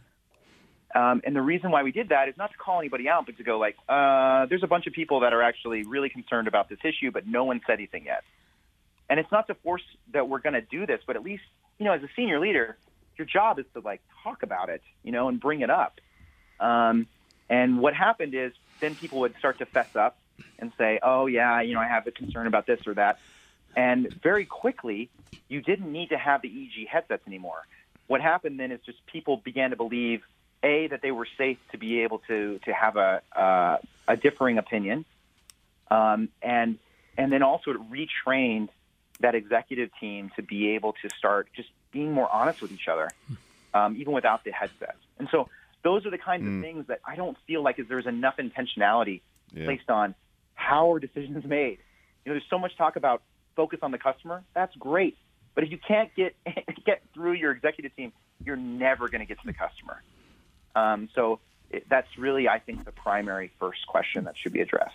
Um, 0.94 1.22
and 1.24 1.36
the 1.36 1.42
reason 1.42 1.70
why 1.70 1.84
we 1.84 1.92
did 1.92 2.10
that 2.10 2.30
is 2.30 2.38
not 2.38 2.52
to 2.52 2.58
call 2.58 2.80
anybody 2.80 3.08
out, 3.08 3.26
but 3.28 3.38
to 3.38 3.44
go 3.44 3.60
like, 3.60 3.78
uh, 3.88 4.48
there's 4.48 4.64
a 4.64 4.68
bunch 4.68 4.88
of 4.88 4.94
people 4.94 5.20
that 5.20 5.34
are 5.34 5.42
actually 5.42 5.84
really 5.84 6.10
concerned 6.10 6.48
about 6.48 6.68
this 6.68 6.80
issue, 6.84 7.12
but 7.12 7.28
no 7.28 7.44
one 7.44 7.62
said 7.68 7.74
anything 7.74 8.06
yet. 8.06 8.24
And 9.10 9.20
it's 9.20 9.32
not 9.32 9.48
to 9.48 9.56
force 9.56 9.82
that 10.12 10.30
we're 10.30 10.40
going 10.40 10.54
to 10.54 10.62
do 10.62 10.86
this, 10.86 11.02
but 11.06 11.16
at 11.16 11.24
least, 11.24 11.44
you 11.80 11.86
know, 11.86 11.94
as 11.94 12.04
a 12.04 12.10
senior 12.16 12.40
leader, 12.40 12.78
your 13.18 13.26
job 13.26 13.60
is 13.60 13.66
to 13.74 13.82
like 13.82 14.02
talk 14.24 14.44
about 14.44 14.70
it, 14.70 14.82
you 15.04 15.12
know, 15.12 15.28
and 15.28 15.40
bring 15.40 15.62
it 15.62 15.70
up. 15.70 16.00
Um, 16.60 17.08
and 17.50 17.80
what 17.80 17.96
happened 17.96 18.36
is 18.36 18.54
then 18.80 18.96
people 18.96 19.20
would 19.22 19.36
start 19.38 19.58
to 19.60 19.66
fess 19.66 19.96
up 19.96 20.18
and 20.60 20.72
say, 20.78 21.00
oh, 21.02 21.26
yeah, 21.26 21.62
you 21.62 21.74
know, 21.74 21.80
I 21.80 21.88
have 21.88 22.06
a 22.08 22.12
concern 22.12 22.48
about 22.48 22.68
this 22.68 22.86
or 22.86 22.94
that. 22.94 23.20
And 23.76 24.12
very 24.22 24.46
quickly, 24.46 25.10
you 25.48 25.62
didn't 25.62 25.92
need 25.92 26.10
to 26.10 26.18
have 26.18 26.42
the 26.42 26.50
EEG 26.50 26.88
headsets 26.88 27.24
anymore. 27.28 27.66
What 28.08 28.22
happened 28.22 28.60
then 28.60 28.72
is 28.72 28.80
just 28.86 29.06
people 29.06 29.38
began 29.38 29.72
to 29.72 29.76
believe, 29.76 30.24
A, 30.64 30.88
that 30.88 31.02
they 31.02 31.12
were 31.12 31.28
safe 31.38 31.58
to 31.72 31.78
be 31.78 32.02
able 32.02 32.20
to, 32.28 32.60
to 32.66 32.74
have 32.74 32.96
a, 32.96 33.22
uh, 33.36 33.78
a 34.08 34.18
differing 34.18 34.58
opinion. 34.58 35.06
Um, 35.92 36.30
and, 36.42 36.78
and 37.18 37.32
then 37.32 37.44
also 37.44 37.72
it 37.72 37.78
retrained 37.92 38.70
that 39.20 39.36
executive 39.36 39.90
team 40.00 40.32
to 40.36 40.42
be 40.42 40.70
able 40.76 40.94
to 40.94 41.10
start 41.18 41.50
just 41.56 41.70
being 41.92 42.12
more 42.12 42.30
honest 42.32 42.62
with 42.62 42.72
each 42.72 42.88
other, 42.88 43.10
um, 43.74 43.96
even 43.98 44.14
without 44.14 44.44
the 44.44 44.52
headsets. 44.52 44.98
And 45.18 45.28
so 45.32 45.50
those 45.84 46.06
are 46.06 46.10
the 46.12 46.18
kinds 46.18 46.48
of 46.48 46.62
things 46.62 46.88
that 46.88 47.00
I 47.06 47.16
don't 47.16 47.38
feel 47.48 47.62
like 47.64 47.80
is 47.80 47.88
there's 47.88 48.08
enough 48.08 48.38
intentionality 48.38 49.22
Yeah. 49.52 49.66
placed 49.66 49.90
on 49.90 50.16
how 50.54 50.92
are 50.94 51.00
decisions 51.00 51.44
made. 51.46 51.80
You 52.24 52.32
know, 52.32 52.34
there's 52.34 52.50
so 52.50 52.60
much 52.60 52.76
talk 52.78 52.96
about 52.96 53.24
focus 53.56 53.80
on 53.82 53.92
the 53.92 53.98
customer. 53.98 54.44
That's 54.54 54.76
great, 54.76 55.18
but 55.56 55.64
if 55.64 55.72
you 55.72 55.78
can't 55.78 56.14
get 56.16 56.36
get 56.86 57.02
through 57.14 57.34
your 57.34 57.52
executive 57.52 57.96
team, 57.96 58.14
you're 58.46 58.56
never 58.56 59.10
going 59.10 59.22
to 59.22 59.26
get 59.26 59.40
to 59.42 59.48
the 59.48 59.54
customer. 59.54 60.02
Um, 60.76 61.10
so 61.16 61.40
it, 61.72 61.88
that's 61.90 62.08
really, 62.18 62.48
I 62.48 62.60
think, 62.60 62.86
the 62.86 62.92
primary 62.92 63.52
first 63.60 63.86
question 63.88 64.26
that 64.26 64.38
should 64.38 64.54
be 64.54 64.62
addressed. 64.62 64.94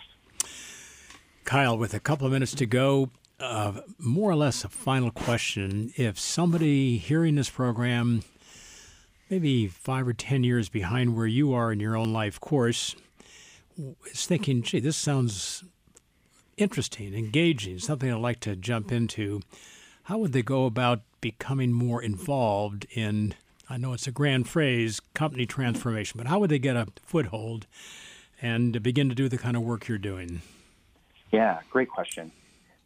Kyle, 1.43 1.77
with 1.77 1.93
a 1.93 1.99
couple 1.99 2.25
of 2.25 2.33
minutes 2.33 2.55
to 2.55 2.65
go, 2.65 3.09
uh, 3.39 3.81
more 3.99 4.31
or 4.31 4.35
less 4.35 4.63
a 4.63 4.69
final 4.69 5.11
question. 5.11 5.91
If 5.95 6.19
somebody 6.19 6.97
hearing 6.97 7.35
this 7.35 7.49
program, 7.49 8.23
maybe 9.29 9.67
five 9.67 10.07
or 10.07 10.13
10 10.13 10.43
years 10.43 10.69
behind 10.69 11.15
where 11.15 11.27
you 11.27 11.53
are 11.53 11.71
in 11.71 11.79
your 11.79 11.95
own 11.95 12.13
life 12.13 12.39
course, 12.39 12.95
is 14.11 14.25
thinking, 14.25 14.61
gee, 14.61 14.79
this 14.79 14.97
sounds 14.97 15.63
interesting, 16.57 17.13
engaging, 17.13 17.79
something 17.79 18.11
I'd 18.11 18.19
like 18.19 18.39
to 18.41 18.55
jump 18.55 18.91
into, 18.91 19.41
how 20.03 20.17
would 20.19 20.31
they 20.31 20.43
go 20.43 20.65
about 20.65 21.01
becoming 21.19 21.73
more 21.73 22.01
involved 22.01 22.85
in, 22.91 23.33
I 23.69 23.77
know 23.77 23.93
it's 23.93 24.07
a 24.07 24.11
grand 24.11 24.47
phrase, 24.47 25.01
company 25.13 25.45
transformation, 25.45 26.17
but 26.17 26.27
how 26.27 26.39
would 26.39 26.51
they 26.51 26.59
get 26.59 26.75
a 26.75 26.87
foothold 27.03 27.67
and 28.41 28.81
begin 28.81 29.09
to 29.09 29.15
do 29.15 29.27
the 29.27 29.37
kind 29.37 29.57
of 29.57 29.63
work 29.63 29.87
you're 29.87 29.97
doing? 29.97 30.41
Yeah, 31.31 31.59
great 31.69 31.89
question. 31.89 32.31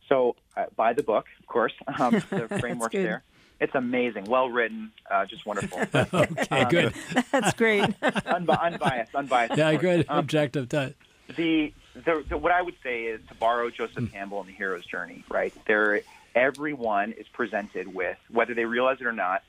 So 0.10 0.36
uh, 0.58 0.66
buy 0.76 0.94
the 0.94 1.04
book, 1.04 1.26
of 1.40 1.48
course. 1.48 1.74
Um, 2.00 2.14
the 2.30 2.48
framework's 2.60 2.92
good. 2.94 3.06
there. 3.06 3.24
It's 3.62 3.76
amazing, 3.76 4.26
well 4.26 4.50
written, 4.50 4.92
uh, 5.12 5.26
just 5.26 5.46
wonderful. 5.46 5.80
Okay, 6.14 6.66
good. 6.70 6.94
That's 7.32 7.54
great. 7.56 7.84
Unbi- 8.02 8.62
unbiased, 8.62 9.14
unbiased. 9.14 9.58
Yeah, 9.58 9.70
of 9.70 9.82
course. 9.82 9.98
good. 9.98 10.06
Um, 10.10 10.20
Objective. 10.20 10.70
That. 10.70 10.94
the, 11.36 11.74
the, 11.94 12.24
the 12.30 12.38
what 12.38 12.52
I 12.54 12.62
would 12.62 12.76
say 12.82 13.04
is 13.04 13.20
to 13.28 13.36
borrow 13.36 13.70
Joseph 13.70 13.96
Hmm. 13.98 14.06
Campbell 14.06 14.42
in 14.42 14.48
the 14.48 14.54
hero's 14.54 14.86
journey, 14.86 15.24
right? 15.30 15.54
There 15.66 16.02
everyone 16.36 17.12
is 17.14 17.28
presented 17.28 17.94
with, 17.94 18.18
whether 18.32 18.54
they 18.54 18.64
realize 18.66 18.98
it 19.02 19.08
or 19.08 19.12
not, 19.12 19.44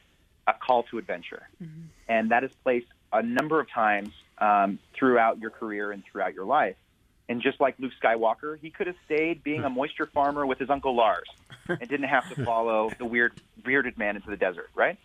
a 0.48 0.54
call 0.54 0.82
to 0.84 0.98
adventure. 0.98 1.48
And 2.08 2.30
that 2.32 2.42
is 2.42 2.50
placed 2.64 2.86
a 3.12 3.22
number 3.22 3.60
of 3.60 3.70
times 3.70 4.10
um, 4.38 4.78
throughout 4.94 5.38
your 5.38 5.50
career 5.50 5.92
and 5.92 6.02
throughout 6.04 6.34
your 6.34 6.46
life. 6.46 6.74
And 7.30 7.40
just 7.40 7.60
like 7.60 7.76
Luke 7.78 7.92
Skywalker, 8.02 8.58
he 8.60 8.70
could 8.70 8.88
have 8.88 8.96
stayed 9.06 9.44
being 9.44 9.62
a 9.62 9.70
moisture 9.70 10.06
farmer 10.06 10.44
with 10.44 10.58
his 10.58 10.68
uncle 10.68 10.96
Lars 10.96 11.28
and 11.68 11.78
didn't 11.78 12.08
have 12.08 12.28
to 12.34 12.44
follow 12.44 12.90
the 12.98 13.04
weird 13.04 13.40
bearded 13.64 13.96
man 13.96 14.16
into 14.16 14.28
the 14.30 14.36
desert, 14.36 14.68
right? 14.74 14.98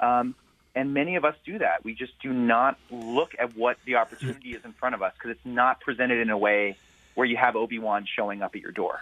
Um, 0.00 0.34
and 0.74 0.94
many 0.94 1.16
of 1.16 1.26
us 1.26 1.34
do 1.44 1.58
that. 1.58 1.84
We 1.84 1.92
just 1.92 2.18
do 2.20 2.32
not 2.32 2.78
look 2.90 3.32
at 3.38 3.54
what 3.54 3.76
the 3.84 3.96
opportunity 3.96 4.54
is 4.54 4.64
in 4.64 4.72
front 4.72 4.94
of 4.94 5.02
us 5.02 5.12
because 5.12 5.32
it's 5.32 5.44
not 5.44 5.80
presented 5.80 6.20
in 6.20 6.30
a 6.30 6.38
way 6.38 6.78
where 7.14 7.26
you 7.26 7.36
have 7.36 7.54
Obi 7.54 7.78
Wan 7.78 8.06
showing 8.16 8.40
up 8.40 8.54
at 8.54 8.62
your 8.62 8.72
door. 8.72 9.00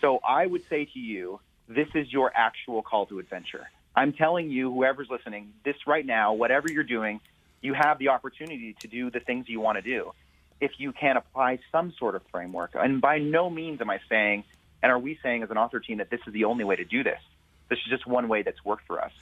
so 0.00 0.20
I 0.26 0.46
would 0.46 0.66
say 0.70 0.86
to 0.86 0.98
you, 0.98 1.38
this 1.68 1.88
is 1.94 2.10
your 2.10 2.32
actual 2.34 2.80
call 2.80 3.04
to 3.06 3.18
adventure. 3.18 3.68
I'm 3.94 4.14
telling 4.14 4.48
you, 4.48 4.72
whoever's 4.72 5.10
listening, 5.10 5.52
this 5.66 5.76
right 5.86 6.06
now, 6.06 6.32
whatever 6.32 6.72
you're 6.72 6.82
doing, 6.82 7.20
you 7.60 7.74
have 7.74 7.98
the 7.98 8.08
opportunity 8.08 8.74
to 8.80 8.88
do 8.88 9.10
the 9.10 9.20
things 9.20 9.50
you 9.50 9.60
want 9.60 9.76
to 9.76 9.82
do 9.82 10.14
if 10.60 10.72
you 10.78 10.92
can 10.92 11.16
apply 11.16 11.58
some 11.72 11.92
sort 11.98 12.14
of 12.14 12.22
framework. 12.30 12.72
And 12.74 13.00
by 13.00 13.18
no 13.18 13.50
means 13.50 13.80
am 13.80 13.90
I 13.90 14.00
saying, 14.08 14.44
and 14.82 14.92
are 14.92 14.98
we 14.98 15.18
saying 15.22 15.42
as 15.42 15.50
an 15.50 15.58
author 15.58 15.80
team 15.80 15.98
that 15.98 16.10
this 16.10 16.20
is 16.26 16.32
the 16.32 16.44
only 16.44 16.64
way 16.64 16.76
to 16.76 16.84
do 16.84 17.02
this? 17.02 17.20
This 17.68 17.78
is 17.78 17.90
just 17.90 18.06
one 18.06 18.28
way 18.28 18.42
that's 18.42 18.64
worked 18.64 18.86
for 18.86 19.00
us. 19.00 19.12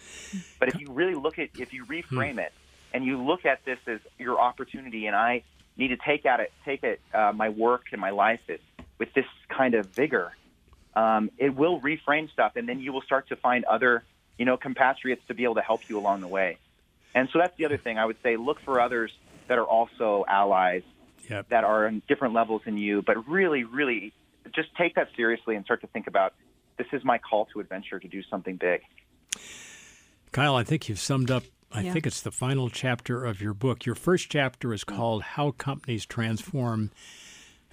But 0.58 0.68
if 0.68 0.80
you 0.80 0.90
really 0.90 1.14
look 1.14 1.38
at, 1.38 1.50
if 1.58 1.72
you 1.72 1.84
reframe 1.86 2.38
it, 2.38 2.52
and 2.92 3.04
you 3.04 3.22
look 3.22 3.46
at 3.46 3.64
this 3.64 3.78
as 3.86 4.00
your 4.18 4.40
opportunity, 4.40 5.06
and 5.06 5.16
I 5.16 5.42
need 5.76 5.88
to 5.88 5.96
take 5.96 6.26
at 6.26 6.40
it, 6.40 6.52
take 6.64 6.82
it, 6.82 7.00
uh, 7.14 7.32
my 7.34 7.48
work 7.48 7.84
and 7.92 8.00
my 8.00 8.10
life 8.10 8.40
it, 8.48 8.60
with 8.98 9.12
this 9.14 9.24
kind 9.48 9.74
of 9.74 9.86
vigor, 9.86 10.32
um, 10.94 11.30
it 11.38 11.54
will 11.54 11.80
reframe 11.80 12.30
stuff, 12.30 12.52
and 12.56 12.68
then 12.68 12.80
you 12.80 12.92
will 12.92 13.02
start 13.02 13.28
to 13.28 13.36
find 13.36 13.64
other, 13.64 14.02
you 14.38 14.44
know, 14.44 14.56
compatriots 14.56 15.22
to 15.28 15.34
be 15.34 15.44
able 15.44 15.54
to 15.54 15.62
help 15.62 15.88
you 15.88 15.98
along 15.98 16.20
the 16.20 16.28
way. 16.28 16.58
And 17.14 17.28
so 17.32 17.38
that's 17.38 17.56
the 17.56 17.64
other 17.64 17.78
thing 17.78 17.98
I 17.98 18.04
would 18.04 18.18
say: 18.22 18.36
look 18.36 18.60
for 18.60 18.80
others 18.80 19.12
that 19.48 19.58
are 19.58 19.64
also 19.64 20.24
allies 20.28 20.82
Yep. 21.28 21.48
that 21.50 21.64
are 21.64 21.86
on 21.86 22.02
different 22.08 22.34
levels 22.34 22.62
than 22.64 22.76
you, 22.76 23.02
but 23.02 23.28
really, 23.28 23.64
really 23.64 24.12
just 24.54 24.74
take 24.76 24.94
that 24.96 25.08
seriously 25.16 25.54
and 25.56 25.64
start 25.64 25.80
to 25.82 25.86
think 25.88 26.06
about 26.06 26.34
this 26.78 26.86
is 26.92 27.04
my 27.04 27.18
call 27.18 27.46
to 27.52 27.60
adventure 27.60 27.98
to 28.00 28.08
do 28.08 28.22
something 28.30 28.56
big. 28.56 28.80
Kyle, 30.32 30.56
I 30.56 30.64
think 30.64 30.88
you've 30.88 30.98
summed 30.98 31.30
up. 31.30 31.44
I 31.70 31.82
Yeah. 31.82 31.92
think 31.92 32.06
it's 32.06 32.20
the 32.20 32.30
final 32.30 32.68
chapter 32.70 33.24
of 33.24 33.40
your 33.40 33.54
book. 33.54 33.86
Your 33.86 33.94
first 33.94 34.30
chapter 34.30 34.72
is 34.72 34.84
called 34.84 35.22
How 35.22 35.52
Companies 35.52 36.04
Transform. 36.06 36.90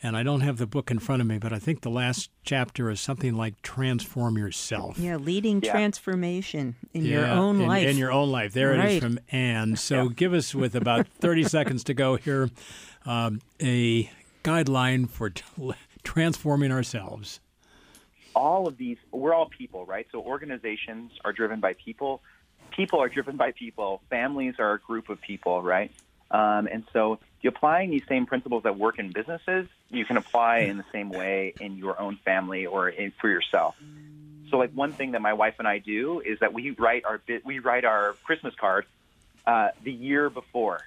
And 0.01 0.15
I 0.15 0.23
don't 0.23 0.41
have 0.41 0.57
the 0.57 0.65
book 0.67 0.89
in 0.91 0.99
front 0.99 1.21
of 1.21 1.27
me, 1.27 1.37
but 1.39 1.51
I 1.51 1.59
think 1.59 1.81
the 1.81 1.89
last 1.89 2.29
chapter 2.43 2.89
is 2.89 3.01
something 3.01 3.35
like 3.35 3.61
Transform 3.61 4.37
Yourself. 4.37 4.97
Yeah, 4.97 5.17
leading 5.17 5.61
Yeah. 5.61 5.71
transformation 5.71 6.75
in 6.93 7.03
your 7.05 7.25
own 7.27 7.61
in, 7.61 7.67
life. 7.67 7.87
In 7.87 7.97
your 7.97 8.11
own 8.11 8.31
life. 8.31 8.53
There 8.53 8.73
it 8.73 8.77
Right. 8.77 8.89
is 8.91 9.03
from 9.03 9.19
Anne. 9.31 9.75
So 9.75 10.07
give 10.09 10.33
us, 10.33 10.55
with 10.55 10.75
about 10.75 11.07
30 11.19 11.43
seconds 11.43 11.83
to 11.85 11.93
go 11.93 12.15
here, 12.15 12.49
um, 13.05 13.41
a 13.61 14.09
guideline 14.43 15.09
for 15.09 15.29
t- 15.31 15.43
transforming 16.03 16.71
ourselves. 16.71 17.41
all 18.35 18.67
of 18.67 18.77
these 18.77 18.95
we're 19.11 19.33
all 19.33 19.49
people 19.49 19.85
right 19.85 20.05
so 20.11 20.21
organizations 20.21 21.11
are 21.25 21.33
driven 21.33 21.59
by 21.59 21.73
people 21.73 22.21
people 22.71 23.01
are 23.01 23.09
driven 23.09 23.35
by 23.35 23.51
people 23.51 24.01
families 24.09 24.53
are 24.59 24.75
a 24.75 24.79
group 24.79 25.09
of 25.09 25.19
people 25.19 25.61
right 25.63 25.91
um, 26.31 26.67
and 26.71 26.83
so 26.93 27.19
you're 27.41 27.53
applying 27.53 27.89
these 27.89 28.05
same 28.07 28.25
principles 28.25 28.63
that 28.63 28.77
work 28.77 28.99
in 28.99 29.11
businesses 29.11 29.67
you 29.89 30.05
can 30.05 30.17
apply 30.17 30.59
in 30.59 30.77
the 30.77 30.85
same 30.91 31.09
way 31.09 31.53
in 31.59 31.77
your 31.77 31.99
own 31.99 32.17
family 32.23 32.65
or 32.65 32.89
in, 32.89 33.11
for 33.19 33.29
yourself 33.29 33.75
so 34.49 34.57
like 34.57 34.71
one 34.71 34.91
thing 34.93 35.11
that 35.11 35.21
my 35.21 35.33
wife 35.33 35.55
and 35.59 35.67
i 35.67 35.77
do 35.77 36.19
is 36.19 36.39
that 36.39 36.53
we 36.53 36.71
write 36.71 37.05
our 37.05 37.21
we 37.43 37.59
write 37.59 37.85
our 37.85 38.13
christmas 38.23 38.53
card 38.55 38.85
uh, 39.47 39.69
the 39.83 39.91
year 39.91 40.29
before 40.29 40.81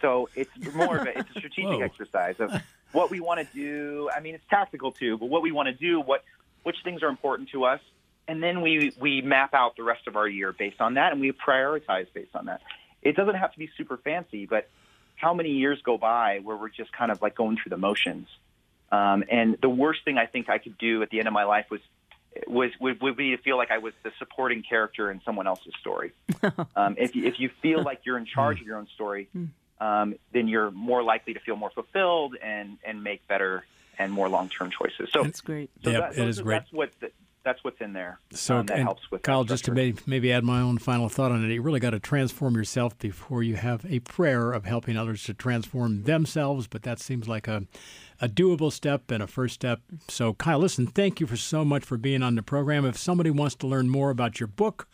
so 0.00 0.28
it's 0.34 0.50
more 0.74 0.98
of 0.98 1.06
a 1.06 1.18
it's 1.18 1.30
a 1.30 1.34
strategic 1.34 1.80
exercise 1.82 2.36
of 2.38 2.52
what 2.92 3.10
we 3.10 3.20
want 3.20 3.40
to 3.40 3.54
do. 3.54 4.10
I 4.14 4.20
mean, 4.20 4.34
it's 4.34 4.44
tactical 4.48 4.92
too, 4.92 5.18
but 5.18 5.26
what 5.26 5.42
we 5.42 5.52
want 5.52 5.68
to 5.68 5.74
do, 5.74 6.00
what 6.00 6.24
which 6.62 6.76
things 6.82 7.02
are 7.02 7.08
important 7.08 7.50
to 7.50 7.64
us, 7.64 7.80
and 8.26 8.42
then 8.42 8.60
we 8.60 8.92
we 8.98 9.22
map 9.22 9.54
out 9.54 9.76
the 9.76 9.82
rest 9.82 10.06
of 10.06 10.16
our 10.16 10.26
year 10.28 10.52
based 10.52 10.80
on 10.80 10.94
that, 10.94 11.12
and 11.12 11.20
we 11.20 11.32
prioritize 11.32 12.06
based 12.12 12.34
on 12.34 12.46
that. 12.46 12.62
It 13.02 13.14
doesn't 13.14 13.36
have 13.36 13.52
to 13.52 13.58
be 13.58 13.70
super 13.76 13.96
fancy, 13.96 14.46
but 14.46 14.68
how 15.16 15.34
many 15.34 15.50
years 15.50 15.80
go 15.82 15.98
by 15.98 16.40
where 16.42 16.56
we're 16.56 16.68
just 16.68 16.92
kind 16.92 17.10
of 17.10 17.20
like 17.22 17.34
going 17.34 17.56
through 17.56 17.70
the 17.70 17.76
motions? 17.76 18.28
Um, 18.92 19.24
and 19.30 19.56
the 19.60 19.68
worst 19.68 20.04
thing 20.04 20.16
I 20.18 20.26
think 20.26 20.48
I 20.48 20.58
could 20.58 20.78
do 20.78 21.02
at 21.02 21.10
the 21.10 21.18
end 21.18 21.26
of 21.28 21.34
my 21.34 21.44
life 21.44 21.66
was 21.70 21.80
was 22.46 22.70
would, 22.80 23.00
would 23.00 23.16
be 23.16 23.30
to 23.34 23.38
feel 23.42 23.56
like 23.56 23.70
I 23.70 23.78
was 23.78 23.94
the 24.02 24.12
supporting 24.18 24.62
character 24.62 25.10
in 25.10 25.22
someone 25.24 25.46
else's 25.46 25.72
story. 25.80 26.12
um, 26.76 26.94
if 26.98 27.16
you, 27.16 27.24
if 27.24 27.40
you 27.40 27.48
feel 27.62 27.82
like 27.82 28.00
you're 28.04 28.18
in 28.18 28.26
charge 28.26 28.60
of 28.60 28.66
your 28.66 28.76
own 28.76 28.86
story, 28.94 29.28
um, 29.80 30.14
then 30.32 30.46
you're 30.46 30.70
more 30.70 31.02
likely 31.02 31.32
to 31.34 31.40
feel 31.40 31.56
more 31.56 31.70
fulfilled 31.70 32.36
and 32.42 32.76
and 32.84 33.02
make 33.02 33.26
better 33.26 33.64
and 33.98 34.12
more 34.12 34.28
long 34.28 34.50
term 34.50 34.70
choices. 34.70 35.08
So, 35.12 35.22
That's 35.22 35.40
great. 35.40 35.70
so 35.82 35.90
Yep, 35.90 36.00
that, 36.00 36.12
it 36.12 36.16
those 36.16 36.28
is 36.28 36.40
are- 36.40 36.42
great. 36.44 36.54
That's 36.58 36.72
what 36.72 36.90
the, 37.00 37.10
that's 37.46 37.62
what's 37.62 37.80
in 37.80 37.92
there. 37.92 38.18
So 38.32 38.56
um, 38.56 38.66
that 38.66 38.78
and 38.78 38.82
helps 38.82 39.08
with 39.08 39.22
that 39.22 39.30
Kyle, 39.30 39.44
just 39.44 39.64
to 39.66 39.70
structure. 39.70 39.94
may, 39.94 40.02
maybe 40.04 40.32
add 40.32 40.42
my 40.42 40.60
own 40.60 40.78
final 40.78 41.08
thought 41.08 41.30
on 41.30 41.44
it, 41.44 41.54
you 41.54 41.62
really 41.62 41.78
got 41.78 41.90
to 41.90 42.00
transform 42.00 42.56
yourself 42.56 42.98
before 42.98 43.44
you 43.44 43.54
have 43.54 43.86
a 43.88 44.00
prayer 44.00 44.50
of 44.52 44.64
helping 44.64 44.96
others 44.96 45.22
to 45.24 45.34
transform 45.34 46.02
themselves. 46.02 46.66
But 46.66 46.82
that 46.82 46.98
seems 46.98 47.28
like 47.28 47.46
a, 47.46 47.62
a 48.20 48.28
doable 48.28 48.72
step 48.72 49.12
and 49.12 49.22
a 49.22 49.28
first 49.28 49.54
step. 49.54 49.80
So, 50.08 50.34
Kyle, 50.34 50.58
listen, 50.58 50.88
thank 50.88 51.20
you 51.20 51.26
for 51.28 51.36
so 51.36 51.64
much 51.64 51.84
for 51.84 51.96
being 51.96 52.20
on 52.20 52.34
the 52.34 52.42
program. 52.42 52.84
If 52.84 52.98
somebody 52.98 53.30
wants 53.30 53.54
to 53.56 53.68
learn 53.68 53.88
more 53.88 54.10
about 54.10 54.40
your 54.40 54.48
book 54.48 54.88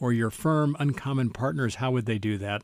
or 0.00 0.14
your 0.14 0.30
firm, 0.30 0.76
Uncommon 0.80 1.30
Partners, 1.30 1.76
how 1.76 1.90
would 1.90 2.06
they 2.06 2.18
do 2.18 2.38
that? 2.38 2.62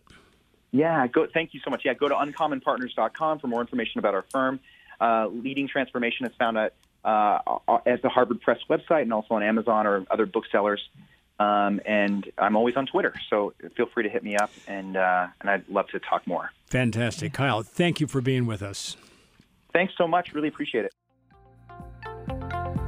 Yeah, 0.72 1.07
go. 1.09 1.26
Thank 1.32 1.53
you 1.53 1.61
so 1.62 1.70
much. 1.70 1.82
Yeah, 1.84 1.93
go 1.93 2.09
to 2.09 2.14
uncommonpartners.com 2.14 3.41
for 3.41 3.49
more 3.49 3.61
information 3.61 3.99
about 3.99 4.14
our 4.14 4.24
firm. 4.32 4.61
Uh, 4.99 5.26
Leading 5.28 5.68
Transformation 5.68 6.24
is 6.24 6.32
found 6.39 6.57
at 6.57 6.72
uh, 7.07 7.38
at 7.86 8.02
the 8.02 8.09
Harvard 8.09 8.40
Press 8.40 8.59
website 8.68 9.02
and 9.02 9.12
also 9.12 9.34
on 9.34 9.42
Amazon 9.42 9.86
or 9.86 10.04
other 10.11 10.26
booksellers. 10.26 10.82
Um, 11.38 11.80
and 11.86 12.26
I'm 12.38 12.57
always 12.57 12.76
on 12.76 12.86
Twitter, 12.86 13.14
so 13.28 13.52
feel 13.76 13.86
free 13.92 14.04
to 14.04 14.09
hit 14.09 14.24
me 14.24 14.36
up, 14.36 14.50
and 14.66 14.96
uh, 14.96 15.26
and 15.40 15.50
I'd 15.50 15.68
love 15.68 15.86
to 15.88 16.00
talk 16.00 16.26
more. 16.26 16.50
Fantastic. 16.66 17.34
Kyle, 17.34 17.62
thank 17.62 18.00
you 18.00 18.07
for 18.07 18.22
being 18.22 18.46
with 18.46 18.62
us. 18.62 18.96
Thanks 19.74 19.92
so 19.98 20.09
much. 20.09 20.32
Really 20.32 20.48
appreciate 20.48 20.86
it. 20.86 20.92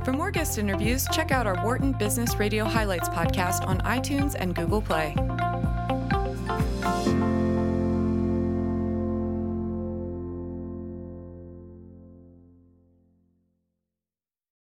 For 0.02 0.12
more 0.14 0.30
guest 0.30 0.56
interviews, 0.56 1.06
check 1.12 1.30
out 1.30 1.46
our 1.46 1.62
Wharton 1.62 1.92
Business 1.92 2.36
Radio 2.36 2.64
Highlights 2.64 3.10
podcast 3.10 3.66
on 3.66 3.80
iTunes 3.80 4.34
and 4.38 4.54
Google 4.54 4.80
Play. 4.80 5.14